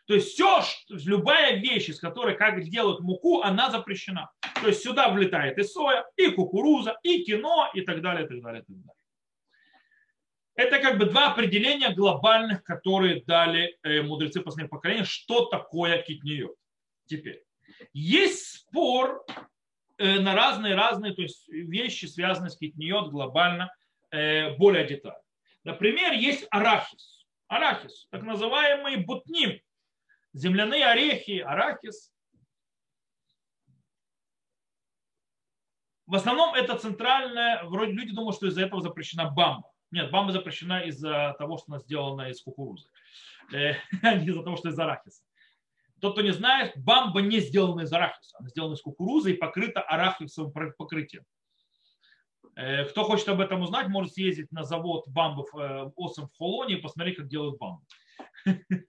То 0.07 0.15
есть 0.15 0.33
все, 0.33 0.63
любая 0.89 1.57
вещь, 1.57 1.91
из 1.91 2.01
которой 2.01 2.37
как 2.37 2.63
делают 2.63 3.01
муку, 3.01 3.43
она 3.43 3.71
запрещена. 3.71 4.31
То 4.61 4.69
есть 4.69 4.83
сюда 4.83 5.11
влетает 5.11 5.59
и 5.59 5.63
соя, 5.63 6.07
и 6.17 6.31
кукуруза, 6.31 6.99
и 7.03 7.23
кино, 7.23 7.71
и 7.73 7.83
так 7.83 8.03
далее, 8.03 8.25
и 8.25 8.29
так 8.29 8.41
далее, 8.41 8.63
и 8.63 8.65
так 8.65 8.77
далее. 8.77 8.96
Это 10.57 10.79
как 10.81 10.97
бы 10.99 11.05
два 11.05 11.33
определения 11.33 11.95
глобальных, 11.95 12.65
которые 12.65 13.23
дали 13.23 13.79
э, 13.83 14.01
мудрецы 14.01 14.41
последних 14.41 14.71
поколений, 14.71 15.05
что 15.05 15.45
такое 15.45 16.03
китниот. 16.03 16.57
Теперь, 17.05 17.45
есть 17.93 18.61
спор 18.61 19.23
э, 19.99 20.19
на 20.19 20.35
разные-разные 20.35 21.13
то 21.13 21.21
есть 21.21 21.47
вещи, 21.49 22.07
связанные 22.07 22.51
с 22.51 22.57
китниот 22.57 23.11
глобально, 23.11 23.71
э, 24.11 24.57
более 24.57 24.87
детально. 24.87 25.21
Например, 25.63 26.13
есть 26.13 26.47
арахис. 26.51 27.27
Арахис, 27.49 28.09
так 28.11 28.23
называемый 28.23 28.97
бутним, 28.97 29.61
земляные 30.33 30.87
орехи, 30.87 31.39
арахис. 31.39 32.13
В 36.07 36.15
основном 36.15 36.55
это 36.55 36.79
центральное, 36.79 37.63
вроде 37.65 37.93
люди 37.93 38.15
думают, 38.15 38.37
что 38.37 38.47
из-за 38.47 38.63
этого 38.63 38.81
запрещена 38.81 39.31
бамба. 39.31 39.71
Нет, 39.91 40.11
бамба 40.11 40.33
запрещена 40.33 40.83
из-за 40.83 41.35
того, 41.39 41.59
что 41.59 41.73
она 41.73 41.79
сделана 41.79 42.31
из 42.31 42.41
кукурузы, 42.43 42.89
э, 43.53 43.75
а 44.03 44.15
не 44.15 44.27
из-за 44.27 44.43
того, 44.43 44.57
что 44.57 44.69
из 44.69 44.79
арахиса. 44.79 45.23
Тот, 46.01 46.13
кто 46.13 46.23
не 46.23 46.33
знает, 46.33 46.73
бамба 46.77 47.23
не 47.23 47.41
сделана 47.41 47.83
из 47.83 47.93
арахиса, 47.93 48.37
она 48.39 48.49
сделана 48.49 48.75
из 48.75 48.83
кукурузы 48.83 49.33
и 49.33 49.37
покрыта 49.37 49.81
арахисовым 49.81 50.53
покрытием. 50.77 51.25
Э, 52.57 52.85
кто 52.85 53.05
хочет 53.05 53.29
об 53.29 53.41
этом 53.41 53.63
узнать, 53.63 53.89
может 53.89 54.15
съездить 54.15 54.51
на 54.51 54.65
завод 54.65 55.07
бамбы 55.09 55.45
э, 55.55 55.91
Осом 55.97 56.29
в 56.29 56.37
Холоне 56.37 56.75
и 56.75 56.81
посмотреть, 56.81 57.17
как 57.17 57.29
делают 57.29 57.59
бамбу. 57.59 57.83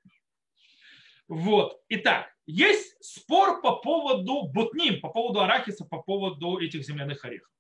Вот. 1.30 1.82
Итак, 1.90 2.34
есть 2.46 2.96
спор 3.04 3.62
по 3.62 3.76
поводу 3.82 4.44
бутним, 4.48 5.02
по 5.02 5.10
поводу 5.10 5.42
арахиса, 5.42 5.84
по 5.84 6.02
поводу 6.02 6.58
этих 6.58 6.86
земляных 6.86 7.26
орехов. 7.26 7.52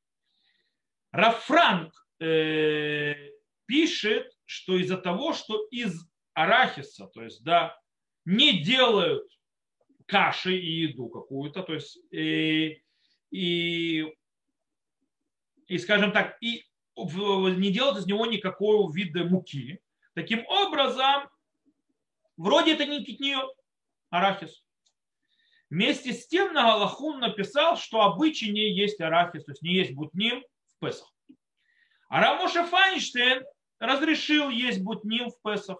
Рафранк 1.12 2.07
э, 2.20 3.32
пишет, 3.66 4.32
что 4.46 4.78
из-за 4.78 4.98
того, 4.98 5.34
что 5.34 5.66
из 5.72 6.08
арахиса, 6.34 7.08
то 7.08 7.24
есть, 7.24 7.44
да, 7.44 7.80
не 8.26 8.62
делают 8.64 9.28
каши 10.06 10.58
и 10.58 10.82
еду 10.88 11.10
какую-то, 11.10 11.64
то 11.64 11.74
есть, 11.74 12.00
и, 12.12 12.82
и, 13.32 14.06
и 15.68 15.78
скажем 15.78 16.12
так, 16.12 16.38
и 16.42 16.64
не 16.96 17.72
делают 17.72 18.00
из 18.00 18.06
него 18.06 18.26
никакого 18.26 18.92
вида 18.94 19.24
муки. 19.24 19.80
Таким 20.14 20.46
образом, 20.48 21.30
вроде 22.38 22.74
это 22.74 22.86
не 22.86 23.04
китниот, 23.04 23.56
арахис. 24.10 24.64
Вместе 25.70 26.14
с 26.14 26.28
тем 26.28 26.54
на 26.54 26.64
Галахун 26.64 27.20
написал, 27.20 27.78
что 27.78 28.02
обычай 28.02 28.52
не 28.52 28.74
есть 28.74 29.02
арахис, 29.02 29.44
то 29.44 29.52
есть 29.52 29.62
не 29.62 29.74
есть 29.74 29.92
бутним 29.92 30.42
в 30.42 30.86
Песах. 30.86 31.14
А 32.10 32.22
Рамоша 32.22 32.66
Файнштейн 32.66 33.44
разрешил 33.80 34.50
есть 34.50 34.82
бутним 34.82 35.30
в 35.30 35.42
Песах. 35.42 35.78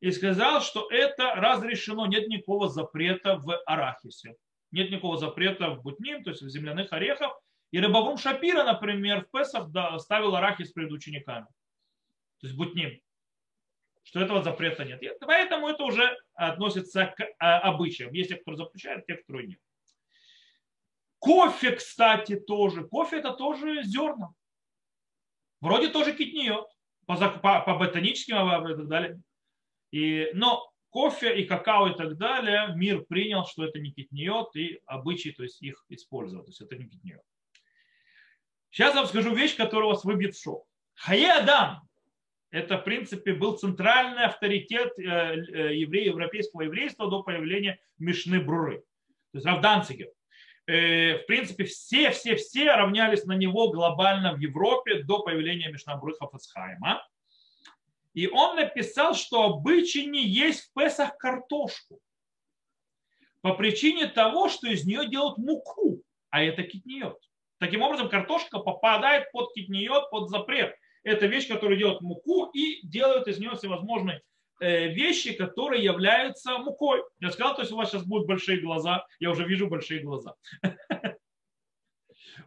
И 0.00 0.10
сказал, 0.10 0.60
что 0.62 0.88
это 0.90 1.34
разрешено, 1.34 2.06
нет 2.06 2.28
никакого 2.28 2.68
запрета 2.68 3.36
в 3.36 3.56
арахисе. 3.66 4.34
Нет 4.72 4.90
никакого 4.90 5.16
запрета 5.16 5.70
в 5.70 5.82
бутним, 5.82 6.24
то 6.24 6.30
есть 6.30 6.42
в 6.42 6.48
земляных 6.48 6.92
орехах. 6.92 7.32
И 7.70 7.78
Рыбаврум 7.78 8.18
Шапира, 8.18 8.64
например, 8.64 9.24
в 9.24 9.30
Песах 9.30 9.68
ставил 10.00 10.34
арахис 10.34 10.72
перед 10.72 10.90
учениками. 10.90 11.46
То 12.40 12.46
есть 12.46 12.56
бутним. 12.56 13.00
Что 14.02 14.20
этого 14.20 14.42
запрета 14.42 14.84
нет. 14.84 15.00
И 15.02 15.10
поэтому 15.20 15.68
это 15.68 15.84
уже 15.84 16.16
относится 16.34 17.06
к 17.06 17.24
а, 17.38 17.60
обычаям. 17.60 18.12
Есть 18.12 18.30
те, 18.30 18.36
кто 18.36 18.56
запрещает, 18.56 19.06
те, 19.06 19.14
кто 19.14 19.40
нет. 19.40 19.60
Кофе, 21.20 21.76
кстати, 21.76 22.34
тоже. 22.34 22.84
Кофе 22.88 23.18
это 23.18 23.32
тоже 23.32 23.84
зерна. 23.84 24.34
Вроде 25.62 25.88
тоже 25.88 26.12
китниет 26.12 26.66
по, 27.06 27.16
по, 27.16 27.60
по 27.60 27.74
ботаническим 27.76 28.34
и 28.36 28.76
так 28.76 28.88
далее. 28.88 29.20
И, 29.92 30.28
но 30.34 30.70
кофе 30.90 31.40
и 31.40 31.44
какао 31.44 31.88
и 31.88 31.94
так 31.94 32.18
далее 32.18 32.74
мир 32.74 33.04
принял, 33.04 33.46
что 33.46 33.64
это 33.64 33.78
не 33.78 33.92
китниет 33.92 34.54
и 34.56 34.80
обычай, 34.86 35.30
то 35.30 35.44
есть 35.44 35.62
их 35.62 35.86
использовать. 35.88 36.46
То 36.46 36.50
есть 36.50 36.60
это 36.60 36.76
не 36.76 36.88
китниет. 36.88 37.22
Сейчас 38.70 38.94
я 38.94 39.02
вам 39.02 39.08
скажу 39.08 39.34
вещь, 39.34 39.56
которая 39.56 39.90
вас 39.90 40.04
выбьет 40.04 40.34
в 40.34 40.42
шок. 40.42 40.66
Хае 40.94 41.30
Адам– 41.30 41.88
это, 42.50 42.78
в 42.78 42.84
принципе, 42.84 43.32
был 43.32 43.56
центральный 43.56 44.24
авторитет 44.24 44.98
э, 44.98 45.02
э, 45.02 45.76
еврея, 45.76 46.06
европейского 46.06 46.62
еврейства 46.62 47.08
до 47.08 47.22
появления 47.22 47.78
Мишны 47.98 48.40
Бруры. 48.40 48.78
То 49.30 49.38
есть 49.38 49.46
Равданцигер. 49.46 50.08
Э, 50.72 51.18
в 51.18 51.26
принципе, 51.26 51.64
все-все-все 51.64 52.72
равнялись 52.72 53.24
на 53.24 53.34
него 53.34 53.70
глобально 53.70 54.32
в 54.32 54.38
Европе 54.38 55.02
до 55.02 55.18
появления 55.18 55.70
Мишнабрыха 55.70 56.26
Фасхайма. 56.28 57.06
И 58.14 58.26
он 58.26 58.56
написал, 58.56 59.14
что 59.14 59.42
обычай 59.42 60.06
не 60.06 60.26
есть 60.26 60.62
в 60.62 60.72
Песах 60.72 61.18
картошку. 61.18 62.00
По 63.42 63.52
причине 63.52 64.06
того, 64.06 64.48
что 64.48 64.66
из 64.66 64.86
нее 64.86 65.06
делают 65.06 65.36
муку, 65.36 66.02
а 66.30 66.42
это 66.42 66.62
китниот. 66.62 67.18
Таким 67.58 67.82
образом, 67.82 68.08
картошка 68.08 68.58
попадает 68.58 69.30
под 69.30 69.52
китниот, 69.52 70.10
под 70.10 70.30
запрет. 70.30 70.74
Это 71.02 71.26
вещь, 71.26 71.48
которая 71.48 71.76
делает 71.76 72.00
муку 72.00 72.46
и 72.46 72.80
делают 72.86 73.28
из 73.28 73.38
нее 73.38 73.56
всевозможные 73.56 74.22
вещи, 74.62 75.32
которые 75.32 75.82
являются 75.82 76.58
мукой. 76.58 77.02
Я 77.20 77.30
сказал, 77.30 77.54
то 77.54 77.62
есть 77.62 77.72
у 77.72 77.76
вас 77.76 77.90
сейчас 77.90 78.04
будут 78.04 78.26
большие 78.26 78.60
глаза. 78.60 79.06
Я 79.18 79.30
уже 79.30 79.44
вижу 79.44 79.68
большие 79.68 80.00
глаза. 80.00 80.34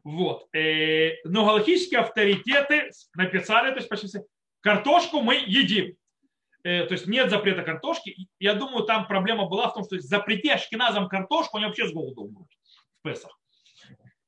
Вот. 0.03 0.47
Э, 0.55 1.13
но 1.23 1.45
галактические 1.45 2.01
авторитеты 2.01 2.91
написали, 3.15 3.71
то 3.71 3.77
есть 3.77 3.89
почти 3.89 4.07
все, 4.07 4.23
картошку 4.61 5.21
мы 5.21 5.35
едим. 5.35 5.95
Э, 6.63 6.85
то 6.85 6.93
есть 6.93 7.07
нет 7.07 7.29
запрета 7.29 7.63
картошки. 7.63 8.15
Я 8.39 8.53
думаю, 8.53 8.85
там 8.85 9.07
проблема 9.07 9.47
была 9.47 9.69
в 9.69 9.73
том, 9.73 9.83
что 9.83 9.99
запрети 9.99 10.49
ашкеназам 10.49 11.07
картошку, 11.07 11.57
они 11.57 11.65
вообще 11.65 11.87
с 11.87 11.91
голоду 11.91 12.21
умрут 12.21 12.47
в 12.99 13.07
Песах. 13.07 13.39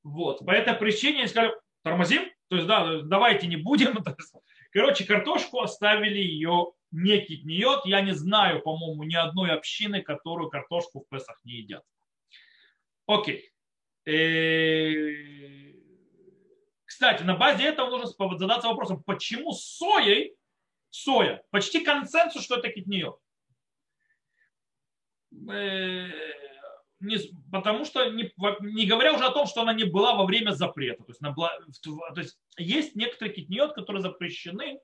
Вот. 0.04 0.46
По 0.46 0.52
этой 0.52 0.74
причине 0.74 1.20
они 1.20 1.28
сказали, 1.28 1.54
тормозим, 1.84 2.24
то 2.50 2.56
есть 2.56 2.68
да, 2.68 3.02
давайте 3.04 3.48
не 3.48 3.58
будем. 3.58 4.04
Короче, 4.72 5.06
картошку 5.06 5.62
оставили 5.62 6.20
ее 6.20 6.72
не 6.92 7.20
китниет. 7.20 7.86
Я 7.86 8.02
не 8.02 8.14
знаю, 8.14 8.62
по-моему, 8.62 9.04
ни 9.04 9.16
одной 9.16 9.52
общины, 9.52 10.02
которую 10.02 10.50
картошку 10.50 11.02
в 11.02 11.10
Песах 11.10 11.40
не 11.44 11.54
едят. 11.54 11.84
Окей. 13.06 13.52
Э, 14.06 15.74
кстати, 16.86 17.24
на 17.24 17.36
базе 17.36 17.66
этого 17.66 17.90
нужно 17.90 18.08
задаться 18.38 18.70
вопросом, 18.70 19.04
почему 19.04 19.52
соей, 19.52 20.36
соя, 20.90 21.44
почти 21.52 21.84
консенсус, 21.84 22.44
что 22.44 22.56
это 22.56 22.70
китниот. 22.70 23.20
Э, 25.52 26.10
не, 27.00 27.18
потому 27.52 27.86
что, 27.86 28.10
не, 28.10 28.32
не 28.62 28.86
говоря 28.88 29.14
уже 29.14 29.26
о 29.26 29.32
том, 29.32 29.46
что 29.46 29.62
она 29.62 29.74
не 29.74 29.84
была 29.84 30.16
во 30.16 30.26
время 30.26 30.52
запрета. 30.52 31.04
То 31.04 31.12
есть, 31.12 31.22
была, 31.22 31.52
то 32.16 32.22
есть 32.22 32.40
есть 32.58 32.96
некоторые 32.96 33.36
китниот, 33.36 33.74
которые 33.74 34.02
запрещены, 34.02 34.80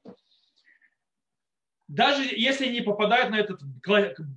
даже 1.94 2.24
если 2.24 2.66
не 2.72 2.82
попадают 2.82 3.30
на 3.30 3.36
это 3.36 3.56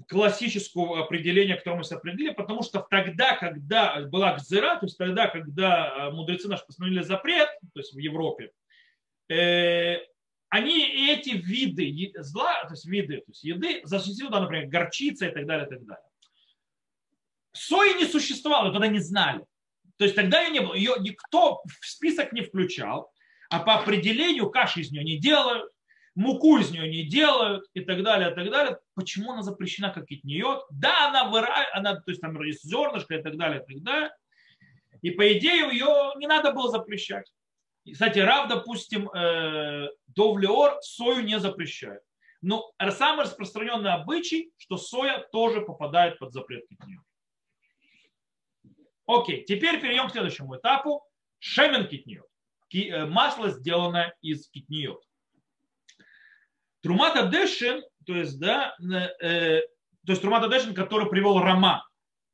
классическое 0.09 1.01
определение, 1.03 1.57
которое 1.57 1.79
мы 1.79 1.97
определили, 1.97 2.35
потому 2.35 2.63
что 2.63 2.87
тогда, 2.91 3.35
когда 3.37 4.03
была 4.03 4.35
Гзера, 4.35 4.79
то 4.79 4.85
есть 4.85 4.99
тогда, 4.99 5.27
когда 5.29 5.89
э, 5.89 6.11
мудрецы 6.11 6.49
наши 6.49 6.67
постановили 6.67 7.01
запрет, 7.01 7.49
то 7.73 7.81
есть 7.81 7.95
в 7.95 7.99
Европе, 7.99 8.51
э, 9.31 9.97
они 10.51 11.11
эти 11.11 11.31
виды 11.31 12.13
зла, 12.19 12.63
то 12.65 12.75
есть 12.75 12.85
виды 12.85 13.19
то 13.19 13.29
есть 13.29 13.43
еды, 13.43 13.81
защитили, 13.85 14.29
да, 14.29 14.41
например, 14.41 14.67
горчица 14.69 15.27
и 15.27 15.33
так 15.33 15.47
далее, 15.47 15.67
и 15.67 15.71
так 15.71 15.83
далее. 15.87 16.05
Сои 17.53 17.95
не 17.95 18.05
существовало, 18.05 18.71
тогда 18.71 18.87
не 18.87 19.01
знали. 19.01 19.47
То 19.97 20.05
есть 20.05 20.15
тогда 20.15 20.43
ее 20.43 20.51
не 20.51 20.61
было, 20.61 20.75
ее 20.75 20.97
никто 21.01 21.63
в 21.65 21.87
список 21.87 22.35
не 22.35 22.43
включал, 22.43 23.11
а 23.49 23.61
по 23.61 23.77
определению 23.77 24.51
каши 24.51 24.81
из 24.81 24.91
нее 24.93 25.05
не 25.05 25.19
делают, 25.19 25.73
муку 26.17 26.59
из 26.59 26.71
нее 26.71 26.89
не 26.89 27.05
делают 27.05 27.67
и 27.75 27.81
так 27.81 28.03
далее, 28.03 28.33
и 28.33 28.35
так 28.35 28.51
далее. 28.51 28.79
Почему 28.95 29.33
она 29.33 29.43
запрещена 29.43 29.91
как 29.91 30.07
китниот? 30.07 30.65
Да, 30.71 31.09
она 31.09 31.29
вырает, 31.29 31.69
она, 31.73 31.95
то 31.95 32.11
есть 32.11 32.21
там 32.21 32.41
есть 32.43 32.65
зернышко 32.65 33.15
и 33.15 33.23
так 33.23 33.37
далее, 33.37 33.63
и 33.63 33.75
так 33.75 33.83
далее. 33.83 34.11
И 35.03 35.11
по 35.11 35.33
идее 35.33 35.69
ее 35.71 36.13
не 36.17 36.27
надо 36.27 36.53
было 36.53 36.71
запрещать. 36.71 37.31
И, 37.85 37.93
кстати, 37.93 38.19
Рав, 38.19 38.49
допустим, 38.49 39.09
э, 39.11 39.89
Довлеор 40.09 40.79
сою 40.83 41.23
не 41.23 41.39
запрещает. 41.39 42.01
Но 42.41 42.73
самый 42.91 43.25
распространенный 43.25 43.93
обычай, 43.93 44.51
что 44.57 44.77
соя 44.77 45.25
тоже 45.31 45.61
попадает 45.61 46.19
под 46.19 46.33
запрет 46.33 46.67
китниот. 46.69 47.05
Окей, 49.07 49.45
теперь 49.45 49.81
перейдем 49.81 50.09
к 50.09 50.13
следующему 50.13 50.57
этапу. 50.57 51.05
Шемен 51.39 51.87
китниот. 51.87 52.27
Э, 52.75 53.05
масло, 53.05 53.51
сделанное 53.51 54.17
из 54.23 54.49
китниот. 54.49 55.03
Трумата 56.87 57.27
Дешин, 57.27 57.83
то 58.07 58.15
есть, 58.15 58.39
да, 58.39 58.77
э, 59.21 59.61
то 60.07 60.13
есть 60.13 60.23
Трумата 60.23 60.49
Дешин, 60.49 60.73
который 60.73 61.11
привел 61.11 61.41
Рама. 61.41 61.85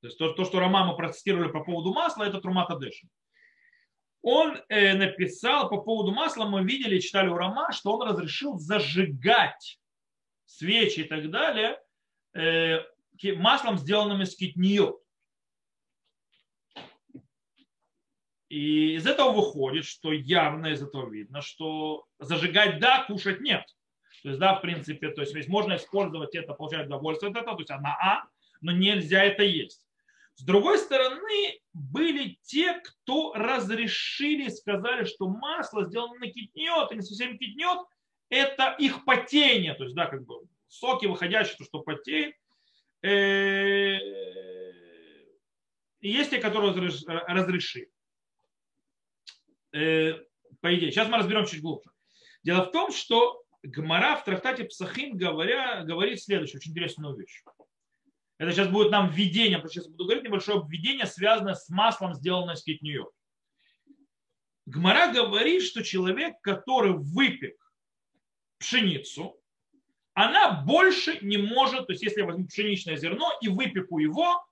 То 0.02 0.08
есть 0.08 0.18
то, 0.18 0.34
то, 0.34 0.44
что 0.44 0.60
Рама 0.60 0.84
мы 0.84 0.94
процитировали 0.94 1.50
по 1.50 1.64
поводу 1.64 1.94
масла, 1.94 2.24
это 2.24 2.38
Трумата 2.38 2.78
Дешин. 2.78 3.08
Он 4.20 4.58
э, 4.68 4.92
написал 4.92 5.70
по 5.70 5.78
поводу 5.78 6.12
масла, 6.12 6.44
мы 6.44 6.64
видели, 6.64 7.00
читали 7.00 7.28
у 7.28 7.36
Рама, 7.36 7.72
что 7.72 7.94
он 7.94 8.06
разрешил 8.06 8.58
зажигать 8.58 9.80
свечи 10.44 11.00
и 11.00 11.04
так 11.04 11.30
далее 11.30 11.80
э, 12.34 12.80
маслом, 13.36 13.78
сделанным 13.78 14.20
из 14.20 14.36
китниот. 14.36 15.00
И 18.50 18.96
из 18.96 19.06
этого 19.06 19.32
выходит, 19.32 19.86
что 19.86 20.12
явно 20.12 20.66
из 20.66 20.82
этого 20.82 21.08
видно, 21.08 21.40
что 21.40 22.04
зажигать 22.18 22.80
да, 22.80 23.04
кушать 23.04 23.40
нет. 23.40 23.64
То 24.22 24.28
есть, 24.28 24.40
да, 24.40 24.54
в 24.54 24.60
принципе, 24.60 25.10
то 25.10 25.22
есть, 25.22 25.48
можно 25.48 25.76
использовать 25.76 26.34
это, 26.34 26.54
получать 26.54 26.86
удовольствие 26.86 27.30
от 27.30 27.36
этого, 27.36 27.56
то 27.56 27.62
есть 27.62 27.70
она 27.70 27.96
А, 28.00 28.24
но 28.60 28.70
нельзя 28.72 29.24
это 29.24 29.42
есть. 29.42 29.84
С 30.34 30.44
другой 30.44 30.78
стороны, 30.78 31.60
были 31.72 32.38
те, 32.42 32.74
кто 32.80 33.34
разрешили, 33.34 34.48
сказали, 34.48 35.04
что 35.04 35.28
масло 35.28 35.84
сделано 35.84 36.14
на 36.20 36.28
китнет, 36.28 36.90
и 36.90 36.96
не 36.96 37.02
совсем 37.02 37.36
китнет, 37.36 37.78
это 38.28 38.74
их 38.78 39.04
потение, 39.04 39.74
то 39.74 39.84
есть, 39.84 39.96
да, 39.96 40.06
как 40.06 40.24
бы 40.24 40.36
соки 40.68 41.06
выходящие, 41.06 41.56
то, 41.58 41.64
что 41.64 41.80
потеет. 41.80 42.34
Э, 43.02 43.98
и 46.00 46.08
есть 46.08 46.30
те, 46.30 46.38
которые 46.38 46.72
разрешили. 46.72 47.90
Э, 49.72 50.14
по 50.60 50.74
идее. 50.74 50.92
Сейчас 50.92 51.08
мы 51.08 51.18
разберем 51.18 51.46
чуть 51.46 51.60
глубже. 51.60 51.90
Дело 52.42 52.64
в 52.64 52.70
том, 52.70 52.92
что 52.92 53.41
Гмара 53.62 54.16
в 54.16 54.24
трактате 54.24 54.64
Псахим 54.64 55.16
говоря, 55.16 55.84
говорит 55.84 56.22
следующую 56.22 56.58
очень 56.58 56.72
интересную 56.72 57.16
вещь. 57.16 57.42
Это 58.38 58.52
сейчас 58.52 58.68
будет 58.68 58.90
нам 58.90 59.08
введение, 59.08 59.58
потому 59.58 59.70
что 59.70 59.80
сейчас 59.80 59.90
буду 59.90 60.04
говорить 60.04 60.24
небольшое 60.24 60.62
введение, 60.66 61.06
связанное 61.06 61.54
с 61.54 61.68
маслом, 61.68 62.14
сделанным 62.14 62.54
из 62.54 62.64
китнию. 62.64 63.12
Гмара 64.66 65.12
говорит, 65.12 65.62
что 65.62 65.84
человек, 65.84 66.40
который 66.40 66.92
выпек 66.92 67.56
пшеницу, 68.58 69.38
она 70.14 70.62
больше 70.62 71.18
не 71.22 71.36
может, 71.36 71.86
то 71.86 71.92
есть 71.92 72.02
если 72.02 72.20
я 72.20 72.26
возьму 72.26 72.46
пшеничное 72.46 72.96
зерно 72.96 73.32
и 73.40 73.48
выпеку 73.48 73.98
его, 73.98 74.44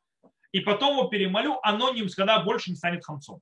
и 0.53 0.61
потом 0.61 0.97
его 0.97 1.09
перемолю, 1.09 1.59
оно 1.63 1.93
не, 1.93 2.07
когда 2.09 2.41
больше 2.43 2.71
не 2.71 2.77
станет 2.77 3.05
хамцом. 3.05 3.41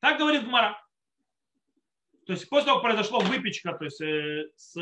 Так 0.00 0.18
говорит 0.18 0.44
Гмара. 0.44 0.80
То 2.30 2.34
есть 2.34 2.48
после 2.48 2.66
того, 2.66 2.80
как 2.80 2.92
произошла 2.92 3.18
выпечка 3.18 3.72
то 3.72 3.84
есть, 3.86 4.00
э, 4.00 4.50
с 4.54 4.74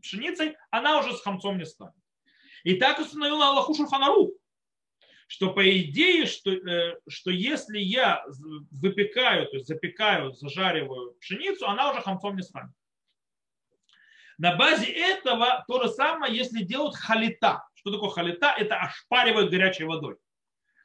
пшеницей, 0.00 0.56
она 0.72 0.98
уже 0.98 1.16
с 1.16 1.20
хамцом 1.20 1.56
не 1.56 1.64
станет. 1.64 1.94
И 2.64 2.74
так 2.74 2.98
установила 2.98 3.50
Аллаху 3.50 3.72
Шульханару, 3.72 4.32
что 5.28 5.52
по 5.52 5.62
идее, 5.80 6.26
что, 6.26 6.50
э, 6.50 6.98
что 7.08 7.30
если 7.30 7.78
я 7.78 8.26
выпекаю, 8.72 9.46
то 9.46 9.58
есть 9.58 9.68
запекаю, 9.68 10.32
зажариваю 10.32 11.14
пшеницу, 11.20 11.68
она 11.68 11.92
уже 11.92 12.00
хамцом 12.00 12.34
не 12.34 12.42
станет. 12.42 12.74
На 14.36 14.56
базе 14.56 14.90
этого 14.90 15.64
то 15.68 15.84
же 15.84 15.88
самое, 15.88 16.36
если 16.36 16.64
делают 16.64 16.96
халита. 16.96 17.64
Что 17.74 17.92
такое 17.92 18.10
халита? 18.10 18.56
Это 18.58 18.74
ошпаривают 18.80 19.52
горячей 19.52 19.84
водой. 19.84 20.16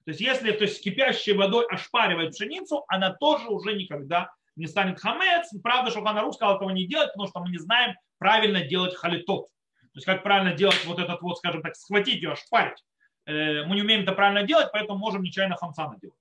То 0.05 0.11
есть 0.11 0.21
если 0.21 0.51
то 0.51 0.65
есть, 0.65 0.83
кипящей 0.83 1.33
водой 1.33 1.65
ошпаривать 1.65 2.35
пшеницу, 2.35 2.85
она 2.87 3.15
тоже 3.15 3.47
уже 3.47 3.73
никогда 3.73 4.36
не 4.57 4.67
станет 4.67 4.99
хамец. 4.99 5.49
Правда, 5.63 5.91
что 5.91 6.03
Ханарух 6.03 6.35
сказал 6.35 6.57
этого 6.57 6.69
не 6.71 6.87
делать, 6.87 7.13
потому 7.13 7.27
что 7.27 7.39
мы 7.39 7.49
не 7.49 7.57
знаем 7.57 7.95
правильно 8.17 8.61
делать 8.61 8.95
халитот. 8.95 9.47
То 9.47 9.97
есть 9.97 10.05
как 10.05 10.23
правильно 10.23 10.53
делать 10.53 10.83
вот 10.85 10.99
этот 10.99 11.21
вот, 11.21 11.37
скажем 11.37 11.61
так, 11.61 11.75
схватить 11.75 12.21
ее, 12.21 12.33
ошпарить. 12.33 12.83
Э, 13.25 13.63
мы 13.65 13.75
не 13.75 13.81
умеем 13.81 14.03
это 14.03 14.11
правильно 14.11 14.43
делать, 14.43 14.69
поэтому 14.71 14.99
можем 14.99 15.23
нечаянно 15.23 15.55
хамца 15.55 15.87
наделать. 15.87 16.17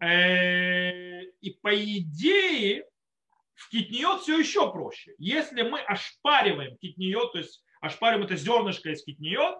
Э, 0.00 1.22
и 1.22 1.50
по 1.62 1.74
идее 1.74 2.84
в 3.54 3.68
китниот 3.70 4.22
все 4.22 4.38
еще 4.38 4.70
проще. 4.72 5.14
Если 5.18 5.62
мы 5.62 5.80
ошпариваем 5.80 6.76
китниот, 6.78 7.32
то 7.32 7.38
есть 7.38 7.62
ошпариваем 7.80 8.26
это 8.26 8.36
зернышко 8.36 8.90
из 8.90 9.04
китниот, 9.04 9.58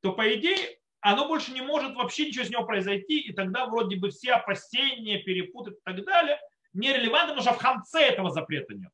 то 0.00 0.12
по 0.12 0.34
идее 0.34 0.78
оно 1.12 1.28
больше 1.28 1.52
не 1.52 1.60
может 1.60 1.94
вообще 1.94 2.26
ничего 2.26 2.44
с 2.44 2.50
него 2.50 2.64
произойти, 2.64 3.20
и 3.20 3.32
тогда 3.32 3.66
вроде 3.66 3.96
бы 3.96 4.10
все 4.10 4.32
опасения, 4.32 5.18
перепутать 5.18 5.74
и 5.74 5.80
так 5.84 6.04
далее 6.04 6.38
нерелевантны, 6.72 7.34
потому 7.34 7.42
что 7.42 7.52
в 7.52 7.62
хамце 7.62 8.00
этого 8.00 8.30
запрета 8.30 8.74
нет. 8.74 8.92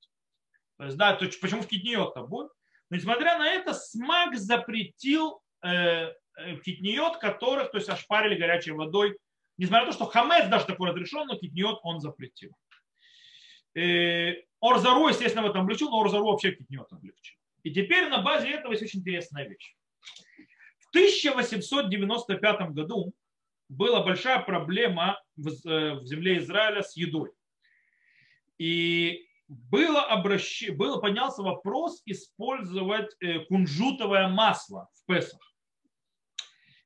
То 0.78 0.84
есть, 0.84 0.96
да, 0.96 1.14
то 1.14 1.24
почему 1.40 1.62
в 1.62 1.66
китниот-то 1.66 2.22
будет? 2.22 2.50
Но 2.90 2.96
несмотря 2.96 3.38
на 3.38 3.48
это, 3.48 3.72
СМАК 3.72 4.36
запретил 4.36 5.40
э, 5.62 6.12
э, 6.36 6.56
китниот, 6.62 7.16
которых, 7.16 7.70
то 7.70 7.78
есть, 7.78 7.88
ошпарили 7.88 8.38
горячей 8.38 8.72
водой. 8.72 9.16
Несмотря 9.56 9.86
на 9.86 9.92
то, 9.92 9.96
что 9.96 10.04
хамец 10.04 10.48
даже 10.48 10.66
такой 10.66 10.90
разрешен, 10.90 11.26
но 11.26 11.36
китниот 11.36 11.80
он 11.82 12.00
запретил. 12.00 12.54
Э, 13.74 14.34
Орзару, 14.60 15.08
естественно, 15.08 15.46
в 15.46 15.50
этом 15.50 15.62
облегчил, 15.62 15.90
но 15.90 16.00
Орзару 16.00 16.26
вообще 16.26 16.52
китниот 16.52 16.92
облегчил. 16.92 17.36
И 17.62 17.72
теперь 17.72 18.08
на 18.08 18.20
базе 18.20 18.50
этого 18.50 18.72
есть 18.72 18.82
очень 18.82 19.00
интересная 19.00 19.48
вещь. 19.48 19.74
1895 20.92 22.70
году 22.72 23.14
была 23.70 24.02
большая 24.02 24.40
проблема 24.40 25.18
в, 25.36 25.48
э, 25.66 25.94
в 25.94 26.04
земле 26.04 26.38
Израиля 26.38 26.82
с 26.82 26.96
едой. 26.96 27.32
И 28.58 29.26
было, 29.48 30.02
обращ... 30.02 30.70
было 30.70 31.00
поднялся 31.00 31.42
вопрос 31.42 32.02
использовать 32.04 33.10
э, 33.20 33.40
кунжутовое 33.46 34.28
масло 34.28 34.88
в 34.94 35.06
Песах. 35.06 35.40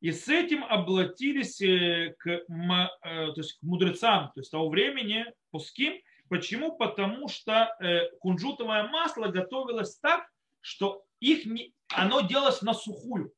И 0.01 0.13
с 0.13 0.29
этим 0.29 0.63
обратились 0.65 1.61
э, 1.61 2.15
к, 2.19 2.45
то 2.47 3.35
есть 3.37 3.59
к 3.59 3.63
мудрецам 3.63 4.31
то 4.35 4.41
есть 4.41 4.53
того 4.53 4.69
времени, 4.69 5.27
пуским. 5.51 5.95
Почему? 6.29 6.77
Потому 6.77 7.29
что 7.29 7.73
кунжутовое 8.21 8.89
масло 8.89 9.29
готовилось 9.29 9.97
так, 9.99 10.29
что 10.61 11.05
их 11.21 11.47
не, 11.47 11.73
оно 11.95 12.21
делалось 12.21 12.63
на 12.63 12.75
сухую. 12.75 13.33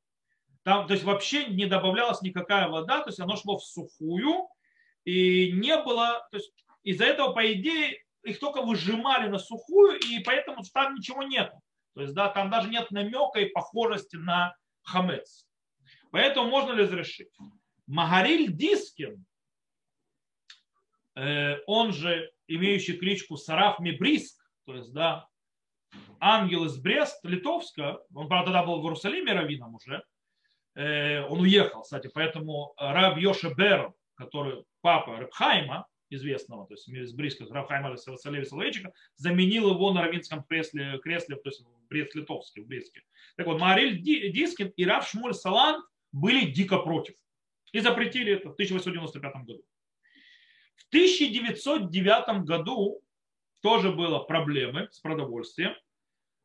Там, 0.69 0.87
то 0.87 0.93
есть 0.93 1.03
вообще 1.03 1.47
не 1.47 1.65
добавлялась 1.65 2.21
никакая 2.21 2.69
вода, 2.69 3.01
то 3.01 3.09
есть 3.09 3.19
оно 3.21 3.37
шло 3.37 3.57
в 3.57 3.65
сухую, 3.65 4.51
и 5.07 5.51
не 5.53 5.75
было, 5.79 6.29
то 6.31 6.37
есть 6.37 6.53
из-за 6.83 7.07
этого, 7.07 7.33
по 7.33 7.51
идее, 7.55 8.05
их 8.23 8.39
только 8.39 8.61
выжимали 8.61 9.29
на 9.29 9.39
сухую, 9.39 9.99
и 9.99 10.19
поэтому 10.19 10.63
там 10.75 10.97
ничего 10.97 11.23
нет. 11.23 11.55
То 11.95 12.03
есть, 12.03 12.13
да, 12.13 12.29
там 12.29 12.51
даже 12.51 12.69
нет 12.69 12.91
намека 12.91 13.41
и 13.41 13.49
похожести 13.49 14.17
на 14.17 14.55
хамец. 14.83 15.49
Поэтому 16.11 16.51
можно 16.51 16.73
ли 16.73 16.83
разрешить? 16.83 17.35
Магариль 17.87 18.53
Дискин, 18.53 19.25
э, 21.17 21.61
он 21.67 21.95
же 21.95 22.31
имеющий 22.47 22.99
кличку 22.99 23.39
Сараф 23.39 23.79
Мебриск, 23.79 24.39
то 24.67 24.75
есть, 24.75 24.93
да, 24.93 25.31
ангел 26.21 26.67
из 26.67 26.77
Брест, 26.77 27.25
Литовска, 27.25 28.01
он, 28.15 28.29
правда, 28.29 28.53
тогда 28.53 28.67
был 28.67 28.83
в 28.83 28.85
Иерусалиме 28.85 29.33
раввином 29.33 29.75
уже, 29.75 30.05
он 30.79 31.41
уехал, 31.41 31.83
кстати, 31.83 32.09
поэтому 32.13 32.73
Раб 32.79 33.19
Йоша 33.19 33.53
Бер, 33.53 33.93
который 34.15 34.65
папа 34.81 35.17
Рабхайма, 35.19 35.87
известного, 36.11 36.67
то 36.67 36.75
есть 36.75 36.89
из 36.89 37.13
близких 37.13 37.51
Рабхайма 37.51 37.91
Василия 37.91 38.45
Соловейчика, 38.45 38.93
заменил 39.17 39.71
его 39.71 39.93
на 39.93 40.03
раввинском 40.03 40.43
кресле, 40.45 40.99
кресле 40.99 41.37
то 41.37 41.49
есть 41.49 41.61
в 41.61 41.89
Брест-Литовске, 41.89 42.63
в 42.63 42.67
Брестке. 42.67 43.03
Так 43.37 43.47
вот, 43.47 43.61
Мариль 43.61 44.01
Дискин 44.01 44.69
и 44.69 44.85
Рав 44.87 45.07
Шмуль 45.09 45.35
Салан 45.35 45.83
были 46.13 46.47
дико 46.51 46.79
против 46.79 47.15
и 47.73 47.81
запретили 47.81 48.35
это 48.35 48.51
в 48.51 48.53
1895 48.53 49.45
году. 49.45 49.63
В 50.77 50.89
1909 50.89 52.45
году 52.45 53.03
тоже 53.61 53.93
было 53.93 54.21
проблемы 54.21 54.89
с 54.91 55.01
продовольствием. 55.01 55.75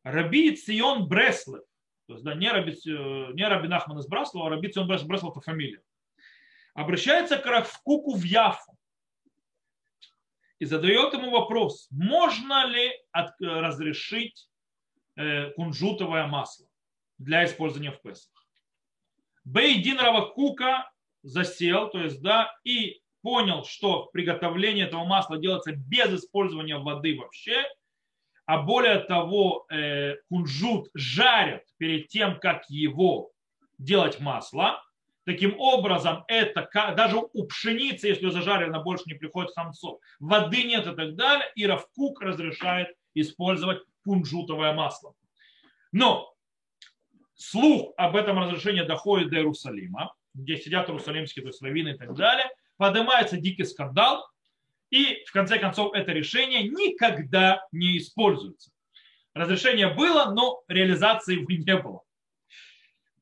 Раби 0.02 0.54
Цион 0.54 1.08
Бреслев, 1.08 1.62
то 2.06 2.14
есть 2.14 2.24
да, 2.24 2.34
не, 2.34 2.50
Раби, 2.50 2.72
э, 2.72 3.32
не 3.32 3.48
Раби 3.48 3.68
Нахман 3.68 3.98
из 3.98 4.06
Браслова, 4.06 4.46
а 4.46 4.50
Раби 4.50 4.68
Цион 4.68 4.86
Бреслев 4.86 5.30
это 5.30 5.40
фамилия, 5.40 5.82
обращается 6.74 7.38
к 7.38 7.46
Равкуку 7.46 8.14
в 8.14 8.22
Яфу 8.22 8.76
и 10.58 10.66
задает 10.66 11.12
ему 11.14 11.30
вопрос, 11.30 11.88
можно 11.90 12.66
ли 12.66 12.90
от, 13.12 13.40
э, 13.40 13.46
разрешить 13.46 14.48
э, 15.16 15.50
кунжутовое 15.52 16.26
масло 16.26 16.66
для 17.18 17.44
использования 17.44 17.92
в 17.92 18.02
Песах. 18.02 18.32
Бейдин 19.44 19.98
Равакука 19.98 20.90
засел, 21.22 21.90
то 21.90 22.00
есть, 22.00 22.20
да, 22.22 22.54
и 22.64 23.00
понял, 23.22 23.64
что 23.64 24.06
приготовление 24.06 24.86
этого 24.86 25.04
масла 25.04 25.38
делается 25.38 25.72
без 25.72 26.12
использования 26.12 26.76
воды 26.76 27.16
вообще, 27.16 27.64
а 28.46 28.62
более 28.62 29.00
того, 29.00 29.66
э, 29.70 30.16
кунжут 30.28 30.88
жарят 30.94 31.62
перед 31.78 32.08
тем, 32.08 32.38
как 32.38 32.68
его 32.68 33.30
делать 33.78 34.20
масло. 34.20 34.82
Таким 35.24 35.58
образом, 35.58 36.24
это 36.28 36.68
даже 36.94 37.16
у 37.16 37.46
пшеницы, 37.46 38.08
если 38.08 38.28
зажарена, 38.28 38.80
больше 38.80 39.04
не 39.06 39.14
приходит 39.14 39.52
хамцов. 39.54 39.98
Воды 40.20 40.64
нет 40.64 40.86
и 40.86 40.94
так 40.94 41.14
далее. 41.14 41.50
И 41.54 41.66
Равкук 41.66 42.20
разрешает 42.20 42.88
использовать 43.14 43.78
кунжутовое 44.04 44.74
масло. 44.74 45.14
Но 45.92 46.34
слух 47.34 47.94
об 47.96 48.16
этом 48.16 48.38
разрешении 48.38 48.82
доходит 48.82 49.30
до 49.30 49.36
Иерусалима, 49.36 50.12
где 50.34 50.56
сидят 50.58 50.88
иерусалимские, 50.88 51.42
то 51.42 51.48
есть 51.48 51.62
раввины 51.62 51.90
и 51.90 51.96
так 51.96 52.14
далее. 52.14 52.46
Поднимается 52.76 53.38
дикий 53.38 53.64
скандал, 53.64 54.26
и 54.94 55.24
в 55.24 55.32
конце 55.32 55.58
концов 55.58 55.92
это 55.92 56.12
решение 56.12 56.68
никогда 56.68 57.66
не 57.72 57.98
используется. 57.98 58.70
Разрешение 59.34 59.92
было, 59.92 60.26
но 60.30 60.62
реализации 60.68 61.40
его 61.40 61.46
не 61.48 61.76
было. 61.76 62.02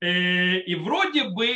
Э, 0.03 0.59
и 0.59 0.75
вроде 0.75 1.31
бы, 1.31 1.49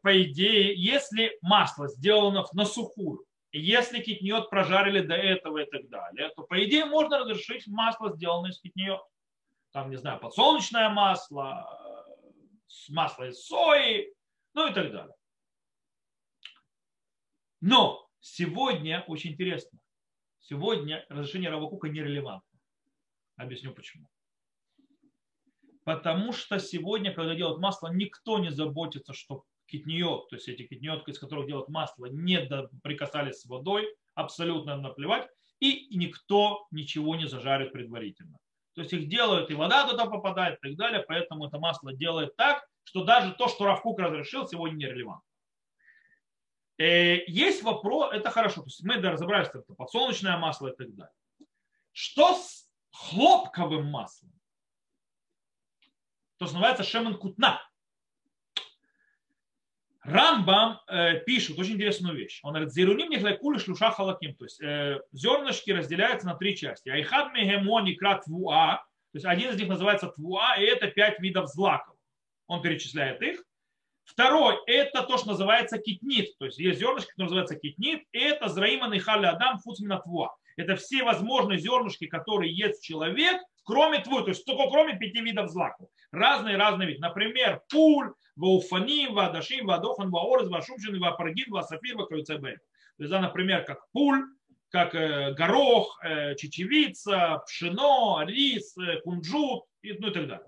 по 0.00 0.22
идее, 0.22 0.74
если 0.74 1.36
масло 1.42 1.86
сделано 1.88 2.46
на 2.54 2.64
сухую, 2.64 3.26
если 3.52 4.00
китниот 4.00 4.48
прожарили 4.48 5.00
до 5.00 5.14
этого 5.14 5.58
и 5.58 5.70
так 5.70 5.86
далее, 5.90 6.30
то 6.34 6.44
по 6.44 6.64
идее 6.64 6.86
можно 6.86 7.18
разрешить 7.18 7.66
масло, 7.66 8.16
сделанное 8.16 8.52
из 8.52 8.60
китниот. 8.60 9.02
Там, 9.72 9.90
не 9.90 9.96
знаю, 9.96 10.18
подсолнечное 10.18 10.88
масло, 10.88 11.68
масло 12.88 13.28
из 13.28 13.44
сои, 13.44 14.14
ну 14.54 14.70
и 14.70 14.72
так 14.72 14.90
далее. 14.92 15.14
Но 17.60 18.07
Сегодня 18.20 19.04
очень 19.06 19.32
интересно. 19.32 19.78
Сегодня 20.40 21.04
разрешение 21.08 21.50
Равакука 21.50 21.88
нерелевантно. 21.88 22.58
Объясню 23.36 23.72
почему. 23.72 24.08
Потому 25.84 26.32
что 26.32 26.58
сегодня, 26.58 27.14
когда 27.14 27.34
делают 27.34 27.60
масло, 27.60 27.88
никто 27.92 28.38
не 28.38 28.50
заботится, 28.50 29.14
что 29.14 29.44
китниот, 29.66 30.28
то 30.28 30.36
есть 30.36 30.48
эти 30.48 30.62
китниот, 30.62 31.08
из 31.08 31.18
которых 31.18 31.46
делают 31.46 31.68
масло, 31.68 32.06
не 32.06 32.40
прикасались 32.82 33.40
с 33.40 33.46
водой, 33.46 33.86
абсолютно 34.14 34.76
наплевать, 34.76 35.28
и 35.60 35.96
никто 35.96 36.66
ничего 36.70 37.16
не 37.16 37.26
зажарит 37.26 37.72
предварительно. 37.72 38.38
То 38.74 38.82
есть 38.82 38.92
их 38.92 39.08
делают, 39.08 39.50
и 39.50 39.54
вода 39.54 39.88
туда 39.88 40.06
попадает 40.06 40.58
и 40.58 40.68
так 40.68 40.76
далее, 40.76 41.04
поэтому 41.06 41.46
это 41.46 41.58
масло 41.58 41.92
делает 41.92 42.36
так, 42.36 42.64
что 42.84 43.04
даже 43.04 43.32
то, 43.32 43.48
что 43.48 43.64
Равкук 43.64 43.98
разрешил, 43.98 44.46
сегодня 44.46 44.86
нерелевантно. 44.86 45.27
Э, 46.78 47.24
есть 47.26 47.62
вопрос, 47.62 48.12
это 48.12 48.30
хорошо, 48.30 48.62
то 48.62 48.66
есть 48.66 48.82
мы 48.84 48.94
разобрались, 48.96 49.48
это 49.48 49.74
подсолнечное 49.74 50.38
масло 50.38 50.68
и 50.68 50.76
так 50.76 50.94
далее. 50.94 51.12
Что 51.92 52.34
с 52.34 52.68
хлопковым 52.92 53.86
маслом? 53.86 54.32
То, 56.38 56.46
что 56.46 56.54
называется 56.54 56.84
шемен 56.84 57.18
кутна. 57.18 57.60
Рамбам 60.02 60.80
э, 60.86 61.18
пишет 61.26 61.58
очень 61.58 61.74
интересную 61.74 62.16
вещь. 62.16 62.38
Он 62.44 62.52
говорит, 62.52 62.72
зеруним 62.72 63.10
нехлекули 63.10 63.58
шлюша 63.58 63.90
халаким. 63.90 64.36
То 64.36 64.44
есть 64.44 64.60
э, 64.62 65.02
зернышки 65.10 65.72
разделяются 65.72 66.28
на 66.28 66.34
три 66.34 66.56
части. 66.56 66.88
Айхад 66.88 67.32
мегемони 67.34 67.94
крат 67.94 68.24
твуа. 68.24 68.76
То 69.12 69.16
есть 69.16 69.26
один 69.26 69.50
из 69.50 69.56
них 69.56 69.68
называется 69.68 70.06
твуа, 70.06 70.56
и 70.56 70.62
это 70.62 70.86
пять 70.86 71.18
видов 71.18 71.48
злаков. 71.48 71.96
Он 72.46 72.62
перечисляет 72.62 73.20
их. 73.20 73.42
Второй– 74.08 74.56
это 74.66 75.02
то, 75.02 75.18
что 75.18 75.28
называется 75.28 75.78
китнит. 75.78 76.36
То 76.38 76.46
есть 76.46 76.58
есть 76.58 76.80
зернышки, 76.80 77.10
которые 77.10 77.26
называются 77.26 77.56
китнит. 77.56 78.04
И 78.12 78.18
это 78.18 78.48
зраиман 78.48 78.94
и 78.94 78.98
халя 78.98 79.30
адам 79.30 79.58
фуцминатва. 79.58 80.34
Это 80.56 80.76
все 80.76 81.04
возможные 81.04 81.58
зернышки, 81.58 82.06
которые 82.06 82.52
ест 82.52 82.82
человек, 82.82 83.40
кроме 83.64 84.00
твой, 84.00 84.22
то 84.22 84.30
есть 84.30 84.46
только 84.46 84.70
кроме 84.70 84.98
пяти 84.98 85.20
видов 85.20 85.50
злаков. 85.50 85.90
Разные-разные 86.10 86.88
виды. 86.88 87.00
Например, 87.00 87.60
пуль, 87.70 88.14
вауфаним, 88.34 89.12
вадашим, 89.12 89.66
вадохан, 89.66 90.10
ваорез, 90.10 90.48
вашумшин, 90.48 90.98
вапаргин, 90.98 91.52
васафир, 91.52 91.98
вакаюцебе. 91.98 92.56
То 92.96 93.04
есть, 93.04 93.10
да, 93.10 93.20
например, 93.20 93.64
как 93.64 93.82
пуль, 93.92 94.24
как 94.70 94.94
э, 94.94 95.34
горох, 95.34 96.00
э, 96.02 96.34
чечевица, 96.36 97.42
пшено, 97.46 98.24
рис, 98.26 98.74
э, 98.78 99.00
кунжут 99.02 99.64
и, 99.82 99.92
ну, 99.92 100.08
и 100.08 100.12
так 100.12 100.26
далее. 100.26 100.46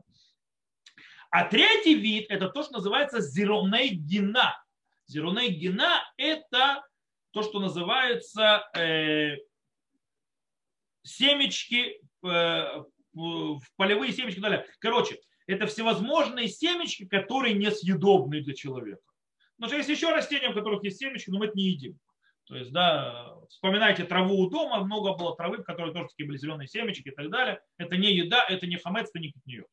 А 1.30 1.44
третий 1.44 1.94
вид– 1.94 2.26
это 2.28 2.48
то, 2.48 2.62
что 2.62 2.74
называется 2.74 3.20
зероней 3.20 3.90
гина. 3.90 4.60
Зероней 5.06 5.48
гина– 5.48 6.02
это 6.16 6.84
то, 7.30 7.42
что 7.42 7.60
называется 7.60 8.68
э, 8.76 9.36
семечки, 11.02 12.00
э, 12.24 12.84
полевые 13.76 14.12
семечки 14.12 14.38
и 14.38 14.42
далее. 14.42 14.66
Короче, 14.80 15.20
это 15.46 15.66
всевозможные 15.66 16.48
семечки, 16.48 17.06
которые 17.06 17.54
несъедобны 17.54 18.40
для 18.40 18.54
человека. 18.54 19.02
Но 19.58 19.68
что 19.68 19.76
есть 19.76 19.88
еще 19.88 20.10
растения, 20.10 20.50
у 20.50 20.54
которых 20.54 20.82
есть 20.82 20.98
семечки, 20.98 21.30
но 21.30 21.38
мы 21.38 21.46
это 21.46 21.56
не 21.56 21.64
едим. 21.64 21.98
То 22.44 22.56
есть, 22.56 22.72
да, 22.72 23.36
вспоминайте 23.48 24.02
траву 24.02 24.40
у 24.40 24.50
дома, 24.50 24.82
много 24.82 25.14
было 25.14 25.36
травы, 25.36 25.58
в 25.58 25.62
которой 25.62 25.92
тоже 25.92 26.08
такие 26.08 26.26
были 26.26 26.38
зеленые 26.38 26.66
семечки 26.66 27.08
и 27.08 27.12
так 27.12 27.30
далее. 27.30 27.60
Это 27.78 27.96
не 27.96 28.12
еда, 28.12 28.44
это 28.48 28.66
не 28.66 28.76
хамец, 28.76 29.10
это 29.10 29.20
не 29.20 29.30
кутниет. 29.30 29.66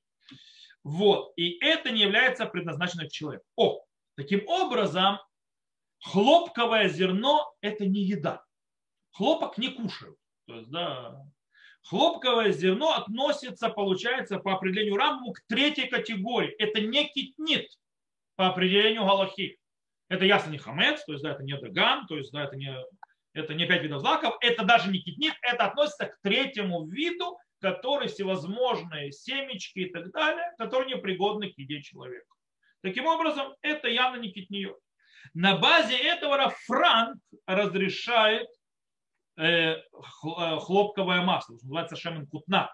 Вот. 0.88 1.34
И 1.36 1.60
это 1.60 1.92
не 1.92 2.02
является 2.02 2.46
предназначенным 2.46 3.10
человеку. 3.10 3.44
О, 3.58 3.84
таким 4.16 4.48
образом, 4.48 5.20
хлопковое 6.00 6.88
зерно– 6.88 7.54
это 7.62 7.86
не 7.86 8.04
еда. 8.04 8.46
Хлопок 9.12 9.58
не 9.58 9.68
кушают. 9.68 10.16
То 10.46 10.56
есть, 10.56 10.70
да, 10.70 11.26
хлопковое 11.84 12.54
зерно 12.54 12.94
относится, 12.94 13.68
получается, 13.68 14.40
по 14.40 14.54
определению 14.54 14.96
Рамбу 14.96 15.34
к 15.34 15.42
третьей 15.50 15.90
категории. 15.90 16.52
Это 16.52 16.80
не 16.80 17.06
китнит 17.10 17.68
по 18.38 18.48
определению 18.48 19.04
Галахи. 19.04 19.60
Это 20.08 20.24
ясно 20.24 20.52
не 20.52 20.58
хамец, 20.58 21.04
то 21.04 21.12
есть 21.12 21.24
да, 21.24 21.32
это 21.32 21.44
не 21.44 21.58
даган, 21.58 22.08
то 22.08 22.16
есть 22.16 22.32
да, 22.32 22.46
это 22.46 22.56
не, 22.56 22.74
это 23.34 23.54
не 23.54 23.66
пять 23.66 23.84
видов 23.84 24.00
злаков, 24.00 24.38
это 24.40 24.64
даже 24.64 24.90
не 24.90 25.00
китнит, 25.00 25.34
это 25.42 25.66
относится 25.66 26.06
к 26.06 26.18
третьему 26.22 26.88
виду, 26.88 27.38
который 27.60 28.08
всевозможные 28.08 29.12
семечки 29.12 29.80
и 29.80 29.90
так 29.90 30.12
далее, 30.12 30.54
которые 30.58 30.96
непригодны 30.96 31.52
к 31.52 31.58
еде 31.58 31.82
человека. 31.82 32.28
Таким 32.82 33.06
образом, 33.06 33.56
это 33.62 33.88
явно 33.88 34.18
не 34.18 34.32
китниот. 34.32 34.78
На 35.34 35.58
базе 35.58 35.98
этого 35.98 36.54
Франк 36.66 37.20
разрешает 37.46 38.48
э, 39.36 39.44
э, 39.46 39.82
хлопковое 40.22 41.22
масло, 41.22 41.54
называется 41.54 41.96
шемен 41.96 42.28
кутна. 42.28 42.74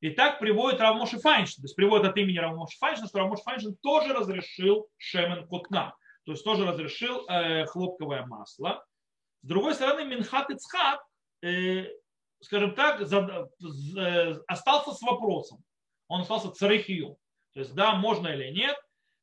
И 0.00 0.10
так 0.10 0.38
приводит 0.38 0.80
Равмоши 0.80 1.18
Файнштейн, 1.18 1.62
то 1.62 1.66
есть 1.66 1.74
приводит 1.74 2.06
от 2.06 2.16
имени 2.16 2.38
Равмоши 2.38 2.78
Файнштейна, 2.78 3.08
что 3.08 3.18
Равмоши 3.18 3.42
Файнштейн 3.42 3.76
тоже 3.82 4.12
разрешил 4.12 4.88
шемен 4.96 5.48
кутна, 5.48 5.94
то 6.24 6.32
есть 6.32 6.44
тоже 6.44 6.64
разрешил 6.64 7.26
э, 7.28 7.66
хлопковое 7.66 8.24
масло. 8.26 8.84
С 9.42 9.48
другой 9.48 9.74
стороны, 9.74 10.04
Минхат 10.04 10.50
Ицхак, 10.50 11.00
э, 11.42 11.86
скажем 12.40 12.74
так, 12.74 13.06
за, 13.06 14.42
остался 14.46 14.92
с 14.92 15.02
вопросом. 15.02 15.62
Он 16.08 16.22
остался 16.22 16.50
царихию. 16.50 17.16
То 17.54 17.60
есть, 17.60 17.74
да, 17.74 17.94
можно 17.94 18.28
или 18.28 18.50
нет. 18.50 18.76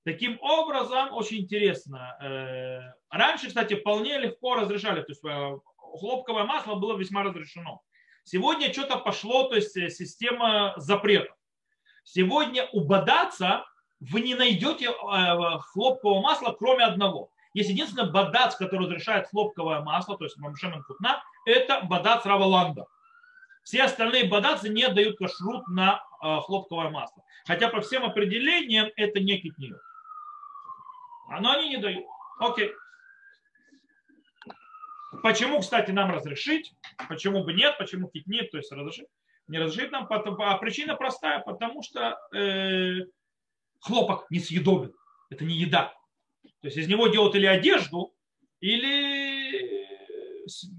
Таким 0.03 0.39
образом, 0.41 1.13
очень 1.13 1.39
интересно. 1.39 2.15
Э, 2.21 2.93
раньше, 3.09 3.47
кстати, 3.47 3.75
вполне 3.75 4.19
легко 4.19 4.55
разрешали. 4.55 5.01
То 5.01 5.11
есть, 5.11 5.23
э, 5.25 5.57
хлопковое 5.99 6.43
масло 6.43 6.75
было 6.75 6.95
весьма 6.97 7.23
разрешено. 7.23 7.81
Сегодня 8.23 8.71
что-то 8.73 8.97
пошло, 8.97 9.47
то 9.47 9.55
есть 9.55 9.75
э, 9.77 9.89
система 9.89 10.73
запретов. 10.77 11.35
Сегодня 12.03 12.67
у 12.71 12.81
бадаца 12.81 13.65
вы 13.99 14.21
не 14.21 14.35
найдете 14.35 14.89
э, 14.89 15.59
хлопкового 15.59 16.21
масла, 16.21 16.55
кроме 16.57 16.85
одного. 16.85 17.31
Есть 17.53 17.69
единственный 17.69 18.11
бадац, 18.11 18.55
который 18.55 18.87
разрешает 18.87 19.27
хлопковое 19.27 19.79
масло, 19.81 20.17
то 20.17 20.25
есть 20.25 20.37
мамшемен 20.37 20.83
кутна, 20.83 21.23
это 21.45 21.81
бадац 21.81 22.25
Раваланда. 22.25 22.85
Все 23.65 23.81
остальные 23.81 24.29
бадацы 24.29 24.69
не 24.69 24.87
дают 24.89 25.17
кашрут 25.17 25.67
на 25.67 26.03
э, 26.21 26.37
хлопковое 26.41 26.91
масло. 26.91 27.23
Хотя 27.47 27.67
по 27.67 27.81
всем 27.81 28.05
определениям 28.05 28.89
это 28.95 29.19
не 29.19 29.39
китниот. 29.39 29.81
Но 31.41 31.51
они 31.51 31.69
не 31.69 31.77
дают. 31.77 32.05
Окей. 32.37 32.71
Почему, 35.23 35.61
кстати, 35.61 35.89
нам 35.89 36.11
разрешить? 36.11 36.75
Почему 37.09 37.43
бы 37.43 37.53
нет? 37.53 37.75
Почему 37.79 38.11
нет? 38.27 38.51
То 38.51 38.57
есть 38.57 38.71
разрешить? 38.71 39.07
Не 39.47 39.57
разрешить 39.57 39.91
нам. 39.91 40.07
А 40.11 40.57
причина 40.59 40.95
простая, 40.95 41.39
потому 41.39 41.81
что 41.81 42.19
э, 42.35 43.07
хлопок 43.79 44.29
несъедобен. 44.29 44.93
Это 45.31 45.43
не 45.43 45.55
еда. 45.55 45.91
То 46.61 46.67
есть 46.67 46.77
из 46.77 46.87
него 46.87 47.07
делают 47.07 47.33
или 47.33 47.47
одежду, 47.47 48.13
или 48.59 49.87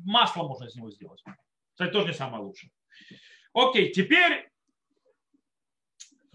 масло 0.04 0.44
можно 0.44 0.66
из 0.66 0.76
него 0.76 0.88
сделать. 0.92 1.24
Кстати, 1.72 1.90
тоже 1.90 2.06
не 2.06 2.14
самое 2.14 2.44
лучшее. 2.44 2.70
Окей, 3.52 3.90
теперь 3.90 4.48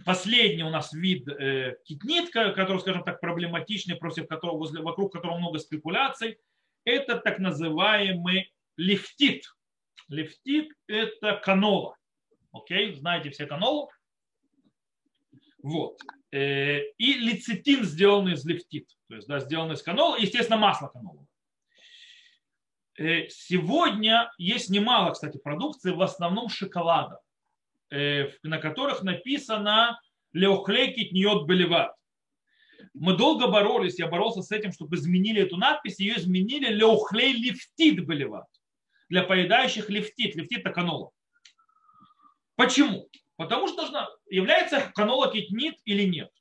последний 0.05 0.63
у 0.63 0.69
нас 0.69 0.93
вид 0.93 1.27
э, 1.27 1.77
китнитка, 1.83 2.51
который, 2.51 2.79
скажем 2.79 3.03
так, 3.03 3.19
проблематичный, 3.19 3.95
против 3.95 4.27
которого, 4.27 4.57
возле, 4.57 4.81
вокруг 4.81 5.13
которого 5.13 5.37
много 5.37 5.59
спекуляций– 5.59 6.37
это 6.85 7.17
так 7.17 7.39
называемый 7.39 8.51
лифтит. 8.77 9.45
Лифтит– 10.07 10.71
это 10.87 11.35
канола. 11.43 11.95
Окей, 12.51 12.95
знаете 12.95 13.29
все 13.29 13.45
канолу? 13.45 13.91
Вот. 15.61 15.99
Э, 16.31 16.79
и 16.97 17.13
лецитин, 17.13 17.83
сделанный 17.83 18.33
из 18.33 18.45
лифтит. 18.45 18.89
То 19.07 19.15
есть, 19.15 19.27
да, 19.27 19.39
сделанный 19.39 19.75
из 19.75 19.83
канола. 19.83 20.17
Естественно, 20.17 20.57
масло 20.57 20.87
канола. 20.87 21.25
Э, 22.97 23.27
сегодня 23.29 24.31
есть 24.37 24.69
немало, 24.69 25.11
кстати, 25.11 25.37
продукции, 25.37 25.91
в 25.91 26.01
основном 26.01 26.49
шоколада, 26.49 27.19
э, 27.89 28.31
на 28.43 28.57
которых 28.57 29.01
написано 29.03 29.99
«Леохлейкит 30.33 31.11
ньот 31.11 31.47
белеват». 31.47 31.95
Мы 32.93 33.15
долго 33.15 33.47
боролись, 33.47 33.99
я 33.99 34.07
боролся 34.07 34.41
с 34.41 34.51
этим, 34.51 34.71
чтобы 34.71 34.95
изменили 34.95 35.41
эту 35.41 35.55
надпись, 35.55 35.99
ее 35.99 36.17
изменили 36.17 36.67
леухлей 36.67 37.33
лифтит 37.33 38.05
болеват. 38.05 38.47
Для 39.07 39.23
поедающих 39.23 39.89
лифтит. 39.89 40.35
Лифтит 40.35 40.63
канола. 40.73 41.11
Почему? 42.55 43.09
Потому 43.35 43.67
что 43.67 43.77
должна, 43.77 44.09
является 44.29 44.91
канола 44.95 45.31
китнит 45.31 45.75
или 45.85 46.03
нет. 46.03 46.31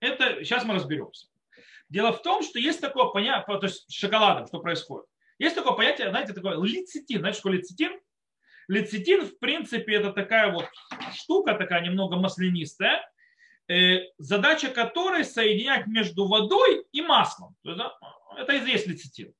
Это 0.00 0.44
сейчас 0.44 0.64
мы 0.64 0.74
разберемся. 0.74 1.28
Дело 1.88 2.12
в 2.12 2.22
том, 2.22 2.42
что 2.42 2.58
есть 2.58 2.80
такое 2.80 3.06
понятие, 3.06 3.44
то 3.46 3.66
есть 3.66 3.90
с 3.90 3.94
шоколадом, 3.94 4.46
что 4.46 4.60
происходит. 4.60 5.06
Есть 5.38 5.54
такое 5.54 5.72
понятие, 5.72 6.10
знаете, 6.10 6.32
такое 6.32 6.60
лецитин. 6.62 7.20
Знаете, 7.20 7.38
что 7.38 7.50
лецитин? 7.50 8.00
Лецитин, 8.68 9.26
в 9.26 9.38
принципе, 9.38 9.94
это 9.94 10.12
такая 10.12 10.52
вот 10.52 10.66
штука, 11.12 11.54
такая 11.54 11.82
немного 11.82 12.16
маслянистая, 12.16 13.02
Э, 13.68 13.98
задача 14.18 14.68
которой 14.68 15.24
соединять 15.24 15.88
между 15.88 16.28
водой 16.28 16.84
и 16.92 17.02
маслом. 17.02 17.56
Это 17.64 18.58
известный 18.58 18.92
лецитин. 18.92 19.34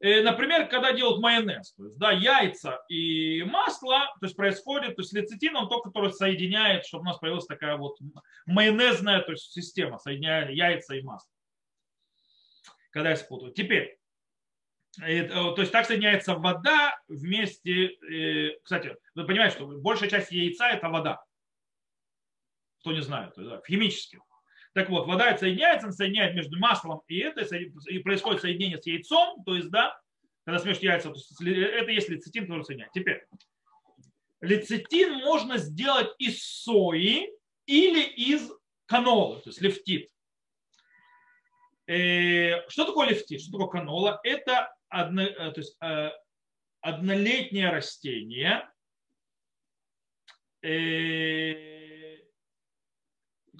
Э, 0.00 0.22
например, 0.22 0.68
когда 0.68 0.92
делают 0.92 1.20
майонез, 1.20 1.74
то 1.74 1.84
есть, 1.84 1.98
да, 1.98 2.12
яйца 2.12 2.82
и 2.88 3.42
масло, 3.44 4.06
то 4.20 4.26
есть 4.26 4.36
происходит, 4.36 4.96
то 4.96 5.02
есть 5.02 5.12
лецитин, 5.12 5.54
он 5.54 5.68
тот, 5.68 5.84
который 5.84 6.12
соединяет, 6.12 6.86
чтобы 6.86 7.02
у 7.02 7.06
нас 7.06 7.18
появилась 7.18 7.46
такая 7.46 7.76
вот 7.76 7.98
майонезная 8.46 9.20
то 9.20 9.32
есть, 9.32 9.52
система, 9.52 9.98
соединяя 9.98 10.50
яйца 10.50 10.94
и 10.94 11.02
масло. 11.02 11.30
Когда 12.90 13.10
я 13.10 13.16
спутаю. 13.16 13.52
Теперь, 13.52 13.98
то 14.98 15.56
есть 15.58 15.72
так 15.72 15.86
соединяется 15.86 16.34
вода 16.34 16.98
вместе, 17.08 17.96
кстати, 18.62 18.96
вы 19.14 19.26
понимаете, 19.26 19.56
что 19.56 19.66
большая 19.66 20.08
часть 20.08 20.32
яйца 20.32 20.68
это 20.68 20.88
вода 20.88 21.22
кто 22.86 22.92
не 22.92 23.02
знает, 23.02 23.32
да, 23.36 23.60
химических. 23.66 24.20
Так 24.72 24.90
вот, 24.90 25.08
вода 25.08 25.36
соединяется, 25.36 25.90
соединяет 25.90 26.36
между 26.36 26.56
маслом 26.56 27.02
и 27.08 27.18
это, 27.18 27.42
и 27.56 27.98
происходит 27.98 28.42
соединение 28.42 28.80
с 28.80 28.86
яйцом, 28.86 29.42
то 29.44 29.56
есть, 29.56 29.70
да, 29.70 30.00
когда 30.44 30.60
смешиваешь 30.60 31.02
яйца, 31.02 31.08
то 31.08 31.16
есть, 31.16 31.32
это 31.40 31.90
есть 31.90 32.08
лецитин, 32.08 32.44
который 32.44 32.64
соединяет. 32.64 32.92
Теперь, 32.92 33.26
лецитин 34.40 35.14
можно 35.14 35.58
сделать 35.58 36.14
из 36.18 36.40
сои 36.44 37.28
или 37.66 38.04
из 38.04 38.52
канолы, 38.86 39.40
то 39.40 39.48
есть 39.48 39.60
лефтит. 39.60 40.08
Э, 41.88 42.68
что 42.68 42.84
такое 42.84 43.08
лефтит? 43.08 43.40
Что 43.40 43.58
такое 43.58 43.80
канола? 43.80 44.20
Это 44.22 44.75
одно, 44.88 45.22
э, 45.22 45.52
то 45.52 45.60
есть, 45.60 45.76
э, 45.82 46.10
однолетнее 46.80 47.70
растение, 47.70 48.70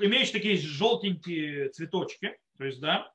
имеющий 0.02 0.32
такие 0.32 0.56
желтенькие 0.56 1.68
цветочки, 1.70 2.38
то 2.58 2.64
есть, 2.64 2.80
да, 2.80 3.12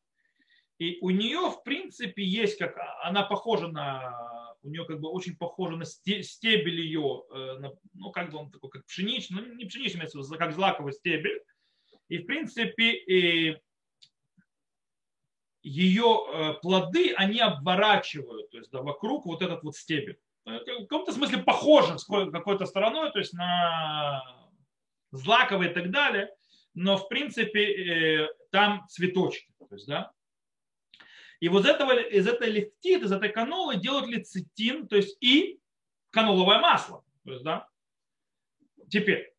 и 0.82 0.98
у 1.02 1.12
нее, 1.12 1.52
в 1.52 1.62
принципе, 1.64 2.24
есть 2.24 2.58
как, 2.58 2.76
она 3.04 3.24
похожа 3.24 3.68
на, 3.68 4.56
у 4.64 4.70
нее 4.70 4.86
как 4.86 5.00
бы 5.00 5.10
очень 5.10 5.36
похожа 5.36 5.76
на 5.76 5.86
стебель 5.86 6.82
ее, 6.82 7.24
э, 7.32 7.72
ну, 7.94 8.12
как 8.12 8.32
бы 8.32 8.40
он 8.40 8.52
такой, 8.52 8.70
как 8.70 8.86
пшеничный, 8.86 9.44
ну, 9.44 9.54
не 9.54 9.66
пшеничный, 9.66 10.08
как 10.38 10.54
злаковый 10.54 10.94
стебель. 10.94 11.42
И, 12.10 12.18
в 12.18 12.26
принципе, 12.26 12.94
и 12.94 13.58
ее 15.64 16.26
э, 16.28 16.54
плоды, 16.62 17.14
они 17.14 17.40
обворачивают, 17.40 18.50
то 18.50 18.58
есть, 18.58 18.72
да, 18.72 18.82
вокруг 18.82 19.26
вот 19.26 19.42
этот 19.42 19.64
вот 19.64 19.76
стебель. 19.76 20.20
Э, 20.46 20.60
в 20.60 20.88
каком-то 20.88 21.12
смысле 21.12 21.40
похоже 21.40 22.00
с 22.00 22.06
какой-то 22.06 22.66
стороной, 22.66 23.12
то 23.12 23.20
есть 23.20 23.34
на 23.34 24.24
злаковый 25.12 25.70
и 25.70 25.74
так 25.74 25.92
далее 25.92 26.30
но 26.74 26.98
в 26.98 27.08
принципе 27.10 28.24
э, 28.24 28.28
там 28.50 28.86
цветочки. 28.90 29.52
То 29.58 29.76
есть, 29.76 29.88
да? 29.88 30.12
И 31.40 31.50
вот 31.50 31.66
из, 31.66 31.70
этого, 31.70 32.00
из 32.00 32.28
этой 32.28 32.50
лефтит, 32.50 33.04
из 33.04 33.12
этой 33.12 33.30
канолы 33.30 33.78
делают 33.78 34.08
лецитин, 34.08 34.88
то 34.88 34.96
есть 34.96 35.18
и 35.22 35.60
каноловое 36.12 36.60
масло. 36.60 37.04
То 37.26 37.32
есть, 37.32 37.44
да? 37.44 37.68
Теперь, 38.90 39.34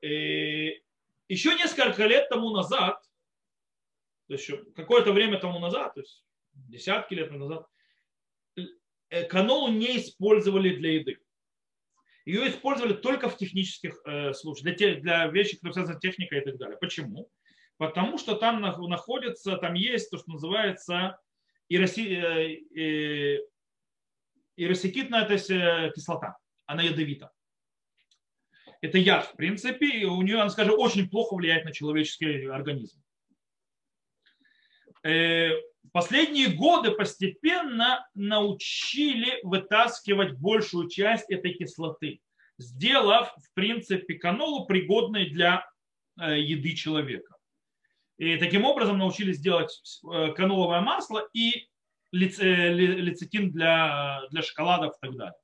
еще 0.00 1.54
несколько 1.54 2.06
лет 2.06 2.28
тому 2.28 2.50
назад, 2.50 3.04
то 4.32 4.36
есть 4.36 4.74
какое-то 4.74 5.12
время 5.12 5.38
тому 5.38 5.58
назад, 5.58 5.92
то 5.94 6.00
есть 6.00 6.24
десятки 6.54 7.12
лет 7.12 7.30
назад, 7.32 7.66
э, 9.10 9.24
канолу 9.24 9.70
не 9.70 9.98
использовали 9.98 10.74
для 10.74 10.94
еды. 10.94 11.18
Ее 12.24 12.48
использовали 12.48 12.94
только 12.94 13.28
в 13.28 13.36
технических 13.36 14.00
э, 14.06 14.32
случаях, 14.32 14.64
для, 14.64 14.74
те, 14.74 14.94
для 14.94 15.26
вещей, 15.26 15.56
которые 15.56 15.74
связаны 15.74 15.98
с 15.98 16.00
техникой 16.00 16.38
и 16.38 16.44
так 16.44 16.56
далее. 16.56 16.78
Почему? 16.78 17.30
Потому 17.76 18.16
что 18.16 18.36
там 18.36 18.62
находится, 18.62 19.58
там 19.58 19.74
есть 19.74 20.10
то, 20.10 20.16
что 20.16 20.30
называется 20.30 21.18
ироси, 21.68 22.16
э, 22.16 22.80
э, 22.80 23.38
иросикитная 24.56 25.28
есть, 25.28 25.50
э, 25.50 25.92
кислота. 25.94 26.38
Она 26.64 26.82
ядовита. 26.82 27.30
Это 28.80 28.96
яд, 28.96 29.26
в 29.26 29.36
принципе, 29.36 29.88
и 29.88 30.04
у 30.06 30.22
нее, 30.22 30.40
она, 30.40 30.48
скажем, 30.48 30.78
очень 30.78 31.10
плохо 31.10 31.34
влияет 31.34 31.66
на 31.66 31.72
человеческий 31.72 32.46
организм. 32.46 33.01
Э, 35.04 35.50
последние 35.92 36.48
годы 36.48 36.92
постепенно 36.92 38.08
научили 38.14 39.40
вытаскивать 39.42 40.38
большую 40.38 40.88
часть 40.88 41.30
этой 41.30 41.54
кислоты, 41.54 42.20
сделав, 42.58 43.34
в 43.36 43.54
принципе, 43.54 44.14
канолу 44.14 44.66
пригодной 44.66 45.30
для 45.30 45.66
э, 46.20 46.40
еды 46.40 46.74
человека. 46.74 47.36
И 48.18 48.36
таким 48.36 48.64
образом 48.64 48.98
научились 48.98 49.40
делать 49.40 49.80
э, 50.12 50.32
каноловое 50.32 50.80
масло 50.80 51.28
и 51.32 51.66
лецитин 52.12 53.50
для, 53.50 54.22
для 54.30 54.42
шоколадов 54.42 54.94
и 54.96 55.06
так 55.06 55.16
далее. 55.16 55.34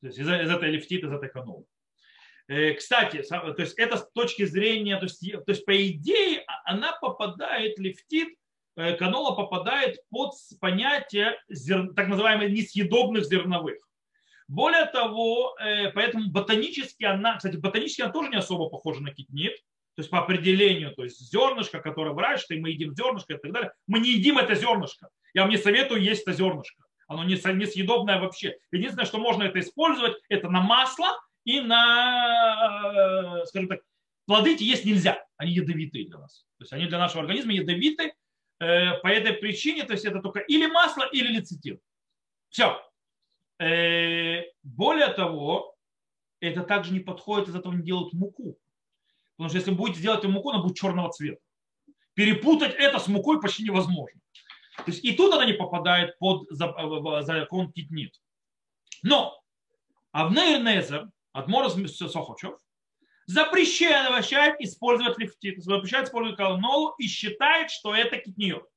То 0.00 0.06
есть 0.06 0.18
из, 0.18 0.28
из 0.28 0.50
этой 0.50 0.70
лифтита, 0.70 1.08
из 1.08 1.12
этой 1.12 1.28
канолы. 1.28 1.64
Кстати, 2.78 3.22
то 3.28 3.56
есть 3.58 3.76
это 3.76 3.96
с 3.96 4.08
точки 4.12 4.44
зрения, 4.44 4.96
то 4.98 5.06
есть, 5.06 5.20
то 5.20 5.50
есть 5.50 5.64
по 5.64 5.76
идее 5.88 6.44
она 6.66 6.92
попадает, 7.00 7.78
лифтит, 7.78 8.36
Э, 8.76 8.94
канола 8.94 9.34
попадает 9.34 9.98
под 10.10 10.34
понятие 10.60 11.38
зер... 11.48 11.94
так 11.94 12.08
называемых 12.08 12.50
несъедобных 12.50 13.24
зерновых. 13.24 13.78
Более 14.48 14.84
того, 14.84 15.56
э, 15.58 15.90
поэтому 15.92 16.30
ботанически 16.30 17.04
она, 17.04 17.36
кстати, 17.36 17.56
ботанически 17.56 18.02
она 18.02 18.12
тоже 18.12 18.28
не 18.28 18.36
особо 18.36 18.68
похожа 18.68 19.02
на 19.02 19.12
китнит, 19.12 19.56
то 19.94 20.00
есть 20.00 20.10
по 20.10 20.18
определению, 20.18 20.94
то 20.94 21.04
есть 21.04 21.18
зернышко, 21.32 21.80
которое 21.80 22.10
выращивается, 22.10 22.54
и 22.54 22.60
мы 22.60 22.68
едим 22.68 22.94
зернышко 22.94 23.32
и 23.32 23.38
так 23.38 23.50
далее, 23.50 23.72
мы 23.86 23.98
не 23.98 24.10
едим 24.10 24.36
это 24.36 24.54
зернышко. 24.54 25.08
Я 25.32 25.42
вам 25.42 25.50
не 25.50 25.56
советую 25.56 26.02
есть 26.02 26.22
это 26.22 26.34
зернышко. 26.34 26.84
Оно 27.08 27.24
не 27.24 27.36
съедобное 27.36 28.20
вообще. 28.20 28.58
Единственное, 28.72 29.06
что 29.06 29.18
можно 29.18 29.44
это 29.44 29.58
использовать, 29.60 30.16
это 30.28 30.50
на 30.50 30.60
масло 30.60 31.18
и 31.44 31.60
на, 31.60 33.40
э, 33.42 33.46
скажем 33.46 33.68
так, 33.68 33.80
плоды 34.26 34.54
эти 34.54 34.64
есть 34.64 34.84
нельзя. 34.84 35.24
Они 35.36 35.52
ядовитые 35.52 36.06
для 36.06 36.18
нас. 36.18 36.46
То 36.58 36.62
есть 36.62 36.72
они 36.72 36.86
для 36.86 36.98
нашего 36.98 37.22
организма 37.22 37.52
ядовиты, 37.52 38.12
Э, 38.58 38.98
по 39.00 39.08
этой 39.08 39.34
причине, 39.34 39.84
то 39.84 39.92
есть 39.92 40.04
это 40.06 40.20
только 40.20 40.40
или 40.40 40.66
масло, 40.66 41.06
или 41.12 41.28
лецитин. 41.28 41.78
Все. 42.48 42.80
Э, 43.58 44.44
более 44.62 45.08
того, 45.08 45.76
это 46.40 46.62
также 46.62 46.92
не 46.92 47.00
подходит, 47.00 47.48
из 47.48 47.54
этого 47.54 47.74
не 47.74 47.82
делают 47.82 48.14
муку. 48.14 48.58
Потому 49.36 49.50
что 49.50 49.58
если 49.58 49.72
будете 49.72 50.00
делать 50.00 50.24
муку, 50.24 50.50
она 50.50 50.62
будет 50.62 50.76
черного 50.76 51.10
цвета. 51.12 51.40
Перепутать 52.14 52.74
это 52.74 52.98
с 52.98 53.08
мукой 53.08 53.42
почти 53.42 53.64
невозможно. 53.64 54.20
То 54.76 54.84
есть 54.86 55.04
и 55.04 55.12
тут 55.14 55.34
она 55.34 55.44
не 55.44 55.52
попадает 55.52 56.18
под 56.18 56.48
закон 56.50 57.72
китнит. 57.72 58.14
Но 59.02 59.38
Авнейр 60.12 60.62
Незер, 60.62 61.10
Адморос 61.32 61.74
Сохочев, 61.74 62.58
запрещает 63.26 64.60
использовать 64.60 65.18
лифтит, 65.18 65.62
запрещает 65.62 66.06
использовать 66.06 66.36
колонолу 66.36 66.94
и 66.98 67.06
считает, 67.06 67.70
что 67.70 67.94
это 67.94 68.18
китниот. 68.18 68.68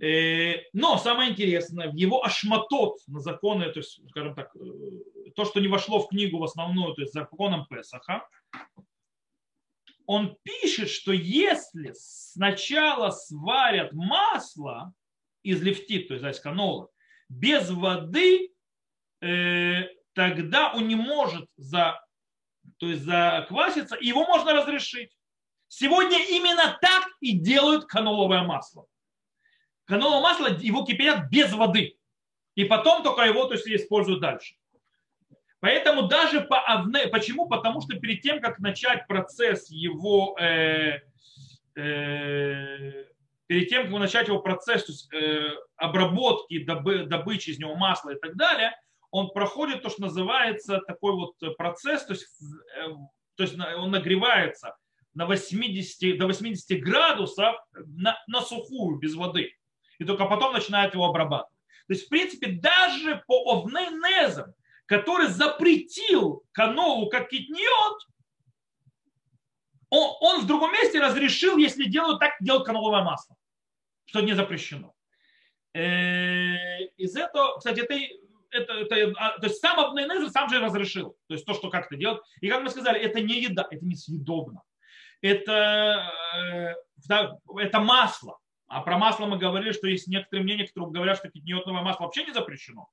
Э, 0.00 0.62
но 0.72 0.96
самое 0.98 1.30
интересное, 1.32 1.90
в 1.90 1.94
его 1.94 2.24
ашматот 2.24 2.98
на 3.06 3.20
законы, 3.20 3.70
то 3.70 3.80
есть, 3.80 4.00
скажем 4.10 4.34
так, 4.34 4.54
э, 4.54 5.30
то, 5.34 5.44
что 5.44 5.60
не 5.60 5.68
вошло 5.68 6.00
в 6.00 6.08
книгу 6.08 6.38
в 6.38 6.44
основную, 6.44 6.94
то 6.94 7.02
есть 7.02 7.12
законом 7.12 7.66
Песаха, 7.66 8.26
он 10.06 10.38
пишет, 10.42 10.88
что 10.88 11.12
если 11.12 11.92
сначала 11.94 13.10
сварят 13.10 13.92
масло 13.92 14.94
из 15.42 15.60
лифтит, 15.60 16.08
то 16.08 16.14
есть 16.14 16.24
из 16.24 16.40
канола, 16.40 16.88
без 17.28 17.68
воды, 17.70 18.52
э, 19.20 19.82
тогда 20.14 20.72
он 20.74 20.86
не 20.86 20.94
может 20.94 21.48
за 21.56 22.00
то 22.78 22.86
есть 22.86 23.02
заквасится, 23.02 23.96
и 23.96 24.06
его 24.06 24.24
можно 24.24 24.52
разрешить. 24.52 25.16
Сегодня 25.66 26.18
именно 26.30 26.78
так 26.80 27.08
и 27.20 27.32
делают 27.32 27.84
каноловое 27.84 28.42
масло. 28.42 28.86
Каноловое 29.84 30.22
масло, 30.22 30.46
его 30.48 30.84
кипятят 30.84 31.28
без 31.30 31.52
воды. 31.52 31.96
И 32.54 32.64
потом 32.64 33.02
только 33.02 33.22
его 33.22 33.44
то 33.44 33.54
есть, 33.54 33.66
используют 33.66 34.20
дальше. 34.20 34.54
Поэтому 35.60 36.06
даже 36.06 36.40
по 36.40 36.60
Авне, 36.60 37.08
почему? 37.08 37.48
Потому 37.48 37.80
что 37.80 37.98
перед 37.98 38.22
тем, 38.22 38.40
как 38.40 38.60
начать 38.60 39.06
процесс 39.08 39.70
его, 39.70 40.36
э, 40.38 41.00
э, 41.74 43.04
перед 43.46 43.68
тем, 43.68 43.82
как 43.84 44.00
начать 44.00 44.28
его 44.28 44.38
процесс 44.38 44.84
то 44.84 44.92
есть, 44.92 45.12
э, 45.12 45.50
обработки, 45.76 46.64
добы, 46.64 47.06
добычи 47.06 47.50
из 47.50 47.58
него 47.58 47.74
масла 47.74 48.10
и 48.10 48.18
так 48.18 48.36
далее, 48.36 48.72
он 49.10 49.30
проходит 49.30 49.82
то, 49.82 49.88
что 49.88 50.02
называется 50.02 50.80
такой 50.86 51.12
вот 51.12 51.34
процесс, 51.56 52.04
то 52.04 52.12
есть, 52.12 52.26
э, 52.76 52.88
то 53.36 53.42
есть 53.42 53.54
он 53.54 53.90
нагревается 53.90 54.76
на 55.14 55.26
80, 55.26 56.18
до 56.18 56.26
80 56.26 56.80
градусов 56.82 57.56
на, 57.72 58.16
на 58.26 58.40
сухую, 58.40 58.98
без 58.98 59.14
воды. 59.14 59.52
И 59.98 60.04
только 60.04 60.26
потом 60.26 60.52
начинает 60.52 60.94
его 60.94 61.06
обрабатывать. 61.06 61.52
То 61.86 61.94
есть, 61.94 62.06
в 62.06 62.08
принципе, 62.08 62.52
даже 62.52 63.22
по 63.26 63.52
Овнейнезам, 63.52 64.52
который 64.86 65.28
запретил 65.28 66.44
канолу 66.52 67.08
как 67.08 67.30
китниот, 67.30 67.98
он, 69.90 70.16
он 70.20 70.40
в 70.42 70.46
другом 70.46 70.72
месте 70.72 71.00
разрешил, 71.00 71.56
если 71.56 71.84
делают 71.84 72.20
так, 72.20 72.34
делать 72.40 72.66
каноловое 72.66 73.02
масло, 73.02 73.36
что 74.04 74.20
не 74.20 74.34
запрещено. 74.34 74.94
Э, 75.74 76.84
из 76.96 77.16
этого, 77.16 77.56
кстати, 77.56 77.80
это 77.80 77.94
это, 78.50 78.72
это, 78.72 79.12
а, 79.18 79.38
то 79.38 79.46
есть 79.46 79.60
сам 79.60 79.78
Абнейнезер 79.78 80.30
сам 80.30 80.48
же 80.48 80.60
разрешил. 80.60 81.16
То 81.26 81.34
есть 81.34 81.44
то, 81.44 81.54
что 81.54 81.70
как-то 81.70 81.96
делать. 81.96 82.20
И 82.40 82.48
как 82.48 82.62
мы 82.62 82.70
сказали, 82.70 83.00
это 83.00 83.20
не 83.20 83.40
еда, 83.40 83.66
это 83.70 83.84
не 83.84 83.94
съедобно. 83.94 84.62
Это, 85.20 86.12
э, 86.36 86.74
это 87.60 87.80
масло. 87.80 88.38
А 88.68 88.82
про 88.82 88.98
масло 88.98 89.26
мы 89.26 89.38
говорили, 89.38 89.72
что 89.72 89.88
есть 89.88 90.06
некоторые 90.06 90.44
мнения, 90.44 90.66
которые 90.66 90.92
говорят, 90.92 91.18
что 91.18 91.30
китниотное 91.30 91.74
масло 91.82 92.04
вообще 92.04 92.24
не 92.24 92.32
запрещено. 92.32 92.88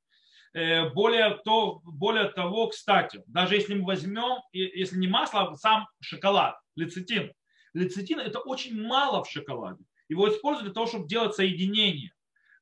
Э, 0.53 0.89
более, 0.89 1.38
то, 1.43 1.82
более 1.84 2.30
того, 2.30 2.68
кстати, 2.68 3.22
даже 3.28 3.56
если 3.56 3.76
мы 3.76 3.86
возьмем, 3.86 4.41
если 4.53 4.97
не 4.97 5.08
масло, 5.08 5.41
а 5.41 5.56
сам 5.56 5.88
шоколад, 5.99 6.58
лецитин. 6.76 7.34
Лецитин 7.74 8.20
это 8.20 8.39
очень 8.39 8.82
мало 8.82 9.24
в 9.24 9.30
шоколаде. 9.30 9.84
Его 10.08 10.30
используют 10.30 10.68
для 10.68 10.74
того, 10.74 10.88
чтобы 10.88 11.08
делать 11.08 11.36
соединение. 11.36 12.14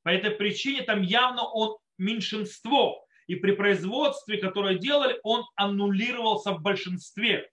По 0.01 0.09
этой 0.09 0.31
причине 0.31 0.81
там 0.81 1.01
явно 1.01 1.43
он 1.43 1.77
меньшинство. 1.97 3.05
И 3.27 3.35
при 3.35 3.51
производстве, 3.53 4.37
которое 4.37 4.77
делали, 4.77 5.19
он 5.23 5.45
аннулировался 5.55 6.51
в 6.51 6.61
большинстве. 6.61 7.49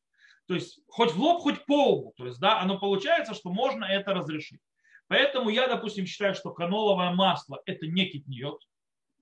То 0.47 0.55
есть 0.55 0.80
хоть 0.88 1.12
в 1.12 1.20
лоб, 1.20 1.43
хоть 1.43 1.64
по 1.66 1.93
лбу. 1.93 2.14
То 2.16 2.26
есть, 2.26 2.41
да, 2.41 2.61
оно 2.61 2.78
получается, 2.78 3.34
что 3.34 3.51
можно 3.51 3.84
это 3.84 4.12
разрешить. 4.12 4.61
Поэтому 5.07 5.49
я, 5.49 5.68
допустим, 5.68 6.07
считаю, 6.07 6.34
что 6.34 6.51
каноловое 6.51 7.11
масло– 7.11 7.61
это 7.66 7.86
не 7.86 8.07
китниот. 8.07 8.62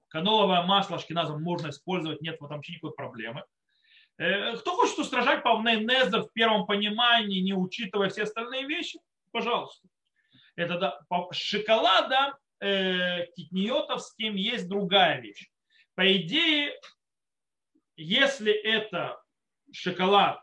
Каноловое 0.09 0.63
масло 0.63 0.97
ашкеназом 0.97 1.43
можно 1.43 1.69
использовать, 1.69 2.23
нет 2.23 2.41
в 2.41 2.45
этом 2.45 2.57
вообще 2.57 2.73
никакой 2.73 2.95
проблемы. 2.95 3.45
Э, 4.19 4.57
кто 4.57 4.75
хочет 4.75 4.99
устражать 4.99 5.43
павней 5.43 5.85
незер 5.85 6.23
в 6.23 6.33
первом 6.33 6.67
понимании, 6.67 7.41
не 7.41 7.55
учитывая 7.55 8.09
все 8.09 8.25
остальные 8.25 8.67
вещи, 8.67 9.01
пожалуйста. 9.33 9.87
Это 10.57 10.79
да, 10.79 11.01
шоколада 11.31 12.37
э, 12.61 13.27
китниотовским 13.37 14.35
есть 14.35 14.69
другая 14.69 15.21
вещь. 15.21 15.49
По 15.95 16.17
идее, 16.17 16.73
если 17.97 18.53
это 18.53 19.21
шоколад 19.73 20.41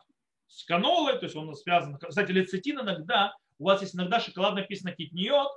с 0.47 0.65
канолой, 0.65 1.17
то 1.17 1.25
есть 1.25 1.35
он 1.35 1.53
связан, 1.55 1.97
кстати, 1.97 2.31
лецитин 2.31 2.79
иногда, 2.81 3.33
у 3.57 3.65
вас 3.65 3.81
есть 3.81 3.95
иногда 3.95 4.19
шоколад 4.19 4.55
написано 4.55 4.93
китниот, 4.93 5.51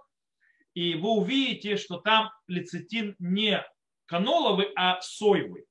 и 0.75 0.95
вы 0.95 1.11
увидите, 1.11 1.77
что 1.77 1.99
там 1.99 2.31
лецитин 2.47 3.17
не 3.19 3.65
каноловый, 4.07 4.73
а 4.77 5.01
соевый. 5.01 5.65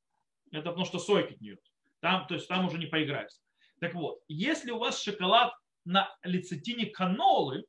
Это 0.51 0.69
потому 0.69 0.85
что 0.85 0.99
сой 0.99 1.27
китниот. 1.27 1.59
Там, 2.01 2.27
то 2.27 2.35
есть 2.35 2.47
там 2.47 2.65
уже 2.65 2.77
не 2.77 2.85
поиграешься. 2.85 3.41
Так 3.79 3.93
вот, 3.93 4.19
если 4.27 4.71
у 4.71 4.79
вас 4.79 5.01
шоколад 5.01 5.53
на 5.85 6.13
лецитине 6.23 6.87
канолы, 6.87 7.65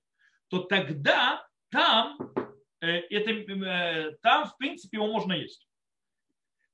то 0.48 0.60
тогда 0.60 1.46
там 1.70 2.18
это, 2.80 3.30
э, 3.30 4.16
там, 4.22 4.46
в 4.46 4.56
принципе, 4.56 4.98
его 4.98 5.06
можно 5.08 5.32
есть. 5.32 5.66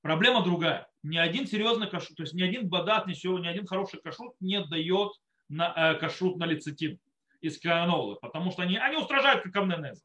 Проблема 0.02 0.44
другая. 0.44 0.86
Ни 1.02 1.16
один 1.16 1.46
серьезный 1.46 1.88
кашрут, 1.88 2.16
то 2.16 2.22
есть 2.24 2.34
ни 2.34 2.42
один 2.42 2.68
бадат, 2.68 3.06
ни, 3.06 3.14
ни 3.40 3.46
один 3.46 3.66
хороший 3.66 4.00
кашрут 4.00 4.34
не 4.40 4.62
дает 4.64 5.12
на, 5.48 5.72
э, 5.76 5.98
кашрут 5.98 6.36
на 6.36 6.44
лецитин 6.44 6.98
из 7.40 7.58
канолы, 7.58 8.16
потому 8.16 8.50
что 8.50 8.62
они, 8.62 8.76
они 8.76 8.96
устражают 8.96 9.42
как 9.42 9.56
амненеза. 9.56 10.02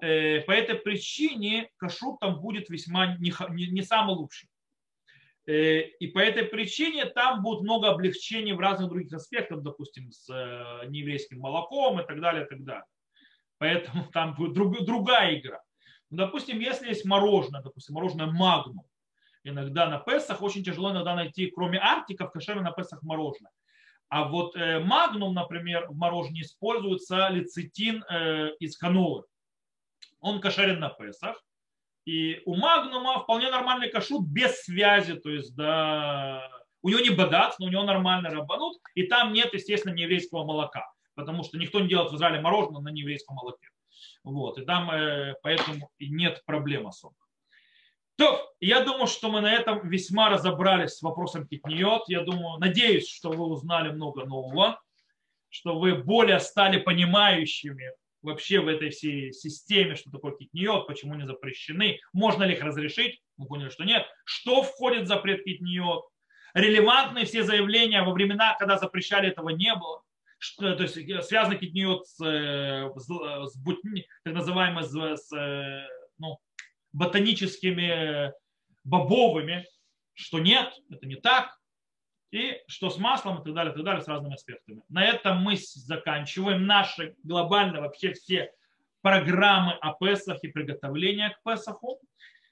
Э, 0.00 0.40
по 0.42 0.52
этой 0.52 0.76
причине 0.76 1.70
кашрут 1.76 2.20
там 2.20 2.40
будет 2.40 2.68
весьма 2.68 3.16
не, 3.16 3.32
не, 3.50 3.66
не 3.66 3.82
самый 3.82 4.14
лучший. 4.14 4.48
Э, 5.46 5.80
и 5.80 6.06
по 6.08 6.18
этой 6.18 6.44
причине 6.44 7.06
там 7.06 7.42
будет 7.42 7.62
много 7.62 7.88
облегчений 7.88 8.52
в 8.52 8.60
разных 8.60 8.90
других 8.90 9.12
аспектах, 9.12 9.62
допустим, 9.62 10.12
с 10.12 10.28
э, 10.30 10.86
нееврейским 10.88 11.40
молоком 11.40 12.00
и 12.00 12.06
так 12.06 12.20
далее, 12.20 12.44
и 12.44 12.48
так 12.48 12.62
далее. 12.62 12.84
Поэтому 13.58 14.04
там 14.12 14.34
будет 14.34 14.54
друг, 14.54 14.84
другая 14.84 15.38
игра. 15.38 15.60
Ну, 16.10 16.16
допустим, 16.16 16.58
если 16.58 16.88
есть 16.88 17.04
мороженое, 17.04 17.62
допустим, 17.62 17.94
мороженое 17.94 18.26
магнум, 18.26 18.86
иногда 19.44 19.88
на 19.88 19.98
Песах 19.98 20.42
очень 20.42 20.64
тяжело 20.64 20.90
иногда 20.90 21.14
найти, 21.14 21.50
кроме 21.50 21.78
Арктика, 21.78 22.26
в 22.26 22.32
кошере 22.32 22.60
на 22.60 22.72
Песах 22.72 23.02
мороженое. 23.02 23.52
А 24.08 24.24
вот 24.24 24.56
э, 24.56 24.80
магнум, 24.80 25.34
например, 25.34 25.86
в 25.88 25.96
мороженое 25.96 26.40
используется 26.40 27.28
лецитин 27.28 28.02
э, 28.08 28.52
из 28.58 28.76
канолы. 28.78 29.24
Он 30.20 30.40
кошерен 30.40 30.80
на 30.80 30.88
Песах. 30.88 31.36
И 32.06 32.40
у 32.46 32.56
магнума 32.56 33.20
вполне 33.20 33.50
нормальный 33.50 33.90
кашут 33.90 34.26
без 34.26 34.62
связи, 34.62 35.12
то 35.12 35.28
есть 35.28 35.54
да, 35.54 36.50
у 36.80 36.88
него 36.88 37.00
не 37.00 37.10
бадат, 37.10 37.56
но 37.58 37.66
у 37.66 37.68
него 37.68 37.82
нормальный 37.82 38.30
рабанут, 38.30 38.78
и 38.94 39.02
там 39.02 39.34
нет, 39.34 39.52
естественно, 39.52 39.92
нееврейского 39.92 40.44
молока, 40.44 40.90
потому 41.18 41.42
что 41.42 41.58
никто 41.58 41.80
не 41.80 41.88
делает 41.88 42.12
в 42.12 42.14
Израиле 42.14 42.40
мороженое 42.40 42.80
на 42.80 42.90
нееврейском 42.90 43.34
молоке. 43.34 43.66
Вот, 44.22 44.56
и 44.56 44.64
там 44.64 44.88
э, 44.92 45.34
поэтому 45.42 45.90
нет 45.98 46.44
проблем 46.46 46.86
особо. 46.86 47.16
То, 48.16 48.52
я 48.60 48.84
думаю, 48.84 49.08
что 49.08 49.28
мы 49.28 49.40
на 49.40 49.52
этом 49.52 49.88
весьма 49.88 50.30
разобрались 50.30 50.92
с 50.92 51.02
вопросом 51.02 51.46
китниот. 51.48 52.08
Я 52.08 52.20
думаю, 52.22 52.58
надеюсь, 52.58 53.08
что 53.08 53.30
вы 53.30 53.46
узнали 53.46 53.90
много 53.90 54.26
нового, 54.26 54.80
что 55.48 55.76
вы 55.78 55.96
более 55.96 56.38
стали 56.38 56.78
понимающими 56.78 57.90
вообще 58.22 58.60
в 58.60 58.68
этой 58.68 58.90
всей 58.90 59.32
системе, 59.32 59.96
что 59.96 60.12
такое 60.12 60.36
китниот, 60.36 60.86
почему 60.86 61.14
они 61.14 61.24
запрещены, 61.24 61.98
можно 62.12 62.44
ли 62.44 62.54
их 62.54 62.62
разрешить, 62.62 63.20
мы 63.36 63.46
поняли, 63.46 63.70
что 63.70 63.82
нет, 63.82 64.06
что 64.24 64.62
входит 64.62 65.04
в 65.04 65.06
запрет 65.06 65.42
китниот, 65.44 66.04
релевантные 66.54 67.24
все 67.24 67.42
заявления 67.42 68.02
во 68.02 68.12
времена, 68.12 68.54
когда 68.56 68.78
запрещали, 68.78 69.28
этого 69.28 69.48
не 69.48 69.74
было, 69.74 70.02
что, 70.38 70.74
то 70.74 70.84
есть 70.84 70.96
э, 70.96 71.22
связано 71.22 71.56
китниот 71.56 72.06
с, 72.06 72.24
э, 72.24 72.90
с, 72.96 73.06
с 73.06 73.58
так 74.24 74.34
называемой 74.34 74.84
с, 74.84 74.94
с, 74.94 75.36
э, 75.36 75.86
ну, 76.18 76.38
ботаническими 76.92 78.32
бобовыми, 78.84 79.66
что 80.14 80.38
нет, 80.38 80.72
это 80.90 81.06
не 81.06 81.16
так, 81.16 81.58
и 82.30 82.60
что 82.66 82.90
с 82.90 82.98
маслом 82.98 83.40
и 83.40 83.44
так 83.44 83.54
далее, 83.54 83.72
и 83.72 83.76
так 83.76 83.84
далее, 83.84 84.02
с 84.02 84.08
разными 84.08 84.34
аспектами. 84.34 84.82
На 84.88 85.04
этом 85.04 85.38
мы 85.38 85.56
заканчиваем 85.56 86.66
наши 86.66 87.14
глобально 87.22 87.80
вообще 87.80 88.12
все 88.12 88.52
программы 89.00 89.72
о 89.72 89.94
Песах 89.94 90.42
и 90.42 90.48
приготовления 90.48 91.30
к 91.30 91.42
Песаху. 91.42 92.00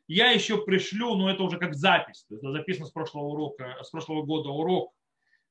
Я 0.09 0.31
еще 0.31 0.65
пришлю, 0.65 1.17
но 1.17 1.31
это 1.31 1.43
уже 1.43 1.59
как 1.59 1.75
запись, 1.75 2.27
это 2.31 2.53
записано 2.53 2.87
с 2.87 2.93
прошлого 2.93 3.25
урока, 3.25 3.77
с 3.83 3.91
прошлого 3.91 4.23
года 4.23 4.51
урок. 4.51 4.93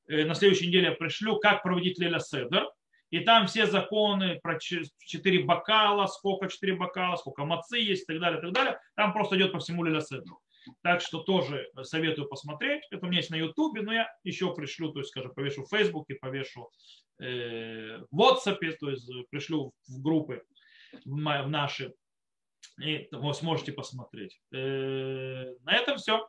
Э, 0.07 0.25
на 0.25 0.35
следующей 0.35 0.67
неделе 0.67 0.91
пришлю, 0.91 1.37
как 1.37 1.63
проводить 1.63 1.99
Леля 1.99 2.19
Седер. 2.19 2.69
И 3.11 3.19
там 3.19 3.47
все 3.47 3.65
законы 3.65 4.39
про 4.41 4.59
4 4.59 5.43
бокала, 5.43 6.07
сколько 6.07 6.47
4 6.47 6.75
бокала, 6.75 7.15
сколько 7.15 7.45
мацы 7.45 7.77
есть 7.77 8.03
и 8.03 8.05
так 8.05 8.19
далее, 8.19 8.39
и 8.39 8.41
так 8.41 8.51
далее. 8.51 8.79
Там 8.95 9.13
просто 9.13 9.37
идет 9.37 9.51
по 9.51 9.59
всему 9.59 9.83
Леля 9.83 10.01
Седеру. 10.01 10.39
Так 10.81 11.01
что 11.01 11.19
тоже 11.19 11.69
советую 11.83 12.27
посмотреть. 12.27 12.83
Это 12.89 13.05
у 13.05 13.09
меня 13.09 13.19
есть 13.19 13.29
на 13.29 13.35
Ютубе, 13.35 13.81
но 13.81 13.93
я 13.93 14.09
еще 14.23 14.53
пришлю, 14.53 14.91
то 14.91 14.99
есть, 14.99 15.11
скажем, 15.11 15.33
повешу 15.33 15.63
в 15.63 15.69
Фейсбуке, 15.69 16.15
повешу 16.15 16.71
э, 17.19 17.99
в 18.09 18.19
WhatsApp, 18.19 18.59
то 18.79 18.89
есть 18.89 19.09
пришлю 19.29 19.73
в 19.87 20.01
группы 20.01 20.43
в 21.05 21.15
наши. 21.15 21.93
И 22.81 23.07
вы 23.11 23.33
сможете 23.33 23.71
посмотреть. 23.71 24.39
Э, 24.51 25.53
на 25.63 25.73
этом 25.73 25.97
все. 25.97 26.27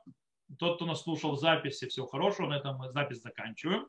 Тот, 0.58 0.76
кто 0.76 0.86
нас 0.86 1.02
слушал 1.02 1.32
в 1.32 1.40
записи, 1.40 1.88
всего 1.88 2.06
хорошего. 2.06 2.48
На 2.48 2.58
этом 2.58 2.76
мы 2.76 2.90
запись 2.90 3.20
заканчиваем. 3.22 3.86